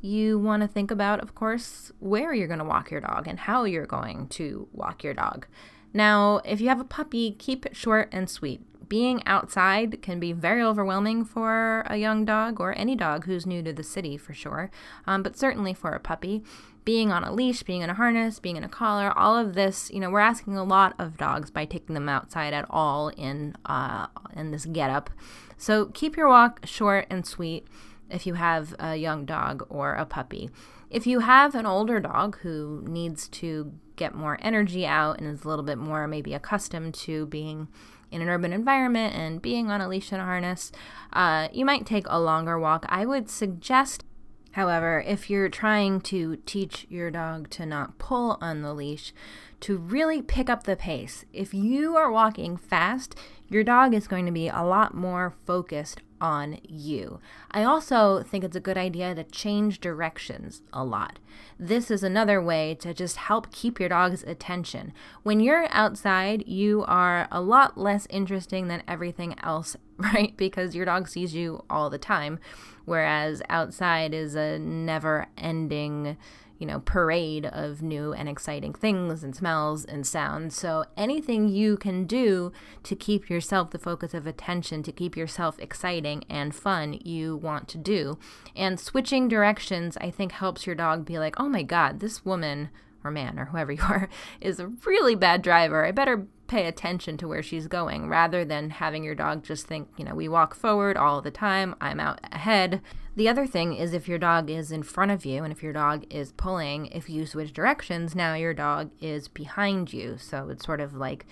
you 0.00 0.38
want 0.38 0.62
to 0.62 0.68
think 0.68 0.90
about, 0.90 1.20
of 1.20 1.34
course, 1.34 1.92
where 1.98 2.34
you're 2.34 2.48
going 2.48 2.58
to 2.58 2.64
walk 2.64 2.90
your 2.90 3.00
dog 3.00 3.26
and 3.26 3.40
how 3.40 3.64
you're 3.64 3.86
going 3.86 4.28
to 4.28 4.68
walk 4.72 5.02
your 5.02 5.14
dog. 5.14 5.46
Now, 5.92 6.40
if 6.44 6.60
you 6.60 6.68
have 6.68 6.80
a 6.80 6.84
puppy, 6.84 7.32
keep 7.32 7.64
it 7.64 7.76
short 7.76 8.08
and 8.12 8.28
sweet 8.28 8.60
being 8.88 9.22
outside 9.26 10.02
can 10.02 10.20
be 10.20 10.32
very 10.32 10.62
overwhelming 10.62 11.24
for 11.24 11.84
a 11.86 11.96
young 11.96 12.24
dog 12.24 12.60
or 12.60 12.76
any 12.76 12.96
dog 12.96 13.24
who's 13.24 13.46
new 13.46 13.62
to 13.62 13.72
the 13.72 13.82
city 13.82 14.16
for 14.16 14.32
sure, 14.32 14.70
um, 15.06 15.22
but 15.22 15.38
certainly 15.38 15.74
for 15.74 15.92
a 15.92 16.00
puppy. 16.00 16.42
Being 16.84 17.10
on 17.10 17.24
a 17.24 17.32
leash, 17.32 17.62
being 17.62 17.80
in 17.80 17.88
a 17.88 17.94
harness, 17.94 18.38
being 18.38 18.56
in 18.56 18.64
a 18.64 18.68
collar, 18.68 19.10
all 19.16 19.36
of 19.36 19.54
this, 19.54 19.90
you 19.90 20.00
know, 20.00 20.10
we're 20.10 20.20
asking 20.20 20.56
a 20.56 20.64
lot 20.64 20.94
of 20.98 21.16
dogs 21.16 21.50
by 21.50 21.64
taking 21.64 21.94
them 21.94 22.10
outside 22.10 22.52
at 22.52 22.66
all 22.68 23.08
in 23.08 23.56
uh, 23.64 24.08
in 24.36 24.50
this 24.50 24.66
getup. 24.66 25.08
So 25.56 25.86
keep 25.86 26.16
your 26.16 26.28
walk 26.28 26.60
short 26.66 27.06
and 27.08 27.26
sweet 27.26 27.66
if 28.10 28.26
you 28.26 28.34
have 28.34 28.74
a 28.78 28.96
young 28.96 29.24
dog 29.24 29.66
or 29.70 29.94
a 29.94 30.04
puppy. 30.04 30.50
If 30.90 31.06
you 31.06 31.20
have 31.20 31.54
an 31.54 31.66
older 31.66 32.00
dog 32.00 32.38
who 32.40 32.84
needs 32.86 33.28
to 33.28 33.72
get 33.96 34.14
more 34.14 34.38
energy 34.40 34.86
out 34.86 35.18
and 35.18 35.28
is 35.28 35.44
a 35.44 35.48
little 35.48 35.64
bit 35.64 35.78
more 35.78 36.06
maybe 36.06 36.34
accustomed 36.34 36.94
to 36.94 37.26
being 37.26 37.68
in 38.10 38.22
an 38.22 38.28
urban 38.28 38.52
environment 38.52 39.14
and 39.14 39.42
being 39.42 39.70
on 39.70 39.80
a 39.80 39.88
leash 39.88 40.12
and 40.12 40.20
a 40.20 40.24
harness, 40.24 40.72
uh, 41.12 41.48
you 41.52 41.64
might 41.64 41.86
take 41.86 42.06
a 42.08 42.20
longer 42.20 42.58
walk. 42.58 42.86
I 42.88 43.04
would 43.06 43.28
suggest, 43.28 44.04
however, 44.52 45.02
if 45.06 45.28
you're 45.28 45.48
trying 45.48 46.00
to 46.02 46.36
teach 46.46 46.86
your 46.88 47.10
dog 47.10 47.50
to 47.50 47.66
not 47.66 47.98
pull 47.98 48.38
on 48.40 48.62
the 48.62 48.74
leash, 48.74 49.12
to 49.60 49.78
really 49.78 50.20
pick 50.20 50.50
up 50.50 50.64
the 50.64 50.76
pace. 50.76 51.24
If 51.32 51.54
you 51.54 51.96
are 51.96 52.10
walking 52.10 52.56
fast, 52.56 53.18
your 53.48 53.64
dog 53.64 53.94
is 53.94 54.06
going 54.06 54.26
to 54.26 54.32
be 54.32 54.48
a 54.48 54.62
lot 54.62 54.94
more 54.94 55.34
focused 55.46 56.00
on 56.24 56.58
you. 56.66 57.20
I 57.50 57.64
also 57.64 58.22
think 58.22 58.44
it's 58.44 58.56
a 58.56 58.60
good 58.60 58.78
idea 58.78 59.14
to 59.14 59.24
change 59.24 59.78
directions 59.78 60.62
a 60.72 60.82
lot. 60.82 61.18
This 61.58 61.90
is 61.90 62.02
another 62.02 62.40
way 62.40 62.74
to 62.76 62.94
just 62.94 63.16
help 63.16 63.52
keep 63.52 63.78
your 63.78 63.90
dog's 63.90 64.22
attention. 64.22 64.94
When 65.22 65.38
you're 65.38 65.66
outside, 65.68 66.48
you 66.48 66.82
are 66.88 67.28
a 67.30 67.42
lot 67.42 67.76
less 67.76 68.06
interesting 68.08 68.68
than 68.68 68.82
everything 68.88 69.38
else, 69.42 69.76
right? 69.98 70.34
Because 70.34 70.74
your 70.74 70.86
dog 70.86 71.08
sees 71.08 71.34
you 71.34 71.62
all 71.68 71.90
the 71.90 71.98
time, 71.98 72.38
whereas 72.86 73.42
outside 73.50 74.14
is 74.14 74.34
a 74.34 74.58
never 74.58 75.26
ending 75.36 76.16
you 76.58 76.66
know, 76.66 76.80
parade 76.80 77.46
of 77.46 77.82
new 77.82 78.12
and 78.12 78.28
exciting 78.28 78.72
things 78.72 79.24
and 79.24 79.34
smells 79.34 79.84
and 79.84 80.06
sounds. 80.06 80.56
So 80.56 80.84
anything 80.96 81.48
you 81.48 81.76
can 81.76 82.06
do 82.06 82.52
to 82.84 82.96
keep 82.96 83.28
yourself 83.28 83.70
the 83.70 83.78
focus 83.78 84.14
of 84.14 84.26
attention, 84.26 84.82
to 84.84 84.92
keep 84.92 85.16
yourself 85.16 85.58
exciting 85.58 86.24
and 86.28 86.54
fun, 86.54 86.98
you 87.04 87.36
want 87.36 87.68
to 87.68 87.78
do. 87.78 88.18
And 88.54 88.78
switching 88.78 89.28
directions, 89.28 89.96
I 90.00 90.10
think, 90.10 90.32
helps 90.32 90.66
your 90.66 90.76
dog 90.76 91.04
be 91.04 91.18
like, 91.18 91.38
oh 91.38 91.48
my 91.48 91.62
God, 91.62 92.00
this 92.00 92.24
woman 92.24 92.70
or 93.04 93.10
man 93.10 93.38
or 93.38 93.46
whoever 93.46 93.72
you 93.72 93.82
are 93.88 94.08
is 94.40 94.58
a 94.58 94.68
really 94.68 95.14
bad 95.14 95.42
driver. 95.42 95.84
I 95.84 95.92
better 95.92 96.26
pay 96.54 96.66
attention 96.66 97.16
to 97.16 97.26
where 97.26 97.42
she's 97.42 97.66
going 97.66 98.08
rather 98.08 98.44
than 98.44 98.70
having 98.70 99.02
your 99.02 99.16
dog 99.16 99.42
just 99.42 99.66
think, 99.66 99.88
you 99.96 100.04
know, 100.04 100.14
we 100.14 100.28
walk 100.28 100.54
forward 100.54 100.96
all 100.96 101.20
the 101.20 101.30
time, 101.32 101.74
I'm 101.80 101.98
out 101.98 102.20
ahead. 102.30 102.80
The 103.16 103.28
other 103.28 103.44
thing 103.44 103.74
is 103.74 103.92
if 103.92 104.06
your 104.06 104.18
dog 104.18 104.48
is 104.48 104.70
in 104.70 104.84
front 104.84 105.10
of 105.10 105.24
you 105.24 105.42
and 105.42 105.52
if 105.52 105.64
your 105.64 105.72
dog 105.72 106.04
is 106.10 106.30
pulling, 106.30 106.86
if 106.86 107.10
you 107.10 107.26
switch 107.26 107.52
directions, 107.52 108.14
now 108.14 108.34
your 108.34 108.54
dog 108.54 108.92
is 109.00 109.26
behind 109.26 109.92
you. 109.92 110.16
So 110.16 110.48
it 110.48 110.62
sort 110.62 110.80
of 110.80 110.94
like 110.94 111.26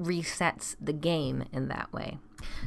resets 0.00 0.76
the 0.80 0.92
game 0.92 1.44
in 1.52 1.66
that 1.66 1.92
way. 1.92 2.18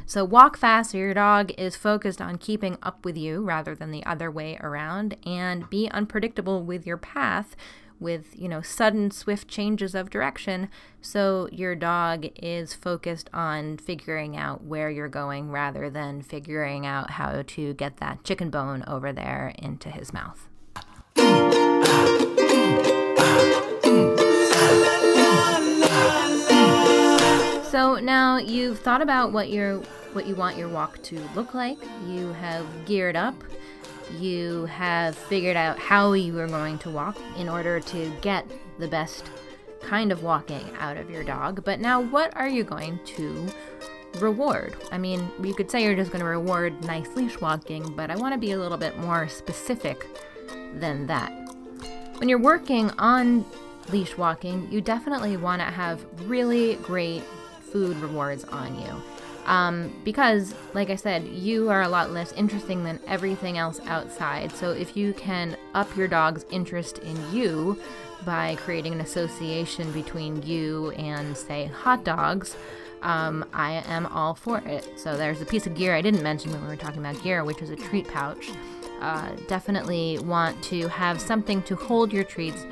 So 0.04 0.26
walk 0.26 0.58
fast 0.58 0.90
so 0.90 0.98
your 0.98 1.14
dog 1.14 1.52
is 1.56 1.74
focused 1.74 2.20
on 2.20 2.36
keeping 2.36 2.76
up 2.82 3.06
with 3.06 3.16
you 3.16 3.42
rather 3.42 3.74
than 3.74 3.92
the 3.92 4.04
other 4.04 4.30
way 4.30 4.58
around 4.60 5.16
and 5.26 5.68
be 5.70 5.88
unpredictable 5.90 6.62
with 6.62 6.86
your 6.86 6.98
path 6.98 7.56
with, 8.00 8.38
you 8.38 8.48
know, 8.48 8.60
sudden 8.60 9.10
swift 9.10 9.48
changes 9.48 9.94
of 9.94 10.10
direction. 10.10 10.68
So 11.00 11.48
your 11.52 11.74
dog 11.74 12.26
is 12.36 12.74
focused 12.74 13.30
on 13.32 13.78
figuring 13.78 14.36
out 14.36 14.64
where 14.64 14.90
you're 14.90 15.08
going 15.08 15.50
rather 15.50 15.90
than 15.90 16.22
figuring 16.22 16.86
out 16.86 17.10
how 17.10 17.42
to 17.42 17.74
get 17.74 17.98
that 17.98 18.24
chicken 18.24 18.50
bone 18.50 18.84
over 18.86 19.12
there 19.12 19.52
into 19.58 19.90
his 19.90 20.12
mouth. 20.12 20.48
So 27.70 27.96
now 27.96 28.38
you've 28.38 28.78
thought 28.78 29.02
about 29.02 29.32
what 29.32 29.50
your 29.50 29.78
what 30.12 30.26
you 30.28 30.36
want 30.36 30.56
your 30.56 30.68
walk 30.68 31.02
to 31.02 31.18
look 31.34 31.54
like. 31.54 31.78
You 32.06 32.32
have 32.34 32.64
geared 32.86 33.16
up 33.16 33.34
you 34.12 34.66
have 34.66 35.16
figured 35.16 35.56
out 35.56 35.78
how 35.78 36.12
you 36.12 36.38
are 36.38 36.46
going 36.46 36.78
to 36.78 36.90
walk 36.90 37.18
in 37.36 37.48
order 37.48 37.80
to 37.80 38.12
get 38.20 38.50
the 38.78 38.88
best 38.88 39.30
kind 39.80 40.12
of 40.12 40.22
walking 40.22 40.64
out 40.78 40.96
of 40.96 41.10
your 41.10 41.22
dog. 41.22 41.64
But 41.64 41.80
now, 41.80 42.00
what 42.00 42.36
are 42.36 42.48
you 42.48 42.64
going 42.64 42.98
to 43.16 43.46
reward? 44.18 44.76
I 44.90 44.98
mean, 44.98 45.28
you 45.42 45.54
could 45.54 45.70
say 45.70 45.82
you're 45.82 45.94
just 45.94 46.10
going 46.10 46.20
to 46.20 46.28
reward 46.28 46.84
nice 46.84 47.08
leash 47.16 47.40
walking, 47.40 47.94
but 47.94 48.10
I 48.10 48.16
want 48.16 48.34
to 48.34 48.38
be 48.38 48.52
a 48.52 48.58
little 48.58 48.78
bit 48.78 48.98
more 48.98 49.28
specific 49.28 50.06
than 50.74 51.06
that. 51.06 51.30
When 52.18 52.28
you're 52.28 52.38
working 52.38 52.90
on 52.92 53.44
leash 53.90 54.16
walking, 54.16 54.70
you 54.70 54.80
definitely 54.80 55.36
want 55.36 55.60
to 55.60 55.66
have 55.66 56.04
really 56.28 56.76
great 56.76 57.22
food 57.72 57.96
rewards 57.98 58.44
on 58.44 58.80
you. 58.80 59.02
Um, 59.46 59.92
because, 60.04 60.54
like 60.72 60.90
I 60.90 60.96
said, 60.96 61.26
you 61.26 61.70
are 61.70 61.82
a 61.82 61.88
lot 61.88 62.10
less 62.10 62.32
interesting 62.32 62.82
than 62.84 62.98
everything 63.06 63.58
else 63.58 63.80
outside. 63.86 64.52
So, 64.52 64.70
if 64.70 64.96
you 64.96 65.12
can 65.14 65.56
up 65.74 65.94
your 65.96 66.08
dog's 66.08 66.46
interest 66.50 66.98
in 66.98 67.16
you 67.32 67.78
by 68.24 68.56
creating 68.56 68.94
an 68.94 69.00
association 69.00 69.92
between 69.92 70.42
you 70.42 70.92
and, 70.92 71.36
say, 71.36 71.66
hot 71.66 72.04
dogs, 72.04 72.56
um, 73.02 73.44
I 73.52 73.84
am 73.86 74.06
all 74.06 74.34
for 74.34 74.58
it. 74.60 74.88
So, 74.96 75.16
there's 75.16 75.42
a 75.42 75.46
piece 75.46 75.66
of 75.66 75.74
gear 75.74 75.94
I 75.94 76.00
didn't 76.00 76.22
mention 76.22 76.50
when 76.50 76.62
we 76.62 76.68
were 76.68 76.76
talking 76.76 77.00
about 77.00 77.22
gear, 77.22 77.44
which 77.44 77.60
is 77.60 77.70
a 77.70 77.76
treat 77.76 78.08
pouch. 78.08 78.50
Uh, 79.00 79.28
definitely 79.48 80.18
want 80.20 80.62
to 80.64 80.88
have 80.88 81.20
something 81.20 81.60
to 81.64 81.76
hold 81.76 82.10
your 82.10 82.24
treats 82.24 82.64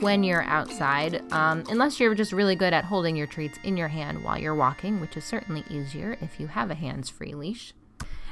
when 0.00 0.22
you're 0.22 0.42
outside, 0.42 1.22
um, 1.32 1.64
unless 1.68 2.00
you're 2.00 2.14
just 2.14 2.32
really 2.32 2.56
good 2.56 2.72
at 2.72 2.84
holding 2.84 3.16
your 3.16 3.26
treats 3.26 3.58
in 3.62 3.76
your 3.76 3.88
hand 3.88 4.24
while 4.24 4.38
you're 4.38 4.54
walking, 4.54 5.00
which 5.00 5.16
is 5.16 5.24
certainly 5.24 5.64
easier 5.70 6.16
if 6.20 6.40
you 6.40 6.46
have 6.48 6.70
a 6.70 6.74
hands 6.74 7.10
free 7.10 7.34
leash. 7.34 7.74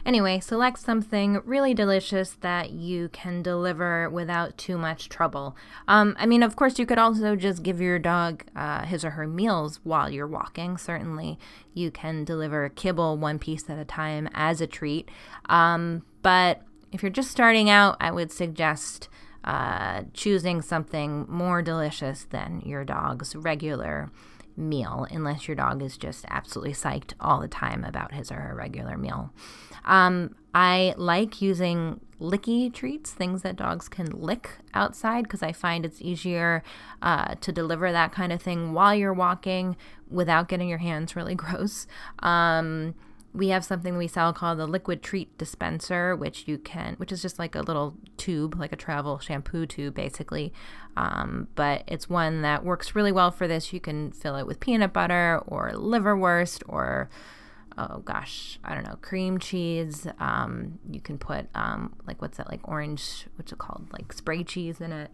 Anyway, 0.07 0.41
select 0.41 0.79
something 0.79 1.41
really 1.45 1.75
delicious 1.75 2.31
that 2.41 2.71
you 2.71 3.11
can 3.11 3.43
deliver 3.43 4.09
without 4.09 4.57
too 4.57 4.79
much 4.79 5.11
trouble. 5.11 5.55
Um, 5.87 6.17
I 6.19 6.25
mean, 6.25 6.43
of 6.43 6.57
course, 6.57 6.79
you 6.79 6.87
could 6.87 6.99
also 6.99 7.37
just 7.37 7.63
give 7.63 7.81
your 7.81 7.99
dog 7.99 8.45
uh, 8.57 8.87
his 8.87 9.05
or 9.05 9.11
her 9.11 9.27
meals 9.27 9.81
while 9.83 10.09
you're 10.09 10.27
walking. 10.27 10.79
Certainly, 10.79 11.39
you 11.75 11.91
can 11.91 12.25
deliver 12.25 12.71
kibble 12.71 13.19
one 13.19 13.39
piece 13.39 13.69
at 13.69 13.79
a 13.79 13.85
time 13.85 14.31
as 14.33 14.63
a 14.63 14.67
treat. 14.67 15.11
Um, 15.51 16.05
but 16.23 16.63
if 16.91 17.03
you're 17.03 17.11
just 17.11 17.31
starting 17.31 17.69
out, 17.69 17.97
I 18.01 18.11
would 18.11 18.33
suggest 18.33 19.09
uh, 19.45 20.03
choosing 20.15 20.63
something 20.63 21.27
more 21.29 21.63
delicious 21.63 22.27
than 22.31 22.63
your 22.65 22.85
dog's 22.85 23.35
regular 23.37 24.11
meal, 24.57 25.07
unless 25.11 25.47
your 25.47 25.55
dog 25.55 25.83
is 25.83 25.97
just 25.97 26.25
absolutely 26.29 26.75
psyched 26.75 27.15
all 27.21 27.41
the 27.41 27.49
time 27.49 27.85
about 27.85 28.13
his 28.13 28.31
or 28.31 28.37
her 28.37 28.55
regular 28.55 28.99
meal. 28.99 29.33
Um, 29.85 30.35
I 30.55 30.95
like 30.97 31.41
using 31.41 32.01
licky 32.21 32.73
treats, 32.73 33.13
things 33.13 33.43
that 33.43 33.57
dogs 33.57 33.89
can 33.89 34.07
lick 34.07 34.51
outside, 34.75 35.23
because 35.23 35.43
I 35.43 35.53
find 35.53 35.85
it's 35.85 36.03
easier 36.03 36.63
uh, 37.01 37.37
to 37.37 37.53
deliver 37.53 37.93
that 37.93 38.13
kind 38.13 38.33
of 38.33 38.43
thing 38.43 38.73
while 38.73 38.95
you're 38.95 39.15
walking 39.15 39.77
without 40.11 40.49
getting 40.49 40.69
your 40.69 40.79
hands 40.79 41.15
really 41.15 41.35
gross. 41.37 41.87
Um, 42.19 42.95
we 43.39 43.49
have 43.49 43.65
something 43.65 43.97
we 43.97 44.09
sell 44.09 44.33
called 44.33 44.59
the 44.59 44.67
liquid 44.67 45.03
treat 45.03 45.39
dispenser 45.39 46.17
which 46.17 46.47
you 46.49 46.59
can 46.59 46.95
which 46.97 47.13
is 47.13 47.23
just 47.23 47.39
like 47.39 47.55
a 47.55 47.63
little 47.63 47.97
tube 48.17 48.59
like 48.59 48.73
a 48.73 48.77
travel 48.77 49.19
shampoo 49.19 49.65
tube 49.65 49.95
basically. 49.95 50.53
Um, 50.97 51.49
but 51.55 51.85
it's 51.87 52.09
one 52.09 52.43
that 52.43 52.65
works 52.65 52.97
really 52.97 53.13
well 53.13 53.31
for 53.31 53.47
this. 53.47 53.73
You 53.73 53.81
can 53.81 54.11
fill 54.11 54.37
it 54.37 54.47
with 54.47 54.59
peanut 54.59 54.93
butter 54.93 55.41
or 55.47 55.71
liverwurst 55.71 56.63
or 56.67 57.09
oh 57.77 57.99
gosh 57.99 58.59
i 58.65 58.75
don't 58.75 58.85
know 58.85 58.97
cream 59.01 59.39
cheese. 59.39 60.07
Um, 60.19 60.79
you 60.91 61.01
can 61.01 61.19
put 61.19 61.47
um, 61.55 61.95
like 62.07 62.21
what's 62.21 62.39
that 62.39 62.51
like 62.51 62.67
orange 62.67 63.27
what's 63.37 63.53
it 63.53 63.59
called? 63.59 63.87
Like 63.93 64.13
spray 64.13 64.43
cheese 64.43 64.81
in 64.81 64.93
it 64.93 65.11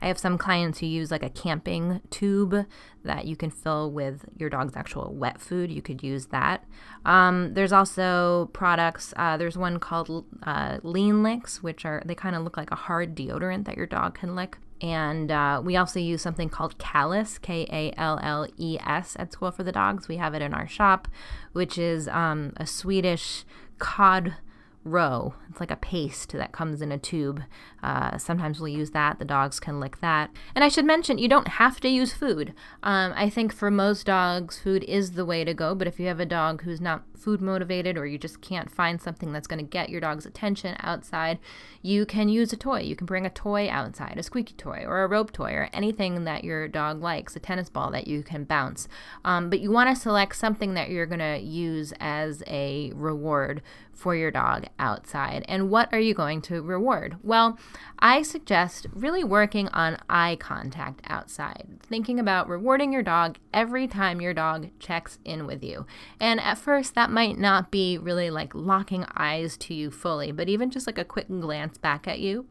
I 0.00 0.06
have 0.08 0.18
some 0.18 0.38
clients 0.38 0.78
who 0.78 0.86
use 0.86 1.10
like 1.10 1.22
a 1.22 1.30
camping 1.30 2.00
tube 2.10 2.66
that 3.04 3.26
you 3.26 3.36
can 3.36 3.50
fill 3.50 3.90
with 3.90 4.24
your 4.36 4.50
dog's 4.50 4.76
actual 4.76 5.14
wet 5.14 5.40
food. 5.40 5.70
You 5.70 5.82
could 5.82 6.02
use 6.02 6.26
that. 6.26 6.64
Um, 7.04 7.54
there's 7.54 7.72
also 7.72 8.50
products. 8.52 9.12
Uh, 9.16 9.36
there's 9.36 9.58
one 9.58 9.80
called 9.80 10.24
uh, 10.42 10.78
Lean 10.82 11.22
Licks, 11.22 11.62
which 11.62 11.84
are 11.84 12.02
they 12.04 12.14
kind 12.14 12.36
of 12.36 12.42
look 12.42 12.56
like 12.56 12.70
a 12.70 12.76
hard 12.76 13.16
deodorant 13.16 13.64
that 13.64 13.76
your 13.76 13.86
dog 13.86 14.14
can 14.14 14.36
lick. 14.36 14.58
And 14.80 15.32
uh, 15.32 15.60
we 15.64 15.76
also 15.76 15.98
use 15.98 16.22
something 16.22 16.48
called 16.48 16.78
Kalles, 16.78 17.38
K 17.38 17.66
A 17.70 17.92
L 17.98 18.20
L 18.22 18.46
E 18.56 18.78
S, 18.78 19.16
at 19.18 19.32
School 19.32 19.50
for 19.50 19.64
the 19.64 19.72
Dogs. 19.72 20.06
We 20.06 20.18
have 20.18 20.34
it 20.34 20.42
in 20.42 20.54
our 20.54 20.68
shop, 20.68 21.08
which 21.52 21.78
is 21.78 22.06
um, 22.08 22.52
a 22.56 22.66
Swedish 22.66 23.44
cod 23.78 24.36
roe. 24.84 25.34
It's 25.50 25.60
like 25.60 25.70
a 25.70 25.76
paste 25.76 26.32
that 26.32 26.52
comes 26.52 26.80
in 26.80 26.92
a 26.92 26.98
tube. 26.98 27.42
Uh, 27.82 28.16
sometimes 28.18 28.60
we'll 28.60 28.68
use 28.68 28.90
that. 28.92 29.18
The 29.18 29.24
dogs 29.24 29.60
can 29.60 29.80
lick 29.80 30.00
that. 30.00 30.30
And 30.54 30.64
I 30.64 30.68
should 30.68 30.84
mention, 30.84 31.18
you 31.18 31.28
don't 31.28 31.48
have 31.48 31.80
to 31.80 31.88
use 31.88 32.12
food. 32.12 32.54
Um, 32.82 33.12
I 33.14 33.28
think 33.28 33.52
for 33.52 33.70
most 33.70 34.06
dogs, 34.06 34.58
food 34.58 34.84
is 34.84 35.12
the 35.12 35.24
way 35.24 35.44
to 35.44 35.54
go. 35.54 35.74
But 35.74 35.88
if 35.88 36.00
you 36.00 36.06
have 36.06 36.20
a 36.20 36.26
dog 36.26 36.62
who's 36.62 36.80
not 36.80 37.04
food 37.16 37.40
motivated 37.40 37.98
or 37.98 38.06
you 38.06 38.16
just 38.16 38.40
can't 38.40 38.70
find 38.70 39.00
something 39.00 39.32
that's 39.32 39.46
going 39.46 39.58
to 39.58 39.68
get 39.68 39.90
your 39.90 40.00
dog's 40.00 40.26
attention 40.26 40.76
outside, 40.80 41.38
you 41.82 42.06
can 42.06 42.28
use 42.28 42.52
a 42.52 42.56
toy. 42.56 42.80
You 42.80 42.96
can 42.96 43.06
bring 43.06 43.26
a 43.26 43.30
toy 43.30 43.68
outside, 43.68 44.16
a 44.18 44.22
squeaky 44.22 44.54
toy 44.54 44.84
or 44.86 45.02
a 45.02 45.08
rope 45.08 45.32
toy 45.32 45.52
or 45.52 45.68
anything 45.72 46.24
that 46.24 46.44
your 46.44 46.68
dog 46.68 47.02
likes, 47.02 47.36
a 47.36 47.40
tennis 47.40 47.68
ball 47.68 47.90
that 47.90 48.08
you 48.08 48.22
can 48.22 48.44
bounce. 48.44 48.88
Um, 49.24 49.50
but 49.50 49.60
you 49.60 49.70
want 49.70 49.94
to 49.94 50.00
select 50.00 50.36
something 50.36 50.74
that 50.74 50.90
you're 50.90 51.06
going 51.06 51.18
to 51.18 51.38
use 51.38 51.92
as 52.00 52.42
a 52.46 52.92
reward 52.94 53.62
for 53.92 54.14
your 54.14 54.30
dog 54.30 54.66
outside. 54.78 55.44
And 55.48 55.70
what 55.70 55.92
are 55.92 56.00
you 56.00 56.14
going 56.14 56.42
to 56.42 56.62
reward? 56.62 57.16
Well, 57.22 57.58
I 57.98 58.22
suggest 58.22 58.86
really 58.92 59.24
working 59.24 59.68
on 59.68 59.98
eye 60.08 60.36
contact 60.40 61.00
outside, 61.06 61.80
thinking 61.82 62.18
about 62.18 62.48
rewarding 62.48 62.92
your 62.92 63.02
dog 63.02 63.38
every 63.52 63.86
time 63.86 64.20
your 64.20 64.34
dog 64.34 64.70
checks 64.78 65.18
in 65.24 65.46
with 65.46 65.62
you. 65.62 65.86
And 66.20 66.40
at 66.40 66.58
first, 66.58 66.94
that 66.94 67.10
might 67.10 67.38
not 67.38 67.70
be 67.70 67.98
really 67.98 68.30
like 68.30 68.54
locking 68.54 69.04
eyes 69.16 69.56
to 69.58 69.74
you 69.74 69.90
fully, 69.90 70.32
but 70.32 70.48
even 70.48 70.70
just 70.70 70.86
like 70.86 70.98
a 70.98 71.04
quick 71.04 71.28
glance 71.28 71.78
back 71.78 72.06
at 72.06 72.20
you 72.20 72.46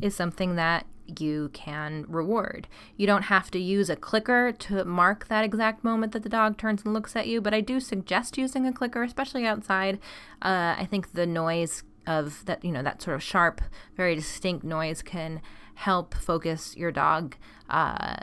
is 0.00 0.14
something 0.14 0.56
that 0.56 0.86
you 1.06 1.50
can 1.52 2.04
reward. 2.08 2.68
You 2.96 3.06
don't 3.06 3.22
have 3.22 3.50
to 3.52 3.58
use 3.58 3.90
a 3.90 3.96
clicker 3.96 4.52
to 4.52 4.84
mark 4.84 5.28
that 5.28 5.44
exact 5.44 5.84
moment 5.84 6.12
that 6.12 6.22
the 6.22 6.28
dog 6.28 6.56
turns 6.56 6.84
and 6.84 6.94
looks 6.94 7.16
at 7.16 7.26
you, 7.26 7.40
but 7.40 7.54
I 7.54 7.60
do 7.60 7.80
suggest 7.80 8.38
using 8.38 8.66
a 8.66 8.72
clicker, 8.72 9.02
especially 9.02 9.46
outside. 9.46 9.98
Uh, 10.42 10.74
I 10.78 10.86
think 10.90 11.12
the 11.12 11.26
noise 11.26 11.82
of 12.06 12.44
that, 12.46 12.64
you 12.64 12.72
know, 12.72 12.82
that 12.82 13.02
sort 13.02 13.16
of 13.16 13.22
sharp, 13.22 13.60
very 13.96 14.14
distinct 14.14 14.64
noise 14.64 15.02
can 15.02 15.40
help 15.74 16.14
focus 16.14 16.76
your 16.76 16.92
dog 16.92 17.36
uh, 17.68 18.16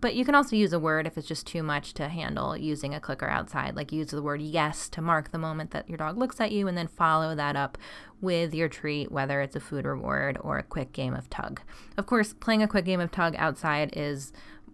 but 0.00 0.14
you 0.14 0.24
can 0.24 0.34
also 0.34 0.56
use 0.56 0.72
a 0.72 0.78
word 0.78 1.06
if 1.06 1.18
it's 1.18 1.28
just 1.28 1.46
too 1.46 1.62
much 1.62 1.92
to 1.94 2.08
handle 2.08 2.56
using 2.56 2.94
a 2.94 3.00
clicker 3.00 3.28
outside. 3.28 3.76
Like 3.76 3.92
use 3.92 4.08
the 4.08 4.22
word 4.22 4.40
yes 4.40 4.88
to 4.90 5.02
mark 5.02 5.30
the 5.30 5.38
moment 5.38 5.72
that 5.72 5.88
your 5.88 5.98
dog 5.98 6.16
looks 6.16 6.40
at 6.40 6.52
you 6.52 6.68
and 6.68 6.76
then 6.76 6.88
follow 6.88 7.34
that 7.34 7.56
up 7.56 7.76
with 8.20 8.54
your 8.54 8.68
treat, 8.68 9.12
whether 9.12 9.40
it's 9.40 9.56
a 9.56 9.60
food 9.60 9.84
reward 9.84 10.38
or 10.40 10.58
a 10.58 10.62
quick 10.62 10.92
game 10.92 11.14
of 11.14 11.28
tug. 11.28 11.60
Of 11.96 12.06
course, 12.06 12.32
playing 12.32 12.62
a 12.62 12.68
quick 12.68 12.84
game 12.84 13.00
of 13.00 13.10
tug 13.10 13.34
outside 13.36 13.90
is 13.94 14.32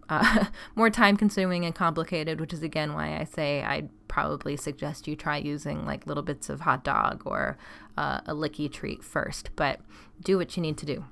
uh, 0.09 0.45
more 0.75 0.89
time 0.89 1.17
consuming 1.17 1.65
and 1.65 1.75
complicated, 1.75 2.39
which 2.39 2.53
is 2.53 2.63
again 2.63 2.93
why 2.93 3.17
I 3.17 3.25
say 3.25 3.63
I'd 3.63 3.89
probably 4.07 4.55
suggest 4.55 5.07
you 5.07 5.15
try 5.15 5.37
using 5.37 5.85
like 5.85 6.07
little 6.07 6.23
bits 6.23 6.49
of 6.49 6.61
hot 6.61 6.83
dog 6.83 7.23
or 7.25 7.57
uh, 7.97 8.21
a 8.25 8.33
licky 8.33 8.71
treat 8.71 9.03
first. 9.03 9.49
But 9.55 9.81
do 10.21 10.37
what 10.37 10.55
you 10.55 10.61
need 10.61 10.77
to 10.77 10.85
do. 10.85 11.05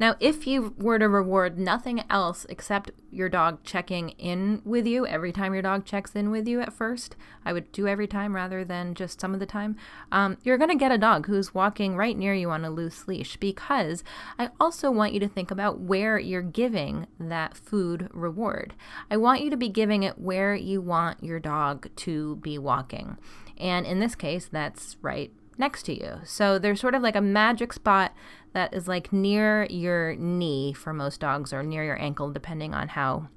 Now, 0.00 0.14
if 0.20 0.46
you 0.46 0.74
were 0.78 0.98
to 0.98 1.08
reward 1.08 1.58
nothing 1.58 2.04
else 2.08 2.46
except 2.48 2.92
your 3.10 3.28
dog 3.28 3.64
checking 3.64 4.10
in 4.10 4.62
with 4.64 4.86
you 4.86 5.06
every 5.06 5.32
time 5.32 5.54
your 5.54 5.62
dog 5.62 5.84
checks 5.84 6.14
in 6.14 6.30
with 6.30 6.46
you 6.46 6.60
at 6.60 6.72
first, 6.72 7.16
I 7.44 7.52
would 7.52 7.72
do 7.72 7.88
every 7.88 8.06
time 8.06 8.36
rather 8.36 8.64
than 8.64 8.94
just 8.94 9.20
some 9.20 9.34
of 9.34 9.40
the 9.40 9.46
time, 9.46 9.76
um, 10.12 10.38
you're 10.44 10.58
going 10.58 10.70
to 10.70 10.76
get 10.76 10.92
a 10.92 10.98
dog 10.98 11.26
who's 11.26 11.52
walking 11.52 11.96
right 11.96 12.16
near 12.16 12.32
you 12.32 12.50
on 12.50 12.64
a 12.64 12.70
loose 12.70 13.08
leash 13.08 13.36
because 13.38 14.04
I 14.38 14.50
also 14.60 14.90
want 14.90 15.14
you 15.14 15.20
to 15.20 15.28
think 15.28 15.50
about 15.50 15.80
where 15.80 16.18
you're 16.18 16.42
giving 16.42 17.08
that 17.18 17.56
food 17.56 18.08
reward. 18.12 18.74
I 19.10 19.16
want 19.16 19.42
you 19.42 19.50
to 19.50 19.56
be 19.56 19.68
giving 19.68 20.04
it 20.04 20.18
where 20.18 20.54
you 20.54 20.80
want 20.80 21.24
your 21.24 21.40
dog 21.40 21.88
to 21.96 22.36
be 22.36 22.56
walking. 22.56 23.18
And 23.56 23.84
in 23.84 23.98
this 23.98 24.14
case, 24.14 24.46
that's 24.46 24.96
right 25.02 25.32
next 25.58 25.82
to 25.84 25.92
you. 25.92 26.20
So 26.24 26.58
there's 26.58 26.80
sort 26.80 26.94
of 26.94 27.02
like 27.02 27.16
a 27.16 27.20
magic 27.20 27.72
spot 27.72 28.14
that 28.52 28.72
is 28.72 28.88
like 28.88 29.12
near 29.12 29.66
your 29.68 30.14
knee 30.16 30.72
for 30.72 30.92
most 30.92 31.20
dogs 31.20 31.52
or 31.52 31.62
near 31.62 31.84
your 31.84 32.00
ankle 32.00 32.30
depending 32.30 32.74
on 32.74 32.88
how 32.88 33.28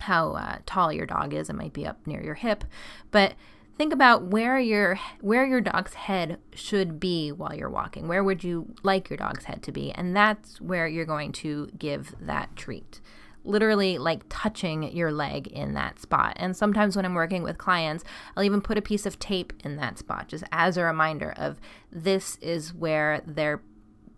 how 0.00 0.32
uh, 0.32 0.58
tall 0.66 0.92
your 0.92 1.06
dog 1.06 1.32
is. 1.32 1.48
It 1.48 1.54
might 1.54 1.72
be 1.72 1.86
up 1.86 2.06
near 2.06 2.22
your 2.22 2.34
hip, 2.34 2.64
but 3.10 3.34
think 3.78 3.92
about 3.92 4.24
where 4.24 4.58
your 4.58 4.98
where 5.20 5.46
your 5.46 5.60
dog's 5.60 5.94
head 5.94 6.38
should 6.54 7.00
be 7.00 7.32
while 7.32 7.54
you're 7.54 7.70
walking. 7.70 8.08
Where 8.08 8.24
would 8.24 8.44
you 8.44 8.74
like 8.82 9.08
your 9.08 9.16
dog's 9.16 9.44
head 9.44 9.62
to 9.64 9.72
be? 9.72 9.92
And 9.92 10.14
that's 10.14 10.60
where 10.60 10.86
you're 10.86 11.04
going 11.04 11.32
to 11.32 11.68
give 11.78 12.14
that 12.20 12.54
treat 12.56 13.00
literally 13.44 13.98
like 13.98 14.22
touching 14.28 14.84
your 14.94 15.12
leg 15.12 15.46
in 15.48 15.74
that 15.74 15.98
spot. 15.98 16.34
And 16.36 16.56
sometimes 16.56 16.96
when 16.96 17.04
I'm 17.04 17.14
working 17.14 17.42
with 17.42 17.58
clients, 17.58 18.04
I'll 18.36 18.44
even 18.44 18.60
put 18.60 18.78
a 18.78 18.82
piece 18.82 19.06
of 19.06 19.18
tape 19.18 19.52
in 19.64 19.76
that 19.76 19.98
spot 19.98 20.28
just 20.28 20.44
as 20.52 20.76
a 20.76 20.84
reminder 20.84 21.32
of 21.36 21.60
this 21.90 22.36
is 22.36 22.72
where 22.72 23.22
they're 23.26 23.62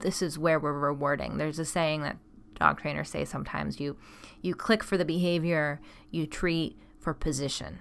this 0.00 0.20
is 0.20 0.38
where 0.38 0.60
we're 0.60 0.72
rewarding. 0.72 1.38
There's 1.38 1.58
a 1.58 1.64
saying 1.64 2.02
that 2.02 2.18
dog 2.54 2.80
trainers 2.80 3.10
say 3.10 3.24
sometimes 3.24 3.80
you 3.80 3.96
you 4.42 4.54
click 4.54 4.82
for 4.82 4.98
the 4.98 5.04
behavior, 5.04 5.80
you 6.10 6.26
treat 6.26 6.78
for 6.98 7.14
position. 7.14 7.78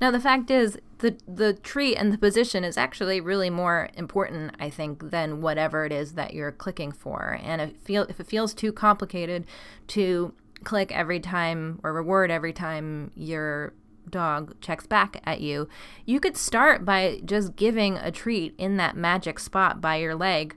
Now 0.00 0.10
the 0.10 0.20
fact 0.20 0.50
is 0.50 0.78
the 0.98 1.16
the 1.26 1.54
treat 1.54 1.96
and 1.96 2.12
the 2.12 2.18
position 2.18 2.64
is 2.64 2.76
actually 2.76 3.20
really 3.20 3.50
more 3.50 3.88
important, 3.94 4.54
I 4.60 4.70
think, 4.70 5.10
than 5.10 5.40
whatever 5.40 5.84
it 5.84 5.92
is 5.92 6.12
that 6.12 6.34
you're 6.34 6.52
clicking 6.52 6.92
for. 6.92 7.38
And 7.42 7.60
if 7.60 7.76
feel 7.76 8.02
if 8.04 8.20
it 8.20 8.26
feels 8.26 8.54
too 8.54 8.72
complicated 8.72 9.46
to 9.88 10.34
click 10.66 10.92
every 10.92 11.20
time 11.20 11.80
or 11.82 11.94
reward 11.94 12.30
every 12.30 12.52
time 12.52 13.10
your 13.14 13.72
dog 14.10 14.60
checks 14.60 14.86
back 14.86 15.22
at 15.24 15.40
you, 15.40 15.68
you 16.04 16.20
could 16.20 16.36
start 16.36 16.84
by 16.84 17.20
just 17.24 17.56
giving 17.56 17.96
a 17.96 18.10
treat 18.10 18.54
in 18.58 18.76
that 18.76 18.96
magic 18.96 19.38
spot 19.38 19.80
by 19.80 19.96
your 19.96 20.14
leg 20.14 20.56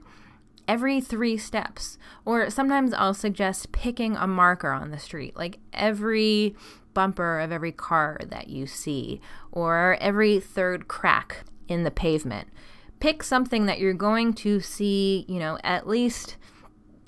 every 0.68 1.00
three 1.00 1.36
steps. 1.36 1.96
Or 2.24 2.50
sometimes 2.50 2.92
I'll 2.92 3.14
suggest 3.14 3.72
picking 3.72 4.16
a 4.16 4.26
marker 4.26 4.70
on 4.70 4.90
the 4.90 4.98
street, 4.98 5.36
like 5.36 5.58
every 5.72 6.54
bumper 6.92 7.40
of 7.40 7.52
every 7.52 7.72
car 7.72 8.20
that 8.26 8.48
you 8.48 8.66
see, 8.66 9.20
or 9.52 9.96
every 10.00 10.40
third 10.40 10.88
crack 10.88 11.44
in 11.68 11.84
the 11.84 11.90
pavement. 11.90 12.48
Pick 12.98 13.22
something 13.22 13.66
that 13.66 13.78
you're 13.78 13.94
going 13.94 14.34
to 14.34 14.60
see, 14.60 15.24
you 15.28 15.38
know, 15.38 15.58
at 15.64 15.88
least 15.88 16.36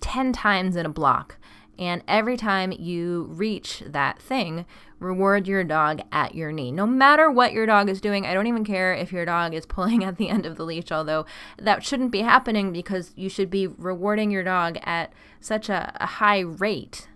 10 0.01 0.33
times 0.33 0.77
in 0.77 0.87
a 0.87 0.91
block. 0.91 1.37
And 1.83 2.05
every 2.07 2.37
time 2.37 2.71
you 2.71 3.25
reach 3.29 3.83
that 3.85 4.23
thing, 4.23 4.67
reward 5.01 5.49
your 5.49 5.65
dog 5.65 6.01
at 6.13 6.33
your 6.33 6.53
knee. 6.53 6.71
No 6.71 6.87
matter 6.87 7.29
what 7.29 7.53
your 7.53 7.67
dog 7.67 7.89
is 7.89 8.01
doing, 8.01 8.25
I 8.25 8.35
don't 8.35 8.47
even 8.47 8.65
care 8.65 8.95
if 8.95 9.11
your 9.11 9.25
dog 9.25 9.53
is 9.53 9.67
pulling 9.67 10.05
at 10.05 10.17
the 10.17 10.29
end 10.29 10.47
of 10.47 10.55
the 10.55 10.65
leash, 10.65 10.93
although 10.93 11.27
that 11.59 11.85
shouldn't 11.85 12.13
be 12.13 12.21
happening 12.21 12.73
because 12.73 13.11
you 13.17 13.29
should 13.29 13.51
be 13.51 13.67
rewarding 13.67 14.31
your 14.31 14.45
dog 14.45 14.79
at 14.85 15.13
such 15.41 15.69
a, 15.69 15.93
a 15.97 16.07
high 16.07 16.39
rate. 16.39 17.09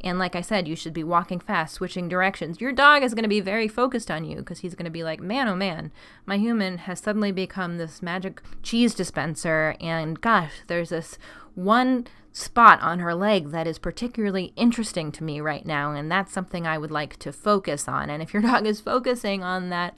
And 0.00 0.18
like 0.18 0.34
I 0.34 0.40
said, 0.40 0.66
you 0.66 0.74
should 0.74 0.92
be 0.92 1.04
walking 1.04 1.38
fast, 1.38 1.74
switching 1.74 2.08
directions. 2.08 2.60
Your 2.60 2.72
dog 2.72 3.04
is 3.04 3.14
going 3.14 3.22
to 3.22 3.28
be 3.28 3.40
very 3.40 3.68
focused 3.68 4.10
on 4.10 4.24
you 4.24 4.38
because 4.38 4.58
he's 4.58 4.74
going 4.74 4.86
to 4.86 4.90
be 4.90 5.04
like, 5.04 5.20
man, 5.20 5.46
oh 5.46 5.54
man, 5.54 5.92
my 6.26 6.36
human 6.36 6.78
has 6.78 6.98
suddenly 6.98 7.30
become 7.30 7.78
this 7.78 8.02
magic 8.02 8.42
cheese 8.64 8.92
dispenser. 8.92 9.76
And 9.80 10.20
gosh, 10.20 10.50
there's 10.66 10.88
this 10.88 11.16
one 11.54 12.08
spot 12.36 12.80
on 12.82 12.98
her 12.98 13.14
leg 13.14 13.52
that 13.52 13.64
is 13.64 13.78
particularly 13.78 14.52
interesting 14.56 15.12
to 15.12 15.22
me 15.22 15.40
right 15.40 15.64
now 15.64 15.92
and 15.92 16.10
that's 16.10 16.32
something 16.32 16.66
I 16.66 16.76
would 16.76 16.90
like 16.90 17.16
to 17.18 17.32
focus 17.32 17.86
on 17.86 18.10
and 18.10 18.20
if 18.20 18.34
your 18.34 18.42
dog 18.50 18.66
is 18.66 18.80
focusing 18.80 19.44
on 19.44 19.70
that 19.70 19.94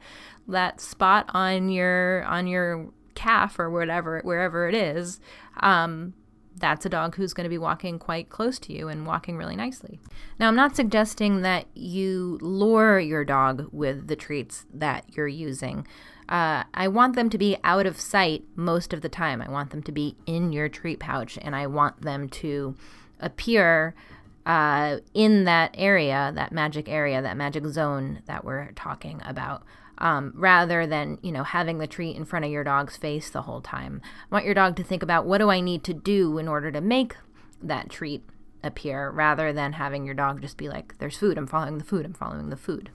that 0.47 0.79
spot 0.79 1.31
on 1.31 1.71
your 1.71 2.25
on 2.25 2.47
your 2.47 2.91
calf 3.15 3.59
or 3.59 3.71
whatever 3.71 4.21
wherever 4.23 4.69
it 4.69 4.75
is 4.75 5.19
um, 5.61 6.13
that's 6.59 6.85
a 6.85 6.91
dog 6.91 7.17
who's 7.17 7.33
going 7.33 7.47
to 7.47 7.51
be 7.51 7.57
walking 7.57 7.99
quite 7.99 8.29
close 8.29 8.59
to 8.59 8.73
you 8.73 8.89
and 8.89 9.07
walking 9.07 9.37
really 9.37 9.57
nicely. 9.57 10.01
Now, 10.39 10.49
I'm 10.49 10.57
not 10.57 10.75
suggesting 10.75 11.43
that 11.43 11.67
you 11.75 12.39
lure 12.41 12.99
your 12.99 13.25
dog 13.25 13.69
with 13.73 14.09
the 14.09 14.17
treats 14.17 14.65
that 14.73 15.05
you're 15.15 15.29
using. 15.29 15.87
Uh, 16.29 16.65
I 16.75 16.89
want 16.89 17.15
them 17.15 17.31
to 17.31 17.39
be 17.39 17.57
out 17.63 17.87
of 17.87 18.01
sight 18.01 18.45
most 18.57 18.93
of 18.93 19.01
the 19.01 19.09
time. 19.09 19.41
I 19.41 19.49
want 19.49 19.71
them 19.71 19.83
to 19.85 19.93
be 19.93 20.17
in 20.27 20.53
your 20.53 20.69
treat 20.69 20.99
pouch, 20.99 21.39
and 21.41 21.55
I 21.55 21.67
want 21.67 22.03
them 22.03 22.29
to 22.31 22.75
appear 23.21 23.95
uh, 24.45 24.99
in 25.15 25.45
that 25.45 25.73
area, 25.75 26.33
that 26.35 26.53
magic 26.53 26.89
area, 26.89 27.21
that 27.23 27.37
magic 27.37 27.67
zone 27.67 28.23
that 28.27 28.45
we're 28.45 28.73
talking 28.73 29.21
about. 29.25 29.63
Um, 29.99 30.35
rather 30.37 30.87
than 30.87 31.19
you 31.23 31.33
know 31.33 31.43
having 31.43 31.79
the 31.79 31.87
treat 31.87 32.17
in 32.17 32.27
front 32.27 32.45
of 32.45 32.51
your 32.51 32.65
dog's 32.65 32.99
face 32.99 33.31
the 33.31 33.43
whole 33.43 33.63
time. 33.63 34.03
I 34.31 34.35
want 34.35 34.45
your 34.45 34.53
dog 34.53 34.77
to 34.77 34.85
think 34.85 35.03
about 35.03 35.25
what 35.25 35.39
do 35.39 35.49
I 35.49 35.61
need 35.61 35.85
to 35.85 35.95
do 35.95 36.37
in 36.37 36.49
order 36.49 36.71
to 36.71 36.83
make 36.83 37.17
that 37.63 37.89
treat 37.89 38.23
appear, 38.63 39.11
rather 39.11 39.55
than 39.55 39.73
having 39.73 40.05
your 40.05 40.15
dog 40.15 40.43
just 40.43 40.59
be 40.59 40.69
like, 40.69 40.99
"There's 40.99 41.17
food. 41.17 41.39
I'm 41.39 41.47
following 41.47 41.79
the 41.79 41.85
food. 41.85 42.05
I'm 42.05 42.13
following 42.13 42.51
the 42.51 42.57
food." 42.59 42.91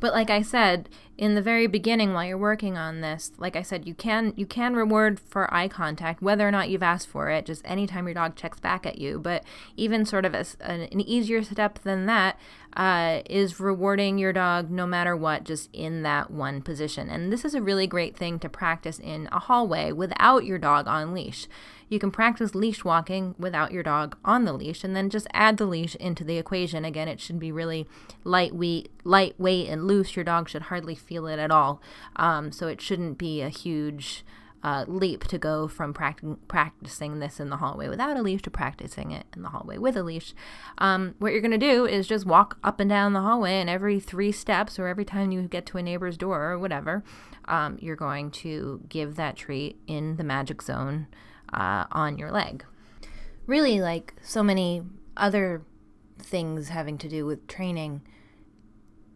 But 0.00 0.12
like 0.12 0.30
I 0.30 0.42
said 0.42 0.88
in 1.16 1.34
the 1.34 1.42
very 1.42 1.66
beginning 1.66 2.12
while 2.12 2.24
you're 2.24 2.36
working 2.36 2.76
on 2.76 3.00
this, 3.00 3.32
like 3.38 3.56
I 3.56 3.62
said, 3.62 3.86
you 3.86 3.94
can 3.94 4.32
you 4.36 4.46
can 4.46 4.74
reward 4.74 5.20
for 5.20 5.52
eye 5.54 5.68
contact 5.68 6.22
whether 6.22 6.46
or 6.46 6.50
not 6.50 6.68
you've 6.68 6.82
asked 6.82 7.08
for 7.08 7.30
it, 7.30 7.46
just 7.46 7.62
anytime 7.64 8.06
your 8.06 8.14
dog 8.14 8.36
checks 8.36 8.60
back 8.60 8.86
at 8.86 8.98
you. 8.98 9.18
But 9.18 9.44
even 9.76 10.04
sort 10.04 10.24
of 10.24 10.34
a, 10.34 10.44
an, 10.60 11.00
easier 11.00 11.42
step 11.42 11.78
than 11.80 12.06
that 12.06 12.38
uh, 12.76 13.20
is 13.30 13.60
rewarding 13.60 14.18
your 14.18 14.32
dog 14.32 14.70
no 14.70 14.86
matter 14.86 15.16
what, 15.16 15.44
just 15.44 15.70
in 15.72 16.02
that 16.02 16.30
one 16.30 16.62
position. 16.62 17.08
And 17.08 17.32
this 17.32 17.44
is 17.44 17.54
a 17.54 17.62
really 17.62 17.86
great 17.86 18.16
thing 18.16 18.38
to 18.40 18.48
practice 18.48 18.98
in 18.98 19.28
a 19.30 19.38
hallway 19.38 19.92
without 19.92 20.44
your 20.44 20.58
dog 20.58 20.88
on 20.88 21.14
leash. 21.14 21.46
You 21.88 21.98
can 21.98 22.10
practice 22.10 22.54
leash 22.54 22.84
walking 22.84 23.34
without 23.38 23.72
your 23.72 23.82
dog 23.82 24.16
on 24.24 24.44
the 24.44 24.52
leash 24.52 24.84
and 24.84 24.94
then 24.94 25.10
just 25.10 25.26
add 25.32 25.56
the 25.56 25.66
leash 25.66 25.94
into 25.96 26.24
the 26.24 26.38
equation. 26.38 26.84
Again, 26.84 27.08
it 27.08 27.20
should 27.20 27.38
be 27.38 27.52
really 27.52 27.86
lightweight, 28.24 28.90
lightweight 29.04 29.68
and 29.68 29.86
loose. 29.86 30.16
Your 30.16 30.24
dog 30.24 30.48
should 30.48 30.62
hardly 30.62 30.94
feel 30.94 31.26
it 31.26 31.38
at 31.38 31.50
all. 31.50 31.80
Um, 32.16 32.52
so 32.52 32.68
it 32.68 32.80
shouldn't 32.80 33.18
be 33.18 33.40
a 33.40 33.48
huge 33.48 34.24
uh, 34.64 34.84
leap 34.88 35.24
to 35.24 35.36
go 35.36 35.68
from 35.68 35.92
practicing 35.92 36.38
practicing 36.48 37.18
this 37.20 37.38
in 37.38 37.50
the 37.50 37.58
hallway 37.58 37.86
without 37.86 38.16
a 38.16 38.22
leash 38.22 38.40
to 38.40 38.50
practicing 38.50 39.10
it 39.10 39.26
in 39.36 39.42
the 39.42 39.50
hallway 39.50 39.76
with 39.76 39.94
a 39.94 40.02
leash. 40.02 40.34
Um, 40.78 41.14
what 41.18 41.32
you're 41.32 41.42
going 41.42 41.50
to 41.50 41.58
do 41.58 41.84
is 41.84 42.08
just 42.08 42.24
walk 42.24 42.58
up 42.64 42.80
and 42.80 42.88
down 42.88 43.12
the 43.12 43.20
hallway, 43.20 43.60
and 43.60 43.68
every 43.68 44.00
three 44.00 44.32
steps 44.32 44.78
or 44.78 44.88
every 44.88 45.04
time 45.04 45.30
you 45.30 45.42
get 45.42 45.66
to 45.66 45.78
a 45.78 45.82
neighbor's 45.82 46.16
door 46.16 46.50
or 46.50 46.58
whatever, 46.58 47.04
um, 47.44 47.76
you're 47.80 47.94
going 47.94 48.30
to 48.30 48.80
give 48.88 49.16
that 49.16 49.36
treat 49.36 49.78
in 49.86 50.16
the 50.16 50.24
magic 50.24 50.62
zone 50.62 51.08
uh, 51.52 51.84
on 51.92 52.18
your 52.18 52.30
leg. 52.30 52.64
Really, 53.46 53.80
like 53.80 54.14
so 54.22 54.42
many 54.42 54.82
other 55.16 55.62
things 56.18 56.68
having 56.68 56.98
to 56.98 57.08
do 57.08 57.26
with 57.26 57.46
training, 57.46 58.02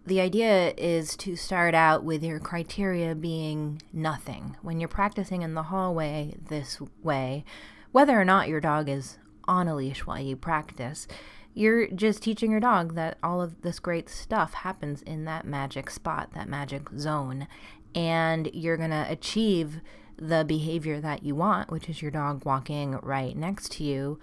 the 0.07 0.21
idea 0.21 0.73
is 0.77 1.17
to 1.19 1.37
start 1.37 1.75
out 1.75 2.03
with 2.03 2.23
your 2.23 2.39
criteria 2.41 3.15
being 3.15 3.83
nothing. 3.93 4.57
When 4.63 4.81
you're 4.81 4.89
practicing 4.89 5.43
in 5.43 5.55
the 5.55 5.65
hallway 5.65 6.37
this 6.49 6.79
way, 7.03 7.45
whether 7.93 8.19
or 8.19 8.25
not 8.25 8.49
your 8.49 8.61
dog 8.61 8.89
is 8.89 9.19
on 9.45 9.69
a 9.69 9.75
leash 9.75 10.07
while 10.07 10.21
you 10.21 10.37
practice, 10.37 11.07
you're 11.55 11.89
just 11.89 12.23
teaching 12.23 12.51
your 12.51 12.61
dog 12.61 12.95
that 12.95 13.19
all 13.23 13.43
of 13.43 13.63
this 13.63 13.79
great 13.79 14.09
stuff 14.09 14.55
happens 14.55 15.03
in 15.03 15.25
that 15.25 15.45
magic 15.45 15.91
spot, 15.91 16.33
that 16.35 16.49
magic 16.49 16.89
zone, 16.97 17.49
and 17.95 18.49
you're 18.53 18.77
going 18.77 18.91
to 18.91 19.07
achieve 19.09 19.81
the 20.19 20.45
behavior 20.45 21.01
that 21.01 21.23
you 21.23 21.35
want, 21.35 21.71
which 21.71 21.89
is 21.89 22.03
your 22.03 22.11
dog 22.11 22.45
walking 22.45 22.93
right 23.03 23.37
next 23.37 23.73
to 23.73 23.85
you, 23.85 24.19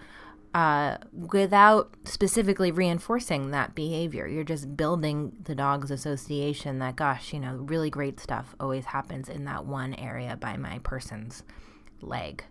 uh, 0.54 0.96
without 1.12 1.94
specifically 2.04 2.70
reinforcing 2.70 3.50
that 3.50 3.74
behavior. 3.74 4.26
You're 4.26 4.44
just 4.44 4.76
building 4.76 5.36
the 5.44 5.54
dog's 5.54 5.90
association 5.90 6.78
that, 6.78 6.96
gosh, 6.96 7.32
you 7.32 7.40
know, 7.40 7.56
really 7.56 7.90
great 7.90 8.20
stuff 8.20 8.54
always 8.58 8.86
happens 8.86 9.28
in 9.28 9.44
that 9.44 9.66
one 9.66 9.94
area 9.94 10.36
by 10.36 10.56
my 10.56 10.78
person's 10.78 11.42
leg. 12.00 12.44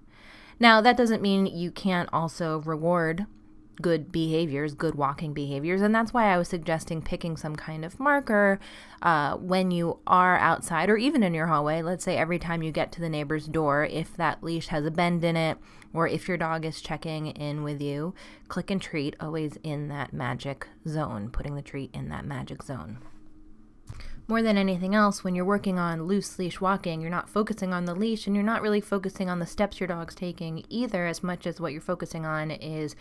Now, 0.60 0.82
that 0.82 0.98
doesn't 0.98 1.22
mean 1.22 1.48
you 1.48 1.72
can't 1.72 2.10
also 2.14 2.60
reward 2.60 3.26
good 3.82 4.12
behaviors, 4.12 4.74
good 4.74 4.96
walking 4.96 5.34
behaviors. 5.34 5.82
And 5.82 5.94
that's 5.94 6.14
why 6.14 6.34
I 6.34 6.38
was 6.38 6.48
suggesting 6.48 7.02
picking 7.02 7.38
some 7.38 7.56
kind 7.56 7.84
of 7.86 8.00
marker 8.00 8.60
uh, 9.02 9.36
when 9.36 9.72
you 9.72 10.00
are 10.08 10.38
outside 10.38 10.90
or 10.90 10.98
even 10.98 11.24
in 11.24 11.34
your 11.34 11.48
hallway. 11.48 11.82
Let's 11.82 12.04
say 12.04 12.18
every 12.18 12.40
time 12.40 12.64
you 12.64 12.72
get 12.72 12.92
to 12.94 13.02
the 13.02 13.10
neighbor's 13.10 13.48
door, 13.48 13.86
if 13.86 14.16
that 14.18 14.44
leash 14.44 14.68
has 14.68 14.86
a 14.86 14.92
bend 14.92 15.24
in 15.24 15.36
it, 15.36 15.58
or 15.94 16.08
if 16.08 16.28
your 16.28 16.38
dog 16.38 16.66
is 16.66 16.82
checking 16.82 17.28
in 17.28 17.64
with 17.64 17.82
you, 17.82 18.14
click 18.48 18.70
and 18.70 18.82
treat 18.82 19.16
always 19.20 19.58
in 19.64 19.88
that 19.88 20.14
magic 20.14 20.68
zone, 20.88 21.30
putting 21.30 21.56
the 21.56 21.62
treat 21.62 21.90
in 21.94 22.10
that 22.10 22.26
magic 22.26 22.64
zone. 22.64 23.00
More 24.28 24.42
than 24.42 24.58
anything 24.58 24.96
else, 24.96 25.24
when 25.24 25.36
you're 25.36 25.46
working 25.46 25.78
on 25.78 26.08
loose 26.08 26.40
leash 26.40 26.60
walking, 26.60 27.00
you're 27.00 27.12
not 27.12 27.30
focusing 27.30 27.74
on 27.74 27.86
the 27.86 27.94
leash 27.94 28.26
and 28.26 28.36
you're 28.36 28.44
not 28.44 28.64
really 28.64 28.82
focusing 28.82 29.30
on 29.30 29.38
the 29.38 29.46
steps 29.46 29.80
your 29.80 29.86
dog's 29.88 30.16
taking 30.16 30.66
either, 30.68 31.06
as 31.06 31.22
much 31.22 31.46
as 31.46 31.62
what 31.62 31.72
you're 31.72 31.82
focusing 31.82 32.26
on 32.26 32.50
is 32.50 32.96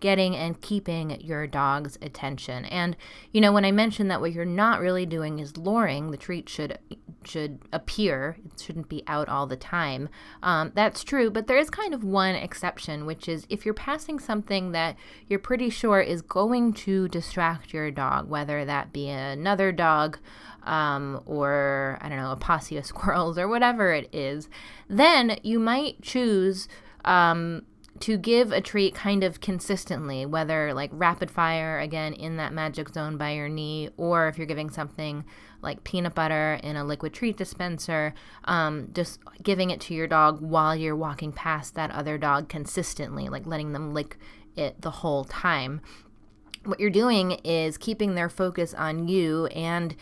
getting 0.00 0.36
and 0.36 0.60
keeping 0.60 1.20
your 1.20 1.46
dog's 1.46 1.98
attention. 2.00 2.64
And 2.66 2.96
you 3.32 3.40
know, 3.40 3.52
when 3.52 3.64
I 3.64 3.72
mentioned 3.72 4.10
that 4.10 4.20
what 4.20 4.32
you're 4.32 4.44
not 4.44 4.80
really 4.80 5.06
doing 5.06 5.38
is 5.38 5.56
luring, 5.56 6.10
the 6.10 6.16
treat 6.16 6.48
should 6.48 6.78
should 7.24 7.60
appear. 7.72 8.38
It 8.44 8.60
shouldn't 8.60 8.88
be 8.88 9.02
out 9.06 9.28
all 9.28 9.46
the 9.46 9.56
time. 9.56 10.08
Um, 10.42 10.72
that's 10.74 11.04
true, 11.04 11.30
but 11.30 11.46
there 11.46 11.58
is 11.58 11.70
kind 11.70 11.92
of 11.94 12.04
one 12.04 12.34
exception, 12.34 13.06
which 13.06 13.28
is 13.28 13.46
if 13.48 13.64
you're 13.64 13.74
passing 13.74 14.18
something 14.18 14.72
that 14.72 14.96
you're 15.26 15.38
pretty 15.38 15.70
sure 15.70 16.00
is 16.00 16.22
going 16.22 16.72
to 16.74 17.08
distract 17.08 17.72
your 17.72 17.90
dog, 17.90 18.28
whether 18.28 18.64
that 18.64 18.92
be 18.92 19.08
another 19.08 19.72
dog. 19.72 20.18
Um, 20.64 21.22
or 21.24 21.96
I 22.02 22.10
don't 22.10 22.18
know, 22.18 22.32
a 22.32 22.36
posse 22.36 22.76
of 22.76 22.84
squirrels 22.92 23.38
or 23.38 23.48
whatever 23.48 23.92
it 23.92 24.08
is, 24.12 24.50
then 24.86 25.38
you 25.42 25.58
might 25.58 26.02
choose 26.02 26.68
um, 27.06 27.62
to 28.00 28.16
give 28.16 28.52
a 28.52 28.60
treat 28.60 28.94
kind 28.94 29.24
of 29.24 29.40
consistently, 29.40 30.26
whether 30.26 30.72
like 30.74 30.90
rapid 30.92 31.30
fire, 31.30 31.78
again, 31.78 32.12
in 32.12 32.36
that 32.36 32.52
magic 32.52 32.90
zone 32.90 33.16
by 33.16 33.32
your 33.32 33.48
knee, 33.48 33.90
or 33.96 34.28
if 34.28 34.38
you're 34.38 34.46
giving 34.46 34.70
something 34.70 35.24
like 35.62 35.84
peanut 35.84 36.14
butter 36.14 36.60
in 36.62 36.76
a 36.76 36.84
liquid 36.84 37.12
treat 37.12 37.36
dispenser, 37.36 38.14
um, 38.44 38.88
just 38.92 39.20
giving 39.42 39.70
it 39.70 39.80
to 39.82 39.94
your 39.94 40.06
dog 40.06 40.40
while 40.40 40.76
you're 40.76 40.96
walking 40.96 41.32
past 41.32 41.74
that 41.74 41.90
other 41.90 42.18
dog 42.18 42.48
consistently, 42.48 43.28
like 43.28 43.46
letting 43.46 43.72
them 43.72 43.92
lick 43.92 44.16
it 44.56 44.80
the 44.80 44.90
whole 44.90 45.24
time 45.24 45.80
what 46.68 46.80
you're 46.80 46.90
doing 46.90 47.32
is 47.44 47.78
keeping 47.78 48.14
their 48.14 48.28
focus 48.28 48.74
on 48.74 49.08
you 49.08 49.46
and 49.46 49.96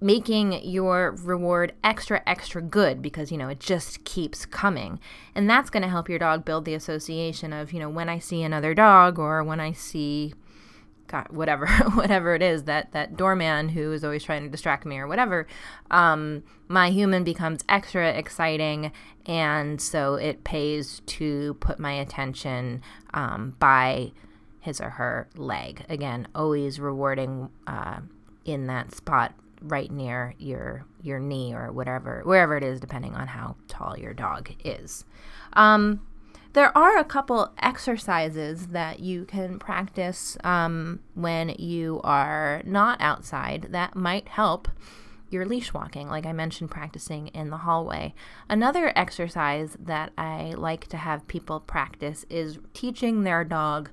making 0.00 0.64
your 0.64 1.16
reward 1.22 1.72
extra 1.82 2.22
extra 2.26 2.62
good 2.62 3.02
because 3.02 3.32
you 3.32 3.38
know 3.38 3.48
it 3.48 3.60
just 3.60 4.04
keeps 4.04 4.46
coming. 4.46 5.00
And 5.34 5.48
that's 5.48 5.70
going 5.70 5.82
to 5.82 5.88
help 5.88 6.08
your 6.08 6.18
dog 6.18 6.44
build 6.44 6.64
the 6.64 6.74
association 6.74 7.52
of 7.52 7.72
you 7.72 7.80
know 7.80 7.88
when 7.88 8.08
i 8.08 8.18
see 8.18 8.42
another 8.42 8.74
dog 8.74 9.18
or 9.18 9.42
when 9.42 9.60
i 9.60 9.72
see 9.72 10.34
God, 11.06 11.26
whatever 11.30 11.66
whatever 11.94 12.34
it 12.34 12.42
is 12.42 12.64
that 12.64 12.92
that 12.92 13.16
doorman 13.16 13.70
who 13.70 13.92
is 13.92 14.04
always 14.04 14.22
trying 14.22 14.44
to 14.44 14.48
distract 14.48 14.86
me 14.86 14.98
or 14.98 15.08
whatever 15.08 15.46
um, 15.90 16.44
my 16.70 16.90
human 16.90 17.24
becomes 17.24 17.64
extra 17.68 18.10
exciting. 18.10 18.92
And 19.26 19.82
so 19.82 20.14
it 20.14 20.44
pays 20.44 21.02
to 21.06 21.54
put 21.54 21.80
my 21.80 21.92
attention 21.92 22.80
um, 23.12 23.56
by 23.58 24.12
his 24.60 24.80
or 24.80 24.90
her 24.90 25.28
leg. 25.36 25.84
Again, 25.88 26.28
always 26.34 26.78
rewarding 26.78 27.50
uh, 27.66 28.00
in 28.44 28.66
that 28.66 28.94
spot 28.94 29.34
right 29.62 29.90
near 29.90 30.34
your 30.38 30.86
your 31.02 31.18
knee 31.18 31.52
or 31.52 31.70
whatever 31.70 32.22
wherever 32.24 32.56
it 32.56 32.64
is, 32.64 32.80
depending 32.80 33.14
on 33.14 33.26
how 33.26 33.56
tall 33.68 33.98
your 33.98 34.14
dog 34.14 34.50
is. 34.64 35.04
Um, 35.54 36.00
there 36.52 36.76
are 36.76 36.98
a 36.98 37.04
couple 37.04 37.52
exercises 37.58 38.68
that 38.68 38.98
you 38.98 39.24
can 39.24 39.58
practice 39.60 40.36
um, 40.42 41.00
when 41.14 41.50
you 41.50 42.00
are 42.02 42.60
not 42.64 43.00
outside 43.00 43.68
that 43.70 43.94
might 43.94 44.28
help 44.28 44.68
your 45.28 45.46
leash 45.46 45.72
walking, 45.72 46.08
like 46.08 46.26
I 46.26 46.32
mentioned, 46.32 46.72
practicing 46.72 47.28
in 47.28 47.50
the 47.50 47.58
hallway. 47.58 48.14
Another 48.48 48.92
exercise 48.96 49.76
that 49.78 50.12
I 50.18 50.54
like 50.56 50.88
to 50.88 50.96
have 50.96 51.28
people 51.28 51.60
practice 51.60 52.26
is 52.28 52.58
teaching 52.74 53.22
their 53.22 53.44
dog 53.44 53.90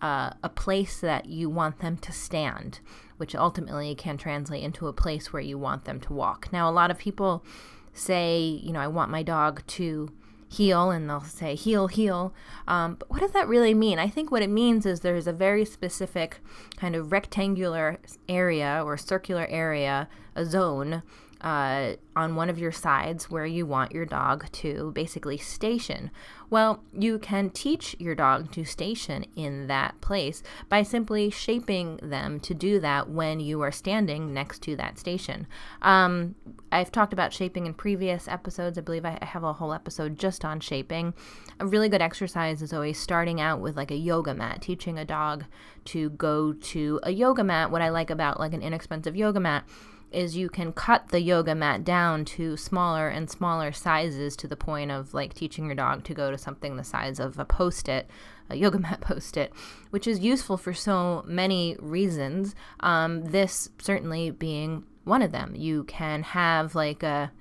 uh, 0.00 0.30
a 0.42 0.48
place 0.48 1.00
that 1.00 1.26
you 1.26 1.50
want 1.50 1.80
them 1.80 1.96
to 1.98 2.12
stand, 2.12 2.80
which 3.16 3.34
ultimately 3.34 3.94
can 3.94 4.16
translate 4.16 4.62
into 4.62 4.88
a 4.88 4.92
place 4.92 5.32
where 5.32 5.42
you 5.42 5.58
want 5.58 5.84
them 5.84 6.00
to 6.00 6.12
walk. 6.12 6.52
Now, 6.52 6.68
a 6.68 6.72
lot 6.72 6.90
of 6.90 6.98
people 6.98 7.44
say, 7.92 8.40
you 8.40 8.72
know, 8.72 8.80
I 8.80 8.88
want 8.88 9.10
my 9.10 9.22
dog 9.22 9.66
to 9.68 10.10
heel, 10.48 10.90
and 10.90 11.08
they'll 11.08 11.20
say 11.20 11.54
heel, 11.54 11.86
heel. 11.86 12.34
Um, 12.66 12.96
but 12.98 13.10
what 13.10 13.20
does 13.20 13.32
that 13.32 13.46
really 13.46 13.74
mean? 13.74 13.98
I 13.98 14.08
think 14.08 14.30
what 14.30 14.42
it 14.42 14.50
means 14.50 14.84
is 14.84 15.00
there's 15.00 15.26
a 15.26 15.32
very 15.32 15.64
specific 15.64 16.40
kind 16.76 16.96
of 16.96 17.12
rectangular 17.12 17.98
area 18.28 18.82
or 18.84 18.96
circular 18.96 19.46
area, 19.48 20.08
a 20.34 20.44
zone 20.44 21.02
uh, 21.40 21.94
on 22.14 22.36
one 22.36 22.50
of 22.50 22.58
your 22.58 22.72
sides 22.72 23.30
where 23.30 23.46
you 23.46 23.64
want 23.64 23.92
your 23.92 24.04
dog 24.04 24.50
to 24.52 24.92
basically 24.94 25.38
station. 25.38 26.10
Well, 26.50 26.82
you 26.92 27.18
can 27.18 27.50
teach 27.50 27.96
your 27.98 28.14
dog 28.14 28.50
to 28.52 28.64
station 28.64 29.24
in 29.36 29.68
that 29.68 30.00
place 30.00 30.42
by 30.68 30.82
simply 30.82 31.30
shaping 31.30 31.98
them 32.02 32.40
to 32.40 32.54
do 32.54 32.80
that 32.80 33.08
when 33.08 33.40
you 33.40 33.60
are 33.62 33.70
standing 33.72 34.34
next 34.34 34.60
to 34.62 34.76
that 34.76 34.98
station. 34.98 35.46
Um, 35.80 36.34
I've 36.72 36.92
talked 36.92 37.12
about 37.12 37.32
shaping 37.32 37.66
in 37.66 37.74
previous 37.74 38.28
episodes. 38.28 38.76
I 38.76 38.82
believe 38.82 39.04
I 39.04 39.18
have 39.22 39.44
a 39.44 39.52
whole 39.52 39.72
episode 39.72 40.18
just 40.18 40.44
on 40.44 40.60
shaping. 40.60 41.14
A 41.58 41.66
really 41.66 41.88
good 41.88 42.02
exercise 42.02 42.62
is 42.62 42.72
always 42.72 42.98
starting 42.98 43.40
out 43.40 43.60
with 43.60 43.76
like 43.76 43.90
a 43.90 43.96
yoga 43.96 44.34
mat, 44.34 44.60
teaching 44.60 44.98
a 44.98 45.04
dog 45.04 45.44
to 45.86 46.10
go 46.10 46.52
to 46.52 47.00
a 47.02 47.12
yoga 47.12 47.44
mat. 47.44 47.70
What 47.70 47.82
I 47.82 47.88
like 47.88 48.10
about 48.10 48.40
like 48.40 48.52
an 48.52 48.62
inexpensive 48.62 49.16
yoga 49.16 49.40
mat 49.40 49.64
is 50.10 50.36
you 50.36 50.48
can 50.48 50.72
cut 50.72 51.08
the 51.08 51.20
yoga 51.20 51.54
mat 51.54 51.84
down 51.84 52.24
to 52.24 52.56
smaller 52.56 53.08
and 53.08 53.30
smaller 53.30 53.72
sizes 53.72 54.36
to 54.36 54.48
the 54.48 54.56
point 54.56 54.90
of 54.90 55.14
like 55.14 55.34
teaching 55.34 55.66
your 55.66 55.74
dog 55.74 56.04
to 56.04 56.14
go 56.14 56.30
to 56.30 56.38
something 56.38 56.76
the 56.76 56.84
size 56.84 57.20
of 57.20 57.38
a 57.38 57.44
post 57.44 57.88
it, 57.88 58.08
a 58.48 58.56
yoga 58.56 58.78
mat 58.80 59.00
post 59.00 59.36
it, 59.36 59.52
which 59.90 60.06
is 60.06 60.18
useful 60.20 60.56
for 60.56 60.74
so 60.74 61.24
many 61.26 61.76
reasons. 61.78 62.54
Um, 62.80 63.24
this 63.26 63.70
certainly 63.78 64.30
being 64.30 64.84
one 65.04 65.22
of 65.22 65.32
them. 65.32 65.54
You 65.54 65.84
can 65.84 66.22
have 66.22 66.74
like 66.74 67.02
a, 67.02 67.32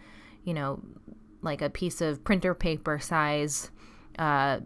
you 0.43 0.53
know, 0.53 0.79
like 1.41 1.61
a 1.61 1.69
piece 1.69 2.01
of 2.01 2.23
printer 2.23 2.53
paper 2.53 2.99
size 2.99 3.71
uh, 4.17 4.59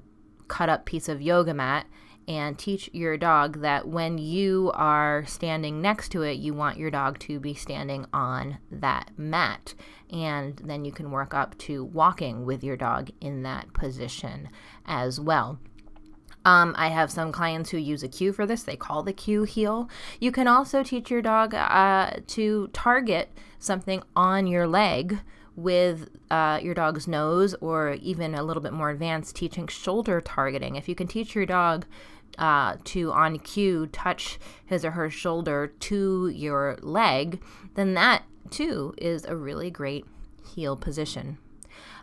cut 0.47 0.69
up 0.69 0.85
piece 0.85 1.07
of 1.07 1.21
yoga 1.21 1.53
mat 1.53 1.87
and 2.27 2.57
teach 2.57 2.89
your 2.93 3.17
dog 3.17 3.61
that 3.61 3.87
when 3.87 4.17
you 4.17 4.71
are 4.75 5.25
standing 5.25 5.81
next 5.81 6.09
to 6.09 6.21
it, 6.23 6.33
you 6.33 6.53
want 6.53 6.77
your 6.77 6.91
dog 6.91 7.19
to 7.19 7.39
be 7.39 7.53
standing 7.53 8.05
on 8.13 8.57
that 8.71 9.11
mat. 9.17 9.73
And 10.11 10.57
then 10.63 10.85
you 10.85 10.91
can 10.91 11.11
work 11.11 11.33
up 11.33 11.57
to 11.59 11.83
walking 11.83 12.45
with 12.45 12.63
your 12.63 12.77
dog 12.77 13.09
in 13.19 13.43
that 13.43 13.73
position 13.73 14.49
as 14.85 15.19
well. 15.19 15.59
Um, 16.45 16.75
I 16.77 16.89
have 16.89 17.09
some 17.09 17.31
clients 17.31 17.69
who 17.69 17.77
use 17.77 18.03
a 18.03 18.07
cue 18.09 18.33
for 18.33 18.45
this. 18.45 18.63
They 18.63 18.75
call 18.75 19.03
the 19.03 19.13
cue 19.13 19.43
heel. 19.43 19.89
You 20.19 20.31
can 20.31 20.47
also 20.47 20.83
teach 20.83 21.09
your 21.09 21.21
dog 21.21 21.53
uh, 21.53 22.11
to 22.27 22.67
target 22.73 23.29
something 23.59 24.03
on 24.15 24.47
your 24.47 24.67
leg 24.67 25.19
with 25.55 26.09
uh, 26.31 26.59
your 26.61 26.73
dog's 26.73 27.07
nose, 27.07 27.55
or 27.61 27.93
even 28.01 28.33
a 28.35 28.43
little 28.43 28.63
bit 28.63 28.73
more 28.73 28.89
advanced, 28.89 29.35
teaching 29.35 29.67
shoulder 29.67 30.21
targeting. 30.21 30.75
If 30.75 30.87
you 30.89 30.95
can 30.95 31.07
teach 31.07 31.35
your 31.35 31.45
dog 31.45 31.85
uh, 32.37 32.77
to 32.85 33.11
on 33.11 33.39
cue 33.39 33.87
touch 33.87 34.39
his 34.65 34.83
or 34.83 34.91
her 34.91 35.09
shoulder 35.09 35.73
to 35.81 36.27
your 36.29 36.77
leg, 36.81 37.41
then 37.75 37.93
that 37.93 38.23
too 38.49 38.93
is 38.97 39.25
a 39.25 39.35
really 39.35 39.69
great 39.69 40.05
heel 40.55 40.75
position. 40.75 41.37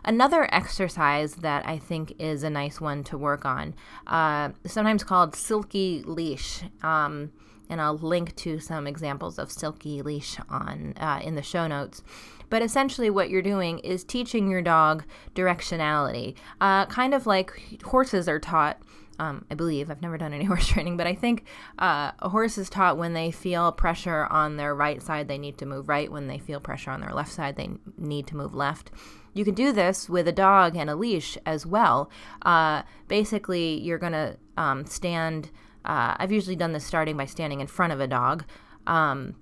Another 0.03 0.47
exercise 0.53 1.35
that 1.35 1.67
I 1.67 1.77
think 1.77 2.15
is 2.17 2.43
a 2.43 2.49
nice 2.49 2.81
one 2.81 3.03
to 3.05 3.17
work 3.17 3.45
on, 3.45 3.75
uh, 4.07 4.49
sometimes 4.65 5.03
called 5.03 5.35
silky 5.35 6.01
leash. 6.05 6.63
Um, 6.81 7.31
and 7.69 7.79
I'll 7.79 7.97
link 7.97 8.35
to 8.37 8.59
some 8.59 8.85
examples 8.85 9.39
of 9.39 9.51
silky 9.51 10.01
leash 10.01 10.37
on 10.49 10.93
uh, 10.97 11.21
in 11.23 11.35
the 11.35 11.41
show 11.41 11.67
notes. 11.67 12.03
But 12.51 12.61
essentially, 12.61 13.09
what 13.09 13.31
you're 13.31 13.41
doing 13.41 13.79
is 13.79 14.03
teaching 14.03 14.47
your 14.47 14.61
dog 14.61 15.03
directionality, 15.33 16.35
uh, 16.61 16.85
kind 16.85 17.15
of 17.15 17.25
like 17.25 17.81
horses 17.83 18.29
are 18.29 18.39
taught 18.39 18.79
um, 19.21 19.45
I 19.51 19.55
believe. 19.55 19.91
I've 19.91 20.01
never 20.01 20.17
done 20.17 20.33
any 20.33 20.45
horse 20.51 20.67
training, 20.67 20.97
but 20.97 21.05
I 21.05 21.13
think 21.13 21.45
uh, 21.77 22.11
a 22.19 22.29
horse 22.29 22.57
is 22.57 22.71
taught 22.71 22.97
when 22.97 23.13
they 23.13 23.29
feel 23.29 23.71
pressure 23.71 24.25
on 24.31 24.57
their 24.57 24.73
right 24.73 25.01
side, 25.01 25.27
they 25.27 25.37
need 25.37 25.59
to 25.59 25.65
move 25.67 25.87
right. 25.87 26.11
When 26.11 26.27
they 26.27 26.39
feel 26.39 26.59
pressure 26.59 26.89
on 26.89 27.01
their 27.01 27.13
left 27.13 27.31
side, 27.31 27.55
they 27.55 27.69
need 27.97 28.25
to 28.27 28.35
move 28.35 28.55
left. 28.55 28.89
You 29.33 29.45
can 29.45 29.53
do 29.53 29.71
this 29.71 30.09
with 30.09 30.27
a 30.27 30.31
dog 30.31 30.75
and 30.75 30.89
a 30.89 30.95
leash 30.95 31.37
as 31.45 31.67
well. 31.67 32.09
Uh, 32.41 32.81
basically, 33.07 33.79
you're 33.79 33.99
going 33.99 34.13
to 34.13 34.37
um, 34.57 34.85
stand. 34.87 35.51
Uh, 35.85 36.15
I've 36.17 36.31
usually 36.31 36.55
done 36.55 36.73
this 36.73 36.85
starting 36.85 37.15
by 37.15 37.25
standing 37.25 37.61
in 37.61 37.67
front 37.67 37.93
of 37.93 37.99
a 37.99 38.07
dog. 38.07 38.43
Um, 38.87 39.35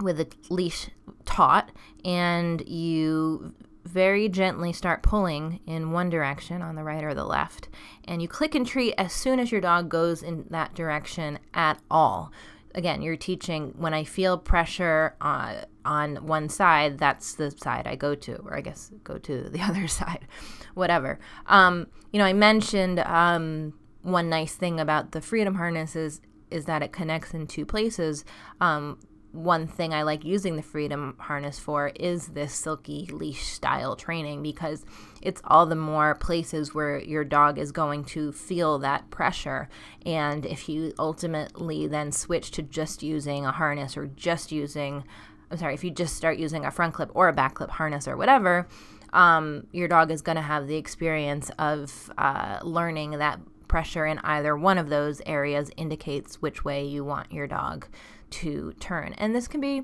with 0.00 0.20
a 0.20 0.28
leash 0.50 0.90
taut, 1.24 1.70
and 2.04 2.66
you 2.68 3.54
very 3.88 4.28
gently 4.28 4.72
start 4.72 5.02
pulling 5.02 5.60
in 5.66 5.90
one 5.90 6.10
direction 6.10 6.62
on 6.62 6.76
the 6.76 6.84
right 6.84 7.02
or 7.02 7.14
the 7.14 7.24
left. 7.24 7.68
And 8.04 8.20
you 8.20 8.28
click 8.28 8.54
and 8.54 8.66
treat 8.66 8.94
as 8.98 9.12
soon 9.12 9.40
as 9.40 9.50
your 9.50 9.60
dog 9.60 9.88
goes 9.88 10.22
in 10.22 10.44
that 10.50 10.74
direction 10.74 11.38
at 11.54 11.78
all. 11.90 12.30
Again, 12.74 13.00
you're 13.00 13.16
teaching 13.16 13.74
when 13.76 13.94
I 13.94 14.04
feel 14.04 14.36
pressure 14.36 15.16
on, 15.20 15.48
uh, 15.48 15.64
on 15.84 16.16
one 16.26 16.50
side, 16.50 16.98
that's 16.98 17.34
the 17.34 17.50
side 17.50 17.86
I 17.86 17.96
go 17.96 18.14
to, 18.14 18.36
or 18.44 18.56
I 18.56 18.60
guess 18.60 18.92
go 19.04 19.16
to 19.18 19.42
the 19.48 19.62
other 19.62 19.88
side, 19.88 20.28
whatever. 20.74 21.18
Um, 21.46 21.86
you 22.12 22.18
know, 22.18 22.26
I 22.26 22.34
mentioned 22.34 23.00
um, 23.00 23.72
one 24.02 24.28
nice 24.28 24.54
thing 24.54 24.78
about 24.78 25.12
the 25.12 25.22
Freedom 25.22 25.54
Harness 25.54 25.96
is, 25.96 26.20
is 26.50 26.66
that 26.66 26.82
it 26.82 26.92
connects 26.92 27.32
in 27.32 27.46
two 27.46 27.64
places. 27.64 28.24
Um, 28.60 28.98
one 29.32 29.66
thing 29.66 29.92
I 29.92 30.02
like 30.02 30.24
using 30.24 30.56
the 30.56 30.62
Freedom 30.62 31.14
Harness 31.18 31.58
for 31.58 31.88
is 31.88 32.28
this 32.28 32.54
silky 32.54 33.08
leash 33.12 33.46
style 33.46 33.94
training 33.94 34.42
because 34.42 34.84
it's 35.20 35.42
all 35.44 35.66
the 35.66 35.76
more 35.76 36.14
places 36.14 36.74
where 36.74 36.98
your 36.98 37.24
dog 37.24 37.58
is 37.58 37.70
going 37.70 38.04
to 38.06 38.32
feel 38.32 38.78
that 38.78 39.10
pressure. 39.10 39.68
And 40.06 40.46
if 40.46 40.68
you 40.68 40.92
ultimately 40.98 41.86
then 41.86 42.10
switch 42.10 42.50
to 42.52 42.62
just 42.62 43.02
using 43.02 43.44
a 43.44 43.52
harness 43.52 43.96
or 43.96 44.06
just 44.06 44.50
using, 44.50 45.04
I'm 45.50 45.58
sorry, 45.58 45.74
if 45.74 45.84
you 45.84 45.90
just 45.90 46.16
start 46.16 46.38
using 46.38 46.64
a 46.64 46.70
front 46.70 46.94
clip 46.94 47.10
or 47.14 47.28
a 47.28 47.32
back 47.32 47.54
clip 47.54 47.70
harness 47.70 48.08
or 48.08 48.16
whatever, 48.16 48.66
um, 49.12 49.66
your 49.72 49.88
dog 49.88 50.10
is 50.10 50.22
going 50.22 50.36
to 50.36 50.42
have 50.42 50.66
the 50.66 50.76
experience 50.76 51.50
of 51.58 52.10
uh, 52.16 52.60
learning 52.62 53.12
that 53.12 53.40
pressure 53.68 54.06
in 54.06 54.18
either 54.20 54.56
one 54.56 54.78
of 54.78 54.88
those 54.88 55.20
areas 55.26 55.70
indicates 55.76 56.40
which 56.40 56.64
way 56.64 56.86
you 56.86 57.04
want 57.04 57.30
your 57.30 57.46
dog 57.46 57.86
to 58.30 58.74
turn. 58.80 59.14
And 59.14 59.34
this 59.34 59.48
can 59.48 59.60
be 59.60 59.82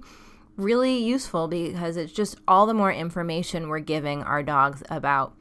really 0.57 0.97
useful 0.97 1.49
because 1.49 1.97
it's 1.97 2.12
just 2.12 2.36
all 2.47 2.66
the 2.66 2.74
more 2.74 2.92
information 2.92 3.68
we're 3.68 3.80
giving 3.80 4.22
our 4.22 4.42
dogs 4.42 4.82
about 4.88 5.34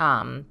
um, 0.00 0.46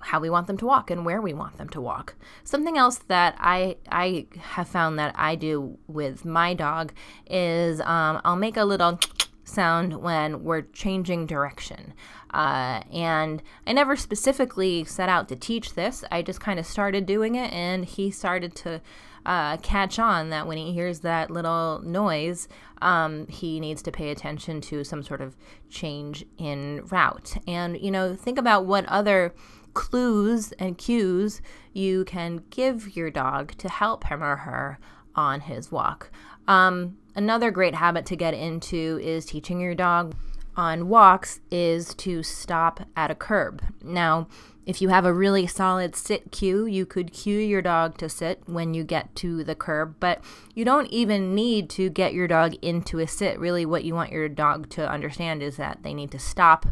how 0.00 0.20
we 0.20 0.30
want 0.30 0.46
them 0.46 0.56
to 0.58 0.66
walk 0.66 0.90
and 0.90 1.04
where 1.04 1.20
we 1.20 1.34
want 1.34 1.58
them 1.58 1.68
to 1.70 1.80
walk. 1.80 2.14
Something 2.44 2.78
else 2.78 2.98
that 3.08 3.36
I 3.38 3.76
I 3.90 4.26
have 4.38 4.68
found 4.68 4.98
that 4.98 5.14
I 5.16 5.34
do 5.34 5.78
with 5.86 6.24
my 6.24 6.54
dog 6.54 6.92
is 7.26 7.80
um, 7.80 8.20
I'll 8.24 8.36
make 8.36 8.56
a 8.56 8.64
little 8.64 8.98
sound 9.44 10.02
when 10.02 10.44
we're 10.44 10.62
changing 10.62 11.26
direction. 11.26 11.94
Uh, 12.32 12.82
and 12.92 13.42
I 13.66 13.72
never 13.72 13.96
specifically 13.96 14.84
set 14.84 15.08
out 15.08 15.28
to 15.30 15.36
teach 15.36 15.74
this. 15.74 16.04
I 16.12 16.20
just 16.20 16.40
kind 16.40 16.58
of 16.58 16.66
started 16.66 17.06
doing 17.06 17.34
it, 17.34 17.50
and 17.52 17.86
he 17.86 18.10
started 18.10 18.54
to 18.56 18.82
uh, 19.28 19.58
catch 19.58 19.98
on 19.98 20.30
that 20.30 20.46
when 20.46 20.56
he 20.56 20.72
hears 20.72 21.00
that 21.00 21.30
little 21.30 21.82
noise, 21.84 22.48
um, 22.80 23.26
he 23.26 23.60
needs 23.60 23.82
to 23.82 23.92
pay 23.92 24.10
attention 24.10 24.62
to 24.62 24.82
some 24.82 25.02
sort 25.02 25.20
of 25.20 25.36
change 25.68 26.24
in 26.38 26.82
route. 26.86 27.36
And, 27.46 27.78
you 27.78 27.90
know, 27.90 28.16
think 28.16 28.38
about 28.38 28.64
what 28.64 28.86
other 28.86 29.34
clues 29.74 30.52
and 30.52 30.78
cues 30.78 31.42
you 31.74 32.06
can 32.06 32.42
give 32.48 32.96
your 32.96 33.10
dog 33.10 33.52
to 33.58 33.68
help 33.68 34.04
him 34.04 34.24
or 34.24 34.36
her 34.36 34.78
on 35.14 35.42
his 35.42 35.70
walk. 35.70 36.10
Um, 36.46 36.96
another 37.14 37.50
great 37.50 37.74
habit 37.74 38.06
to 38.06 38.16
get 38.16 38.32
into 38.32 38.98
is 39.02 39.26
teaching 39.26 39.60
your 39.60 39.74
dog 39.74 40.14
on 40.56 40.88
walks 40.88 41.40
is 41.50 41.94
to 41.96 42.22
stop 42.22 42.80
at 42.96 43.10
a 43.10 43.14
curb. 43.14 43.62
Now, 43.82 44.26
if 44.68 44.82
you 44.82 44.90
have 44.90 45.06
a 45.06 45.14
really 45.14 45.46
solid 45.46 45.96
sit 45.96 46.30
cue, 46.30 46.66
you 46.66 46.84
could 46.84 47.10
cue 47.10 47.38
your 47.38 47.62
dog 47.62 47.96
to 47.96 48.06
sit 48.06 48.42
when 48.44 48.74
you 48.74 48.84
get 48.84 49.16
to 49.16 49.42
the 49.42 49.54
curb, 49.54 49.94
but 49.98 50.22
you 50.54 50.62
don't 50.62 50.88
even 50.88 51.34
need 51.34 51.70
to 51.70 51.88
get 51.88 52.12
your 52.12 52.28
dog 52.28 52.54
into 52.60 52.98
a 52.98 53.06
sit. 53.06 53.40
Really, 53.40 53.64
what 53.64 53.84
you 53.84 53.94
want 53.94 54.12
your 54.12 54.28
dog 54.28 54.68
to 54.70 54.86
understand 54.86 55.42
is 55.42 55.56
that 55.56 55.82
they 55.82 55.94
need 55.94 56.10
to 56.10 56.18
stop 56.18 56.66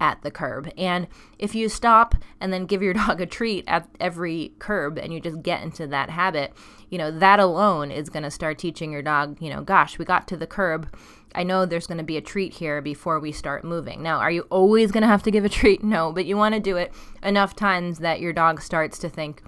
at 0.00 0.20
the 0.22 0.32
curb. 0.32 0.68
And 0.76 1.06
if 1.38 1.54
you 1.54 1.68
stop 1.68 2.16
and 2.40 2.52
then 2.52 2.66
give 2.66 2.82
your 2.82 2.94
dog 3.06 3.20
a 3.20 3.26
treat 3.26 3.62
at 3.68 3.88
every 4.00 4.52
curb 4.58 4.98
and 4.98 5.14
you 5.14 5.20
just 5.20 5.40
get 5.40 5.62
into 5.62 5.86
that 5.86 6.10
habit, 6.10 6.52
you 6.90 6.98
know, 6.98 7.16
that 7.16 7.38
alone 7.38 7.92
is 7.92 8.08
going 8.08 8.24
to 8.24 8.32
start 8.32 8.58
teaching 8.58 8.90
your 8.90 9.02
dog, 9.02 9.40
you 9.40 9.50
know, 9.50 9.62
gosh, 9.62 9.96
we 9.96 10.04
got 10.04 10.26
to 10.26 10.36
the 10.36 10.48
curb. 10.48 10.92
I 11.34 11.42
know 11.42 11.66
there's 11.66 11.86
going 11.86 11.98
to 11.98 12.04
be 12.04 12.16
a 12.16 12.22
treat 12.22 12.54
here 12.54 12.80
before 12.80 13.20
we 13.20 13.32
start 13.32 13.64
moving. 13.64 14.02
Now, 14.02 14.18
are 14.18 14.30
you 14.30 14.42
always 14.50 14.90
going 14.90 15.02
to 15.02 15.08
have 15.08 15.22
to 15.24 15.30
give 15.30 15.44
a 15.44 15.48
treat? 15.48 15.82
No, 15.88 16.12
but 16.12 16.26
you 16.26 16.36
want 16.36 16.54
to 16.54 16.60
do 16.60 16.76
it 16.76 16.92
enough 17.22 17.56
times 17.56 17.98
that 17.98 18.20
your 18.20 18.32
dog 18.32 18.60
starts 18.60 18.98
to 18.98 19.08
think 19.08 19.42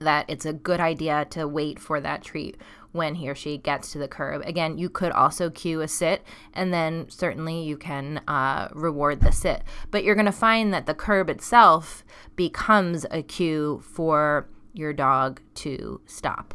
that 0.00 0.24
it's 0.28 0.44
a 0.44 0.52
good 0.52 0.80
idea 0.80 1.26
to 1.30 1.46
wait 1.46 1.78
for 1.78 2.00
that 2.00 2.22
treat 2.22 2.56
when 2.92 3.16
he 3.16 3.28
or 3.28 3.34
she 3.34 3.58
gets 3.58 3.92
to 3.92 3.98
the 3.98 4.08
curb. 4.08 4.42
Again, 4.44 4.78
you 4.78 4.88
could 4.88 5.12
also 5.12 5.50
cue 5.50 5.80
a 5.80 5.88
sit, 5.88 6.22
and 6.52 6.72
then 6.72 7.06
certainly 7.08 7.62
you 7.62 7.76
can 7.76 8.18
uh, 8.28 8.68
reward 8.72 9.20
the 9.20 9.32
sit. 9.32 9.62
But 9.90 10.04
you're 10.04 10.14
going 10.14 10.26
to 10.26 10.32
find 10.32 10.72
that 10.72 10.86
the 10.86 10.94
curb 10.94 11.28
itself 11.28 12.04
becomes 12.36 13.04
a 13.10 13.22
cue 13.22 13.82
for 13.84 14.48
your 14.72 14.92
dog 14.92 15.40
to 15.56 16.00
stop. 16.06 16.54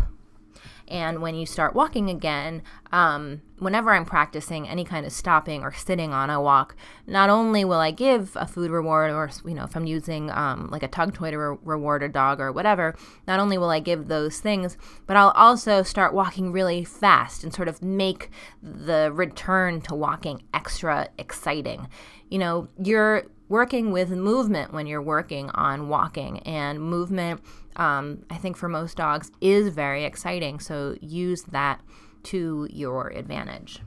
And 0.90 1.22
when 1.22 1.36
you 1.36 1.46
start 1.46 1.76
walking 1.76 2.10
again, 2.10 2.64
um, 2.92 3.42
whenever 3.60 3.92
I'm 3.94 4.06
practicing 4.06 4.68
any 4.68 4.84
kind 4.84 5.06
of 5.06 5.12
stopping 5.12 5.62
or 5.62 5.72
sitting 5.72 6.14
on 6.14 6.30
a 6.30 6.42
walk, 6.42 6.76
not 7.06 7.30
only 7.30 7.64
will 7.64 7.80
I 7.80 7.92
give 7.92 8.36
a 8.36 8.48
food 8.48 8.72
reward, 8.72 9.12
or 9.12 9.30
you 9.46 9.54
know, 9.54 9.66
if 9.66 9.76
I'm 9.76 9.86
using 9.86 10.32
um, 10.32 10.70
like 10.72 10.82
a 10.82 10.88
tug 10.88 11.14
toy 11.14 11.32
to 11.32 11.38
re- 11.38 11.58
reward 11.64 12.02
a 12.02 12.10
dog 12.10 12.40
or 12.40 12.52
whatever, 12.52 12.96
not 13.28 13.40
only 13.40 13.58
will 13.58 13.70
I 13.70 13.80
give 13.80 14.08
those 14.08 14.40
things, 14.40 14.78
but 15.06 15.16
I'll 15.16 15.32
also 15.32 15.84
start 15.84 16.14
walking 16.14 16.52
really 16.52 16.84
fast 16.84 17.44
and 17.44 17.54
sort 17.54 17.68
of 17.68 17.84
make 17.84 18.32
the 18.64 19.12
return 19.14 19.82
to 19.82 19.96
walking 19.96 20.42
extra 20.54 21.10
exciting. 21.20 21.88
You 22.30 22.40
know, 22.40 22.68
you're 22.84 23.26
working 23.50 23.92
with 23.92 24.12
movement 24.12 24.72
when 24.72 24.86
you're 24.86 25.02
working 25.02 25.50
on 25.50 25.90
walking, 25.90 26.40
and 26.42 26.80
movement, 26.80 27.42
um, 27.76 28.26
I 28.30 28.38
think 28.38 28.58
for 28.58 28.68
most 28.68 28.98
dogs, 28.98 29.32
is 29.42 29.70
very 29.70 30.04
exciting. 30.04 30.60
So 30.60 30.98
use 31.02 31.44
that 31.44 31.82
to 32.24 32.68
your 32.72 33.10
advantage. 33.10 33.82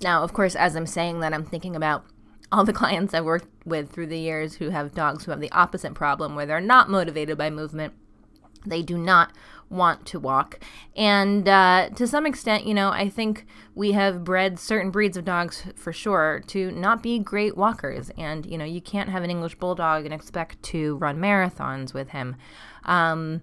Now, 0.00 0.22
of 0.22 0.32
course, 0.32 0.54
as 0.54 0.76
I'm 0.76 0.86
saying 0.86 1.20
that, 1.20 1.32
I'm 1.32 1.44
thinking 1.44 1.74
about 1.74 2.04
all 2.52 2.64
the 2.64 2.72
clients 2.72 3.12
I've 3.12 3.24
worked 3.24 3.48
with 3.66 3.90
through 3.90 4.06
the 4.06 4.18
years 4.18 4.54
who 4.54 4.70
have 4.70 4.94
dogs 4.94 5.24
who 5.24 5.30
have 5.30 5.40
the 5.40 5.52
opposite 5.52 5.94
problem, 5.94 6.34
where 6.34 6.46
they're 6.46 6.60
not 6.60 6.88
motivated 6.88 7.36
by 7.36 7.50
movement. 7.50 7.92
They 8.66 8.82
do 8.82 8.96
not 8.98 9.32
want 9.70 10.06
to 10.06 10.20
walk. 10.20 10.60
And 10.96 11.48
uh, 11.48 11.90
to 11.94 12.06
some 12.06 12.26
extent, 12.26 12.66
you 12.66 12.74
know, 12.74 12.90
I 12.90 13.08
think 13.08 13.46
we 13.74 13.92
have 13.92 14.24
bred 14.24 14.58
certain 14.58 14.90
breeds 14.90 15.16
of 15.16 15.24
dogs 15.24 15.64
for 15.76 15.92
sure 15.92 16.42
to 16.48 16.70
not 16.72 17.02
be 17.02 17.18
great 17.18 17.56
walkers. 17.56 18.10
And, 18.16 18.46
you 18.46 18.58
know, 18.58 18.64
you 18.64 18.80
can't 18.80 19.10
have 19.10 19.22
an 19.22 19.30
English 19.30 19.56
bulldog 19.56 20.04
and 20.04 20.14
expect 20.14 20.62
to 20.64 20.96
run 20.96 21.18
marathons 21.18 21.94
with 21.94 22.10
him. 22.10 22.36
Um, 22.84 23.42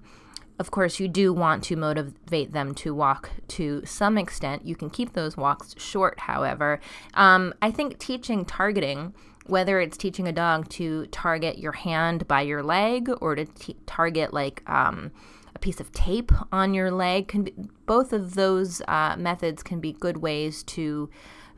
of 0.57 0.71
course, 0.71 0.99
you 0.99 1.07
do 1.07 1.33
want 1.33 1.63
to 1.65 1.75
motivate 1.75 2.53
them 2.53 2.73
to 2.75 2.93
walk 2.93 3.29
to 3.49 3.81
some 3.85 4.17
extent. 4.17 4.65
You 4.65 4.75
can 4.75 4.89
keep 4.89 5.13
those 5.13 5.35
walks 5.35 5.75
short, 5.77 6.21
however. 6.21 6.79
Um, 7.13 7.53
I 7.61 7.71
think 7.71 7.99
teaching 7.99 8.45
targeting, 8.45 9.13
whether 9.47 9.81
it's 9.81 9.97
teaching 9.97 10.27
a 10.27 10.31
dog 10.31 10.69
to 10.69 11.07
target 11.07 11.57
your 11.59 11.73
hand 11.73 12.27
by 12.27 12.41
your 12.41 12.63
leg 12.63 13.09
or 13.19 13.35
to 13.35 13.45
t- 13.45 13.75
target 13.85 14.33
like 14.33 14.63
um, 14.67 15.11
a 15.55 15.59
piece 15.59 15.79
of 15.79 15.91
tape 15.91 16.31
on 16.51 16.73
your 16.73 16.91
leg, 16.91 17.27
can 17.27 17.43
be, 17.43 17.53
both 17.85 18.13
of 18.13 18.35
those 18.35 18.81
uh, 18.87 19.15
methods 19.17 19.63
can 19.63 19.79
be 19.79 19.93
good 19.93 20.17
ways 20.17 20.61
to 20.63 21.09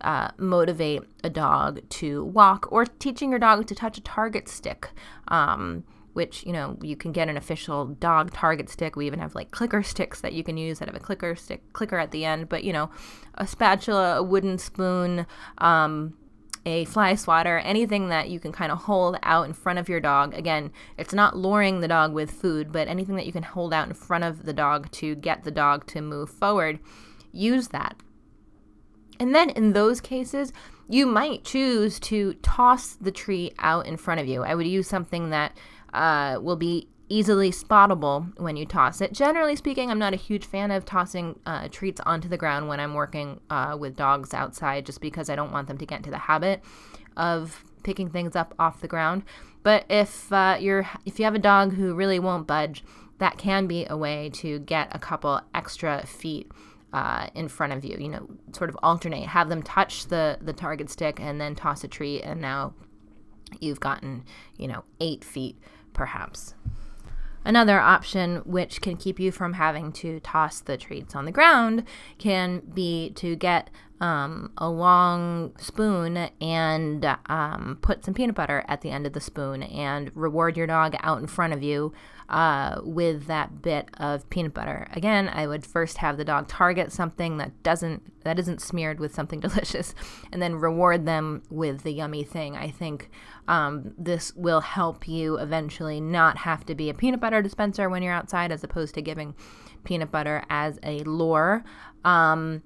uh, 0.02 0.30
motivate 0.38 1.02
a 1.24 1.30
dog 1.30 1.82
to 1.90 2.24
walk, 2.26 2.72
or 2.72 2.86
teaching 2.86 3.32
your 3.32 3.40
dog 3.40 3.66
to 3.68 3.76
touch 3.76 3.98
a 3.98 4.02
target 4.02 4.48
stick. 4.48 4.90
Um, 5.28 5.84
which 6.18 6.44
you 6.48 6.52
know 6.52 6.76
you 6.82 6.96
can 6.96 7.12
get 7.12 7.30
an 7.30 7.38
official 7.38 7.86
dog 7.86 8.34
target 8.34 8.72
stick. 8.72 8.96
We 8.96 9.06
even 9.06 9.20
have 9.20 9.36
like 9.36 9.52
clicker 9.52 9.84
sticks 9.84 10.20
that 10.22 10.34
you 10.34 10.44
can 10.44 10.58
use 10.58 10.80
that 10.80 10.88
have 10.88 10.96
a 10.96 11.00
clicker 11.00 11.36
stick 11.36 11.62
clicker 11.74 12.00
at 12.00 12.10
the 12.10 12.26
end. 12.26 12.50
But 12.50 12.64
you 12.64 12.74
know, 12.74 12.90
a 13.36 13.46
spatula, 13.46 14.18
a 14.18 14.24
wooden 14.24 14.58
spoon, 14.58 15.28
um, 15.60 16.17
a 16.68 16.84
fly 16.84 17.16
swatter, 17.16 17.60
anything 17.60 18.10
that 18.10 18.30
you 18.30 18.42
can 18.42 18.52
kind 18.52 18.74
of 18.74 18.80
hold 18.80 19.18
out 19.24 19.46
in 19.46 19.54
front 19.54 19.80
of 19.80 19.88
your 19.88 20.02
dog. 20.02 20.34
Again, 20.34 20.70
it's 20.98 21.14
not 21.14 21.38
luring 21.38 21.80
the 21.80 21.88
dog 21.88 22.12
with 22.12 22.30
food, 22.30 22.74
but 22.74 22.90
anything 22.90 23.16
that 23.16 23.26
you 23.26 23.32
can 23.32 23.44
hold 23.44 23.74
out 23.74 23.88
in 23.88 23.94
front 23.94 24.26
of 24.26 24.46
the 24.46 24.52
dog 24.52 24.92
to 24.92 25.16
get 25.16 25.46
the 25.46 25.52
dog 25.52 25.88
to 25.88 26.02
move 26.02 26.30
forward, 26.30 26.80
use 27.32 27.70
that. 27.70 27.96
And 29.18 29.34
then 29.34 29.50
in 29.52 29.72
those 29.72 30.02
cases, 30.02 30.52
you 30.90 31.06
might 31.06 31.46
choose 31.46 32.02
to 32.02 32.34
toss 32.34 32.96
the 32.96 33.12
tree 33.12 33.54
out 33.60 33.88
in 33.88 33.96
front 33.96 34.20
of 34.20 34.28
you. 34.28 34.44
I 34.44 34.54
would 34.54 34.68
use 34.68 34.90
something 34.90 35.30
that 35.30 35.58
uh, 35.94 36.38
will 36.42 36.58
be 36.58 36.90
easily 37.10 37.52
spottable 37.52 38.38
when 38.40 38.58
you 38.58 38.66
toss 38.66 39.02
it. 39.02 39.14
Generally 39.14 39.56
speaking, 39.56 39.90
I'm 39.90 40.00
not 40.00 40.14
a 40.14 40.18
huge 40.18 40.46
fan 40.46 40.72
of 40.72 40.86
tossing 40.86 41.40
uh, 41.46 41.68
treats 41.70 42.02
onto 42.02 42.28
the 42.28 42.38
ground 42.38 42.68
when 42.68 42.80
I'm 42.80 42.94
working 42.94 43.40
uh, 43.50 43.78
with 43.80 43.96
dogs 43.96 44.34
outside 44.34 44.86
just 44.86 45.02
because 45.02 45.30
I 45.30 45.36
don't 45.36 45.52
want 45.52 45.68
them 45.68 45.78
to 45.78 45.86
get 45.86 45.98
into 45.98 46.10
the 46.10 46.18
habit 46.18 46.64
of 47.16 47.64
picking 47.84 48.10
things 48.10 48.36
up 48.36 48.54
off 48.60 48.82
the 48.82 48.88
ground. 48.88 49.24
But 49.64 49.86
if 49.90 50.32
uh, 50.32 50.58
you're 50.60 50.88
if 51.06 51.20
you 51.20 51.26
have 51.26 51.36
a 51.36 51.40
dog 51.40 51.74
who 51.74 51.94
really 51.94 52.20
won't 52.20 52.48
budge, 52.48 52.84
that 53.20 53.38
can 53.38 53.68
be 53.68 53.86
a 53.90 53.98
way 53.98 54.30
to 54.36 54.60
get 54.60 54.94
a 54.96 55.00
couple 55.00 55.42
extra 55.54 56.06
feet 56.06 56.52
uh, 56.94 57.28
in 57.34 57.48
front 57.48 57.74
of 57.74 57.84
you. 57.84 57.98
You 58.00 58.10
know, 58.10 58.30
sort 58.54 58.70
of 58.70 58.78
alternate, 58.84 59.28
have 59.28 59.50
them 59.50 59.64
touch 59.64 60.08
the 60.08 60.38
the 60.42 60.54
target 60.54 60.90
stick 60.90 61.20
and 61.20 61.40
then 61.40 61.56
toss 61.56 61.84
a 61.84 61.88
treat, 61.88 62.22
and 62.22 62.42
now 62.42 62.74
you've 63.60 63.80
gotten 63.80 64.24
you 64.58 64.68
know 64.68 64.84
eight 65.00 65.24
feet 65.24 65.58
perhaps. 65.94 66.54
Another 67.48 67.80
option, 67.80 68.42
which 68.44 68.82
can 68.82 68.98
keep 68.98 69.22
you 69.22 69.32
from 69.32 69.54
having 69.54 69.94
to 69.94 70.20
toss 70.20 70.60
the 70.60 70.76
treats 70.76 71.16
on 71.16 71.24
the 71.24 71.32
ground, 71.32 71.86
can 72.18 72.60
be 72.60 73.12
to 73.12 73.38
get 73.38 73.70
um, 74.02 74.52
a 74.58 74.70
long 74.70 75.54
spoon 75.58 76.18
and 76.42 77.06
um, 77.28 77.78
put 77.82 78.04
some 78.04 78.14
peanut 78.14 78.36
butter 78.36 78.66
at 78.68 78.82
the 78.82 78.90
end 78.90 79.08
of 79.08 79.14
the 79.14 79.22
spoon 79.22 79.64
and 79.64 80.12
reward 80.14 80.58
your 80.58 80.68
dog 80.68 80.98
out 81.00 81.20
in 81.20 81.28
front 81.28 81.54
of 81.54 81.64
you 81.64 81.94
uh, 82.30 82.82
with 82.84 83.28
that 83.28 83.62
bit 83.62 83.90
of 83.98 84.30
peanut 84.30 84.54
butter. 84.54 84.88
Again, 84.92 85.30
I 85.30 85.48
would 85.48 85.66
first 85.66 85.98
have 85.98 86.18
the 86.18 86.26
dog 86.26 86.48
target 86.48 86.92
something 86.92 87.38
that 87.38 87.64
doesn't 87.64 88.24
that 88.24 88.38
isn't 88.40 88.62
smeared 88.62 89.00
with 89.00 89.16
something 89.16 89.40
delicious, 89.48 89.96
and 90.32 90.42
then 90.42 90.56
reward 90.56 91.06
them 91.06 91.44
with 91.50 91.84
the 91.84 91.92
yummy 91.92 92.24
thing. 92.24 92.58
I 92.58 92.70
think 92.70 93.10
um, 93.48 93.94
this 93.98 94.34
will 94.36 94.62
help 94.62 95.08
you 95.08 95.38
eventually 95.38 96.02
not 96.02 96.40
have 96.40 96.66
to 96.66 96.76
be 96.76 96.90
a 96.90 96.94
peanut 96.94 97.22
butter 97.22 97.42
dispenser 97.42 97.90
when 97.90 98.04
you're 98.04 98.14
outside, 98.14 98.52
as 98.52 98.64
opposed 98.64 98.96
to 98.96 99.02
giving 99.02 99.34
peanut 99.84 100.12
butter 100.12 100.44
as 100.50 100.80
a 100.84 101.00
lure. 101.04 101.64
Um, 102.04 102.64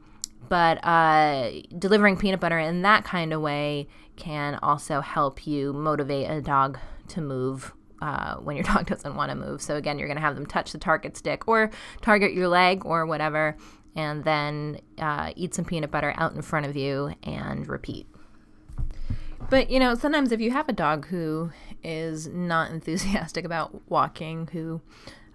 but 0.49 0.83
uh, 0.83 1.51
delivering 1.77 2.17
peanut 2.17 2.39
butter 2.39 2.57
in 2.57 2.81
that 2.81 3.03
kind 3.03 3.31
of 3.31 3.41
way 3.41 3.87
can 4.15 4.55
also 4.61 5.01
help 5.01 5.45
you 5.45 5.71
motivate 5.71 6.29
a 6.29 6.41
dog 6.41 6.79
to 7.09 7.21
move 7.21 7.73
uh, 8.01 8.35
when 8.37 8.55
your 8.55 8.63
dog 8.73 8.85
doesn't 8.85 9.15
want 9.15 9.29
to 9.29 9.35
move. 9.35 9.61
So 9.61 9.75
again, 9.75 9.99
you're 9.99 10.07
going 10.07 10.17
to 10.17 10.21
have 10.21 10.35
them 10.35 10.45
touch 10.45 10.71
the 10.71 10.77
target 10.77 11.17
stick 11.17 11.47
or 11.47 11.71
target 12.01 12.33
your 12.33 12.47
leg 12.47 12.85
or 12.85 13.05
whatever, 13.05 13.55
and 13.95 14.23
then 14.23 14.79
uh, 14.99 15.31
eat 15.35 15.53
some 15.53 15.65
peanut 15.65 15.91
butter 15.91 16.13
out 16.17 16.33
in 16.33 16.41
front 16.41 16.65
of 16.65 16.75
you 16.75 17.13
and 17.23 17.67
repeat. 17.67 18.07
But 19.49 19.69
you 19.69 19.79
know, 19.79 19.95
sometimes 19.95 20.31
if 20.31 20.39
you 20.39 20.51
have 20.51 20.69
a 20.69 20.73
dog 20.73 21.07
who 21.07 21.51
is 21.83 22.27
not 22.27 22.71
enthusiastic 22.71 23.45
about 23.45 23.81
walking, 23.89 24.47
who 24.51 24.81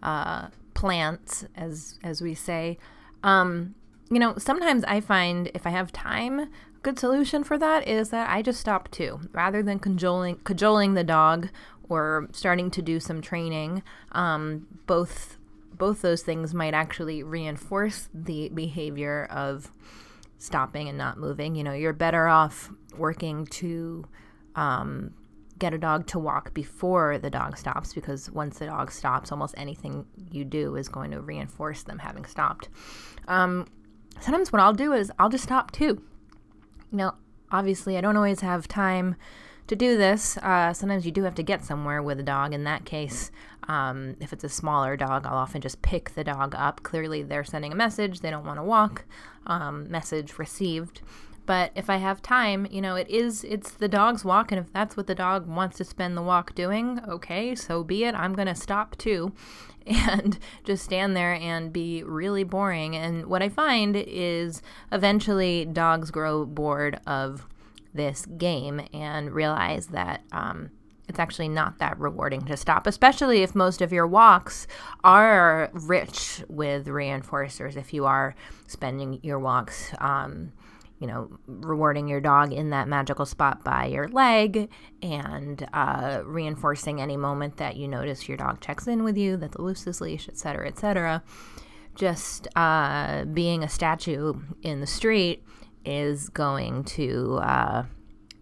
uh, 0.02 0.48
plants, 0.74 1.44
as 1.54 1.98
as 2.02 2.22
we 2.22 2.34
say, 2.34 2.78
um, 3.22 3.74
you 4.10 4.18
know, 4.18 4.38
sometimes 4.38 4.84
I 4.84 5.00
find 5.00 5.50
if 5.52 5.66
I 5.66 5.70
have 5.70 5.92
time, 5.92 6.38
a 6.40 6.48
good 6.82 6.98
solution 6.98 7.42
for 7.44 7.58
that 7.58 7.86
is 7.86 8.10
that 8.10 8.30
I 8.30 8.40
just 8.40 8.60
stop 8.60 8.90
too, 8.90 9.20
rather 9.32 9.62
than 9.62 9.78
cajoling 9.78 10.36
cajoling 10.44 10.94
the 10.94 11.04
dog 11.04 11.48
or 11.88 12.28
starting 12.32 12.70
to 12.72 12.82
do 12.82 13.00
some 13.00 13.20
training. 13.20 13.82
Um, 14.12 14.66
both 14.86 15.38
both 15.72 16.00
those 16.00 16.22
things 16.22 16.54
might 16.54 16.74
actually 16.74 17.22
reinforce 17.22 18.08
the 18.14 18.48
behavior 18.48 19.26
of 19.30 19.70
stopping 20.38 20.88
and 20.88 20.96
not 20.96 21.18
moving. 21.18 21.54
You 21.54 21.64
know, 21.64 21.72
you're 21.72 21.92
better 21.92 22.26
off 22.26 22.70
working 22.96 23.46
to 23.46 24.06
um, 24.54 25.12
get 25.58 25.74
a 25.74 25.78
dog 25.78 26.06
to 26.08 26.18
walk 26.18 26.54
before 26.54 27.18
the 27.18 27.30
dog 27.30 27.56
stops 27.56 27.94
because 27.94 28.30
once 28.30 28.58
the 28.58 28.66
dog 28.66 28.90
stops, 28.90 29.32
almost 29.32 29.54
anything 29.56 30.06
you 30.30 30.44
do 30.44 30.76
is 30.76 30.88
going 30.88 31.10
to 31.10 31.20
reinforce 31.20 31.82
them 31.82 31.98
having 31.98 32.24
stopped. 32.24 32.68
Um, 33.28 33.66
sometimes 34.20 34.52
what 34.52 34.60
I'll 34.60 34.72
do 34.74 34.92
is 34.92 35.10
I'll 35.18 35.28
just 35.28 35.44
stop 35.44 35.72
too. 35.72 36.02
You 36.90 36.98
know, 36.98 37.14
obviously, 37.50 37.96
I 37.96 38.00
don't 38.00 38.16
always 38.16 38.40
have 38.40 38.68
time 38.68 39.16
to 39.66 39.76
do 39.76 39.96
this. 39.96 40.36
Uh, 40.38 40.72
sometimes 40.72 41.04
you 41.04 41.12
do 41.12 41.24
have 41.24 41.34
to 41.36 41.42
get 41.42 41.64
somewhere 41.64 42.02
with 42.02 42.20
a 42.20 42.22
dog. 42.22 42.54
In 42.54 42.64
that 42.64 42.84
case, 42.84 43.30
um, 43.68 44.16
if 44.20 44.32
it's 44.32 44.44
a 44.44 44.48
smaller 44.48 44.96
dog, 44.96 45.26
I'll 45.26 45.38
often 45.38 45.60
just 45.60 45.82
pick 45.82 46.14
the 46.14 46.24
dog 46.24 46.54
up. 46.56 46.82
Clearly, 46.82 47.22
they're 47.22 47.44
sending 47.44 47.72
a 47.72 47.76
message, 47.76 48.20
they 48.20 48.30
don't 48.30 48.46
want 48.46 48.58
to 48.58 48.64
walk. 48.64 49.04
Um, 49.46 49.90
message 49.90 50.38
received. 50.38 51.00
But 51.46 51.70
if 51.76 51.88
I 51.88 51.98
have 51.98 52.20
time, 52.20 52.66
you 52.70 52.80
know, 52.80 52.96
it 52.96 53.08
is 53.08 53.44
it's 53.44 53.70
the 53.70 53.88
dog's 53.88 54.24
walk, 54.24 54.50
and 54.50 54.60
if 54.60 54.72
that's 54.72 54.96
what 54.96 55.06
the 55.06 55.14
dog 55.14 55.46
wants 55.46 55.76
to 55.78 55.84
spend 55.84 56.16
the 56.16 56.22
walk 56.22 56.56
doing, 56.56 57.00
okay, 57.08 57.54
so 57.54 57.84
be 57.84 58.02
it. 58.02 58.16
I'm 58.16 58.34
gonna 58.34 58.56
stop 58.56 58.98
too, 58.98 59.32
and 59.86 60.40
just 60.64 60.84
stand 60.84 61.16
there 61.16 61.34
and 61.34 61.72
be 61.72 62.02
really 62.02 62.42
boring. 62.42 62.96
And 62.96 63.26
what 63.26 63.42
I 63.42 63.48
find 63.48 63.94
is 63.96 64.60
eventually 64.90 65.64
dogs 65.64 66.10
grow 66.10 66.44
bored 66.44 66.98
of 67.06 67.46
this 67.96 68.26
game 68.26 68.86
and 68.92 69.32
realize 69.32 69.88
that 69.88 70.22
um, 70.32 70.70
it's 71.08 71.18
actually 71.18 71.48
not 71.48 71.78
that 71.78 71.98
rewarding 71.98 72.42
to 72.46 72.56
stop, 72.56 72.86
especially 72.86 73.42
if 73.42 73.54
most 73.54 73.80
of 73.80 73.92
your 73.92 74.06
walks 74.06 74.66
are 75.04 75.70
rich 75.72 76.42
with 76.48 76.86
reinforcers. 76.86 77.76
If 77.76 77.94
you 77.94 78.06
are 78.06 78.34
spending 78.66 79.20
your 79.22 79.38
walks, 79.38 79.92
um, 79.98 80.52
you 80.98 81.06
know, 81.06 81.30
rewarding 81.46 82.08
your 82.08 82.20
dog 82.20 82.52
in 82.52 82.70
that 82.70 82.88
magical 82.88 83.26
spot 83.26 83.62
by 83.62 83.86
your 83.86 84.08
leg 84.08 84.70
and 85.02 85.66
uh, 85.72 86.22
reinforcing 86.24 87.00
any 87.00 87.16
moment 87.16 87.58
that 87.58 87.76
you 87.76 87.86
notice 87.86 88.28
your 88.28 88.36
dog 88.36 88.60
checks 88.60 88.86
in 88.86 89.04
with 89.04 89.16
you, 89.16 89.36
that 89.36 89.52
the 89.52 89.62
loose 89.62 89.86
is 89.86 90.00
leash, 90.00 90.28
etc., 90.28 90.66
etc. 90.66 91.22
Just 91.94 92.48
uh, 92.56 93.24
being 93.26 93.62
a 93.62 93.68
statue 93.68 94.34
in 94.62 94.80
the 94.80 94.86
street 94.86 95.44
is 95.86 96.28
going 96.28 96.84
to 96.84 97.38
uh, 97.42 97.84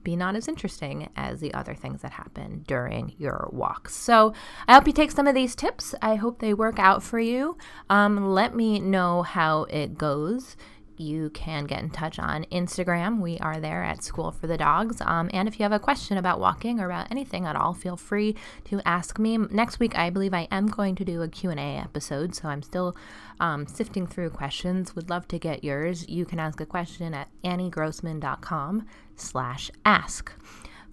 be 0.05 0.14
not 0.14 0.36
as 0.36 0.47
interesting 0.47 1.09
as 1.16 1.40
the 1.40 1.53
other 1.55 1.74
things 1.74 2.03
that 2.03 2.12
happen 2.12 2.62
during 2.68 3.14
your 3.18 3.49
walks. 3.53 3.95
So 3.95 4.34
I 4.68 4.74
hope 4.74 4.86
you 4.86 4.92
take 4.92 5.11
some 5.11 5.26
of 5.26 5.34
these 5.34 5.57
tips. 5.57 5.95
I 6.01 6.14
hope 6.16 6.38
they 6.38 6.55
work 6.55 6.78
out 6.78 7.03
for 7.03 7.18
you. 7.18 7.57
Um, 7.90 8.32
let 8.32 8.55
me 8.55 8.78
know 8.78 9.22
how 9.22 9.64
it 9.64 9.99
goes 9.99 10.57
you 11.01 11.30
can 11.30 11.64
get 11.64 11.82
in 11.82 11.90
touch 11.90 12.18
on 12.18 12.45
Instagram. 12.53 13.20
We 13.20 13.38
are 13.38 13.61
there 13.61 13.82
at 13.82 14.03
School 14.03 14.30
for 14.30 14.47
the 14.47 14.57
Dogs. 14.57 15.01
Um, 15.01 15.30
and 15.32 15.49
if 15.49 15.59
you 15.59 15.64
have 15.64 15.72
a 15.72 15.78
question 15.78 16.16
about 16.16 16.40
walking 16.40 16.80
or 16.80 16.86
about 16.86 17.11
anything 17.11 17.47
at 17.47 17.57
all, 17.57 17.74
feel 17.74 17.97
free 17.97 18.34
to 18.64 18.80
ask 18.86 19.18
me. 19.18 19.36
Next 19.36 19.80
week, 19.80 19.97
I 19.97 20.11
believe 20.11 20.34
I 20.34 20.49
am 20.51 20.66
going 20.66 20.95
to 20.97 21.05
do 21.05 21.22
a 21.22 21.28
Q&A 21.28 21.76
episode, 21.78 22.34
so 22.34 22.49
I'm 22.49 22.62
still 22.62 22.97
um, 23.40 23.66
sifting 23.66 24.07
through 24.07 24.30
questions. 24.30 24.95
Would 24.95 25.11
love 25.11 25.28
to 25.28 25.38
get 25.38 25.64
yours. 25.64 26.09
You 26.09 26.24
can 26.24 26.38
ask 26.38 26.61
a 26.61 26.66
question 26.66 27.14
at 27.14 27.28
anniegrossman.com 27.45 28.86
slash 29.16 29.70
ask. 29.84 30.32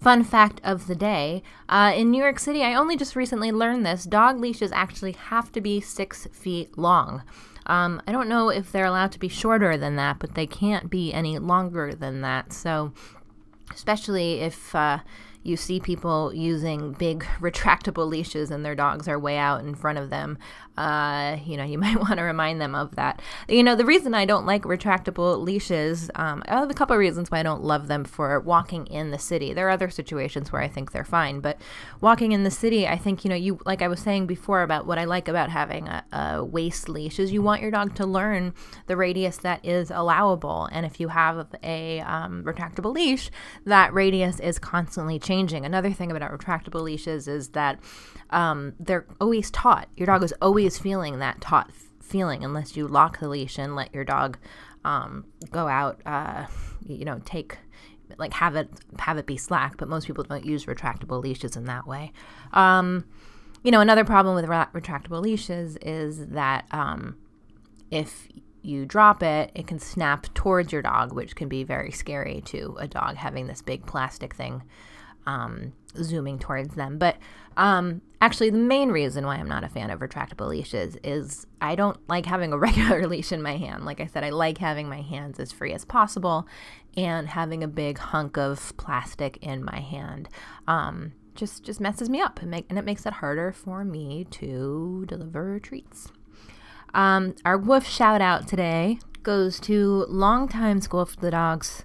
Fun 0.02 0.24
fact 0.24 0.60
of 0.64 0.88
the 0.88 0.96
day 0.96 1.44
uh, 1.68 1.92
in 1.94 2.10
New 2.10 2.20
York 2.20 2.40
City, 2.40 2.64
I 2.64 2.74
only 2.74 2.96
just 2.96 3.14
recently 3.14 3.52
learned 3.52 3.86
this 3.86 4.02
dog 4.02 4.40
leashes 4.40 4.72
actually 4.72 5.12
have 5.12 5.52
to 5.52 5.60
be 5.60 5.80
six 5.80 6.26
feet 6.32 6.76
long. 6.76 7.22
Um, 7.66 8.02
I 8.06 8.12
don't 8.12 8.28
know 8.28 8.48
if 8.48 8.72
they're 8.72 8.84
allowed 8.84 9.12
to 9.12 9.18
be 9.18 9.28
shorter 9.28 9.76
than 9.76 9.96
that, 9.96 10.18
but 10.18 10.34
they 10.34 10.46
can't 10.46 10.90
be 10.90 11.12
any 11.12 11.38
longer 11.38 11.94
than 11.94 12.20
that. 12.22 12.52
So, 12.52 12.92
especially 13.70 14.40
if 14.40 14.74
uh, 14.74 14.98
you 15.42 15.56
see 15.56 15.80
people 15.80 16.32
using 16.34 16.92
big 16.92 17.24
retractable 17.40 18.08
leashes 18.08 18.50
and 18.50 18.64
their 18.64 18.74
dogs 18.74 19.08
are 19.08 19.18
way 19.18 19.36
out 19.36 19.60
in 19.60 19.74
front 19.74 19.98
of 19.98 20.10
them, 20.10 20.38
uh, 20.76 21.36
you 21.44 21.56
know, 21.56 21.64
you 21.64 21.78
might 21.82 21.96
want 21.96 22.16
to 22.16 22.22
remind 22.22 22.60
them 22.60 22.74
of 22.74 22.94
that. 22.96 23.20
You 23.48 23.62
know, 23.62 23.74
the 23.74 23.84
reason 23.84 24.14
I 24.14 24.24
don't 24.24 24.46
like 24.46 24.62
retractable 24.62 25.42
leashes, 25.42 26.10
um, 26.14 26.42
I 26.46 26.58
have 26.60 26.70
a 26.70 26.74
couple 26.74 26.94
of 26.94 27.00
reasons 27.00 27.30
why 27.30 27.40
I 27.40 27.42
don't 27.42 27.62
love 27.62 27.88
them 27.88 28.04
for 28.04 28.40
walking 28.40 28.86
in 28.86 29.10
the 29.10 29.18
city. 29.18 29.52
There 29.52 29.66
are 29.68 29.70
other 29.70 29.90
situations 29.90 30.52
where 30.52 30.62
I 30.62 30.68
think 30.68 30.92
they're 30.92 31.04
fine, 31.04 31.40
but 31.40 31.60
walking 32.00 32.32
in 32.32 32.44
the 32.44 32.50
city, 32.50 32.86
I 32.86 32.96
think, 32.96 33.24
you 33.24 33.30
know, 33.30 33.36
you, 33.36 33.58
like 33.64 33.82
I 33.82 33.88
was 33.88 34.00
saying 34.00 34.26
before 34.26 34.62
about 34.62 34.86
what 34.86 34.98
I 34.98 35.04
like 35.04 35.28
about 35.28 35.50
having 35.50 35.88
a, 35.88 36.04
a 36.12 36.44
waist 36.44 36.88
leash 36.88 37.18
is 37.18 37.32
you 37.32 37.42
want 37.42 37.62
your 37.62 37.70
dog 37.70 37.94
to 37.96 38.06
learn 38.06 38.54
the 38.86 38.96
radius 38.96 39.38
that 39.38 39.64
is 39.64 39.90
allowable. 39.90 40.68
And 40.72 40.86
if 40.86 41.00
you 41.00 41.08
have 41.08 41.46
a 41.62 42.00
um, 42.00 42.44
retractable 42.44 42.92
leash, 42.94 43.30
that 43.64 43.92
radius 43.92 44.40
is 44.40 44.58
constantly 44.58 45.18
changing. 45.18 45.64
Another 45.64 45.92
thing 45.92 46.10
about 46.10 46.32
retractable 46.32 46.82
leashes 46.82 47.28
is 47.28 47.48
that 47.50 47.78
um, 48.30 48.74
they're 48.80 49.06
always 49.20 49.50
taut. 49.50 49.88
Your 49.96 50.06
dog 50.06 50.22
is 50.22 50.34
always 50.40 50.61
feeling 50.70 51.18
that 51.18 51.40
taut 51.40 51.70
feeling 52.02 52.44
unless 52.44 52.76
you 52.76 52.86
lock 52.86 53.20
the 53.20 53.28
leash 53.28 53.58
and 53.58 53.74
let 53.74 53.94
your 53.94 54.04
dog 54.04 54.38
um, 54.84 55.24
go 55.50 55.68
out, 55.68 56.00
uh, 56.04 56.46
you 56.86 57.04
know, 57.04 57.20
take 57.24 57.58
like 58.18 58.34
have 58.34 58.56
it 58.56 58.68
have 58.98 59.16
it 59.18 59.26
be 59.26 59.36
slack. 59.36 59.76
But 59.76 59.88
most 59.88 60.06
people 60.06 60.24
don't 60.24 60.44
use 60.44 60.66
retractable 60.66 61.22
leashes 61.22 61.56
in 61.56 61.64
that 61.64 61.86
way. 61.86 62.12
Um, 62.52 63.04
you 63.62 63.70
know, 63.70 63.80
another 63.80 64.04
problem 64.04 64.34
with 64.34 64.46
ra- 64.46 64.68
retractable 64.74 65.22
leashes 65.22 65.76
is 65.82 66.26
that 66.28 66.66
um, 66.72 67.16
if 67.90 68.28
you 68.62 68.84
drop 68.86 69.22
it, 69.22 69.50
it 69.54 69.66
can 69.66 69.78
snap 69.78 70.32
towards 70.34 70.72
your 70.72 70.82
dog, 70.82 71.12
which 71.12 71.34
can 71.36 71.48
be 71.48 71.64
very 71.64 71.90
scary 71.90 72.42
to 72.46 72.76
a 72.78 72.86
dog 72.86 73.16
having 73.16 73.46
this 73.46 73.62
big 73.62 73.86
plastic 73.86 74.34
thing 74.34 74.62
um, 75.26 75.72
zooming 75.96 76.38
towards 76.38 76.74
them. 76.74 76.98
But 76.98 77.16
um, 77.56 78.02
actually, 78.20 78.50
the 78.50 78.58
main 78.58 78.90
reason 78.90 79.26
why 79.26 79.36
I'm 79.36 79.48
not 79.48 79.64
a 79.64 79.68
fan 79.68 79.90
of 79.90 80.00
retractable 80.00 80.48
leashes 80.48 80.96
is 81.02 81.46
I 81.60 81.74
don't 81.74 81.98
like 82.08 82.26
having 82.26 82.52
a 82.52 82.58
regular 82.58 83.06
leash 83.06 83.32
in 83.32 83.42
my 83.42 83.56
hand. 83.56 83.84
Like 83.84 84.00
I 84.00 84.06
said, 84.06 84.24
I 84.24 84.30
like 84.30 84.58
having 84.58 84.88
my 84.88 85.02
hands 85.02 85.38
as 85.38 85.52
free 85.52 85.72
as 85.72 85.84
possible, 85.84 86.46
and 86.96 87.28
having 87.28 87.62
a 87.62 87.68
big 87.68 87.98
hunk 87.98 88.36
of 88.36 88.76
plastic 88.76 89.38
in 89.42 89.64
my 89.64 89.80
hand 89.80 90.28
um, 90.66 91.12
just 91.34 91.64
just 91.64 91.80
messes 91.80 92.08
me 92.08 92.20
up, 92.20 92.40
and, 92.40 92.50
make, 92.50 92.66
and 92.68 92.78
it 92.78 92.84
makes 92.84 93.06
it 93.06 93.14
harder 93.14 93.52
for 93.52 93.84
me 93.84 94.24
to 94.30 95.04
deliver 95.08 95.58
treats. 95.58 96.08
Um, 96.94 97.34
our 97.44 97.56
woof 97.56 97.86
shout 97.86 98.20
out 98.20 98.46
today 98.46 98.98
goes 99.22 99.58
to 99.60 100.04
longtime 100.08 100.80
School 100.80 101.06
for 101.06 101.18
the 101.20 101.30
Dogs 101.30 101.84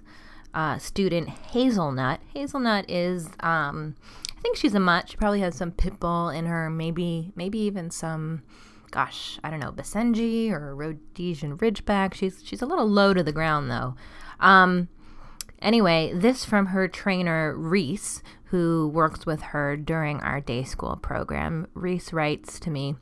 uh, 0.54 0.78
student 0.78 1.28
Hazelnut. 1.28 2.20
Hazelnut 2.34 2.90
is, 2.90 3.28
um, 3.40 3.96
I 4.36 4.40
think 4.40 4.56
she's 4.56 4.74
a 4.74 4.80
mutt. 4.80 5.10
She 5.10 5.16
probably 5.16 5.40
has 5.40 5.54
some 5.54 5.72
pit 5.72 6.00
bull 6.00 6.28
in 6.28 6.46
her, 6.46 6.70
maybe, 6.70 7.32
maybe 7.36 7.58
even 7.58 7.90
some, 7.90 8.42
gosh, 8.90 9.38
I 9.44 9.50
don't 9.50 9.60
know, 9.60 9.72
Basenji 9.72 10.50
or 10.50 10.74
Rhodesian 10.74 11.58
Ridgeback. 11.58 12.14
She's 12.14 12.42
she's 12.44 12.62
a 12.62 12.66
little 12.66 12.88
low 12.88 13.14
to 13.14 13.22
the 13.22 13.32
ground 13.32 13.70
though. 13.70 13.94
Um, 14.40 14.88
anyway, 15.60 16.12
this 16.14 16.44
from 16.44 16.66
her 16.66 16.88
trainer 16.88 17.54
Reese, 17.56 18.22
who 18.44 18.88
works 18.88 19.26
with 19.26 19.42
her 19.42 19.76
during 19.76 20.20
our 20.20 20.40
day 20.40 20.64
school 20.64 20.96
program. 20.96 21.68
Reese 21.74 22.12
writes 22.12 22.58
to 22.60 22.70
me. 22.70 22.96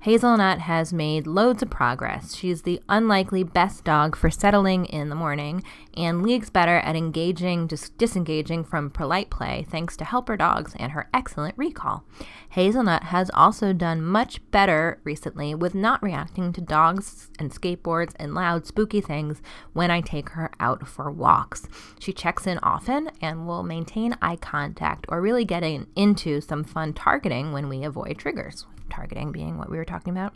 Hazelnut 0.00 0.60
has 0.60 0.92
made 0.92 1.26
loads 1.26 1.62
of 1.62 1.70
progress. 1.70 2.34
She's 2.36 2.62
the 2.62 2.80
unlikely 2.88 3.42
best 3.42 3.84
dog 3.84 4.14
for 4.14 4.30
settling 4.30 4.84
in 4.86 5.08
the 5.08 5.14
morning 5.14 5.64
and 5.96 6.22
leagues 6.22 6.50
better 6.50 6.76
at 6.76 6.94
engaging, 6.94 7.66
just 7.66 7.96
disengaging 7.98 8.64
from 8.64 8.90
polite 8.90 9.30
play 9.30 9.66
thanks 9.68 9.96
to 9.96 10.04
helper 10.04 10.36
dogs 10.36 10.74
and 10.78 10.92
her 10.92 11.08
excellent 11.12 11.56
recall. 11.56 12.04
Hazelnut 12.50 13.04
has 13.04 13.30
also 13.34 13.72
done 13.72 14.02
much 14.02 14.40
better 14.50 15.00
recently 15.02 15.54
with 15.54 15.74
not 15.74 16.02
reacting 16.02 16.52
to 16.52 16.60
dogs 16.60 17.30
and 17.38 17.50
skateboards 17.50 18.12
and 18.16 18.34
loud, 18.34 18.66
spooky 18.66 19.00
things 19.00 19.42
when 19.72 19.90
I 19.90 20.00
take 20.00 20.30
her 20.30 20.50
out 20.60 20.86
for 20.86 21.10
walks. 21.10 21.66
She 21.98 22.12
checks 22.12 22.46
in 22.46 22.58
often 22.62 23.10
and 23.20 23.46
will 23.46 23.62
maintain 23.62 24.16
eye 24.22 24.36
contact 24.36 25.06
or 25.08 25.20
really 25.20 25.44
getting 25.44 25.86
into 25.96 26.40
some 26.40 26.64
fun 26.64 26.92
targeting 26.92 27.52
when 27.52 27.68
we 27.68 27.82
avoid 27.82 28.18
triggers 28.18 28.66
targeting 28.90 29.32
being 29.32 29.58
what 29.58 29.70
we 29.70 29.76
were 29.76 29.84
talking 29.84 30.12
about. 30.12 30.34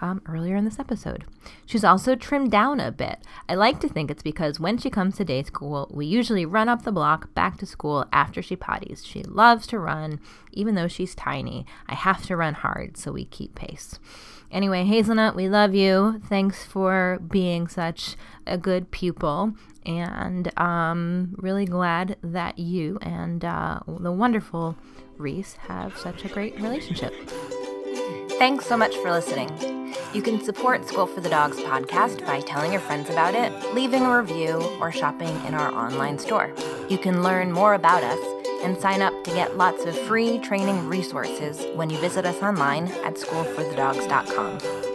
um, 0.00 0.22
earlier 0.26 0.56
in 0.56 0.64
this 0.64 0.78
episode. 0.78 1.24
She's 1.66 1.84
also 1.84 2.14
trimmed 2.14 2.50
down 2.50 2.80
a 2.80 2.90
bit. 2.90 3.18
I 3.48 3.54
like 3.54 3.80
to 3.80 3.88
think 3.88 4.10
it's 4.10 4.22
because 4.22 4.58
when 4.58 4.78
she 4.78 4.90
comes 4.90 5.16
to 5.16 5.24
day 5.24 5.42
school, 5.42 5.88
we 5.92 6.06
usually 6.06 6.46
run 6.46 6.68
up 6.68 6.82
the 6.82 6.92
block 6.92 7.32
back 7.34 7.58
to 7.58 7.66
school 7.66 8.06
after 8.12 8.42
she 8.42 8.56
potties. 8.56 9.04
She 9.04 9.22
loves 9.22 9.66
to 9.68 9.78
run, 9.78 10.20
even 10.52 10.74
though 10.74 10.88
she's 10.88 11.14
tiny. 11.14 11.66
I 11.86 11.94
have 11.94 12.24
to 12.26 12.36
run 12.36 12.54
hard, 12.54 12.96
so 12.96 13.12
we 13.12 13.24
keep 13.26 13.54
pace. 13.54 13.98
Anyway, 14.50 14.84
Hazelnut, 14.84 15.36
we 15.36 15.48
love 15.48 15.74
you. 15.74 16.20
Thanks 16.28 16.64
for 16.64 17.20
being 17.30 17.68
such 17.68 18.16
a 18.46 18.58
good 18.58 18.90
pupil. 18.90 19.54
And 19.86 20.50
um, 20.58 21.34
really 21.38 21.64
glad 21.64 22.16
that 22.22 22.58
you 22.58 22.98
and 23.00 23.44
uh, 23.44 23.80
the 23.86 24.12
wonderful 24.12 24.76
Reese 25.16 25.54
have 25.68 25.96
such 25.96 26.24
a 26.24 26.28
great 26.28 26.56
relationship. 26.60 27.14
Thanks 28.40 28.64
so 28.64 28.74
much 28.74 28.96
for 28.96 29.10
listening. 29.10 29.94
You 30.14 30.22
can 30.22 30.40
support 30.40 30.88
School 30.88 31.06
for 31.06 31.20
the 31.20 31.28
Dogs 31.28 31.58
podcast 31.58 32.24
by 32.24 32.40
telling 32.40 32.72
your 32.72 32.80
friends 32.80 33.10
about 33.10 33.34
it, 33.34 33.52
leaving 33.74 34.06
a 34.06 34.18
review, 34.18 34.66
or 34.80 34.90
shopping 34.90 35.28
in 35.44 35.52
our 35.52 35.70
online 35.74 36.18
store. 36.18 36.50
You 36.88 36.96
can 36.96 37.22
learn 37.22 37.52
more 37.52 37.74
about 37.74 38.02
us 38.02 38.18
and 38.64 38.78
sign 38.78 39.02
up 39.02 39.12
to 39.24 39.30
get 39.32 39.58
lots 39.58 39.84
of 39.84 39.94
free 39.94 40.38
training 40.38 40.88
resources 40.88 41.66
when 41.76 41.90
you 41.90 41.98
visit 41.98 42.24
us 42.24 42.42
online 42.42 42.86
at 43.04 43.16
schoolforthedogs.com. 43.16 44.89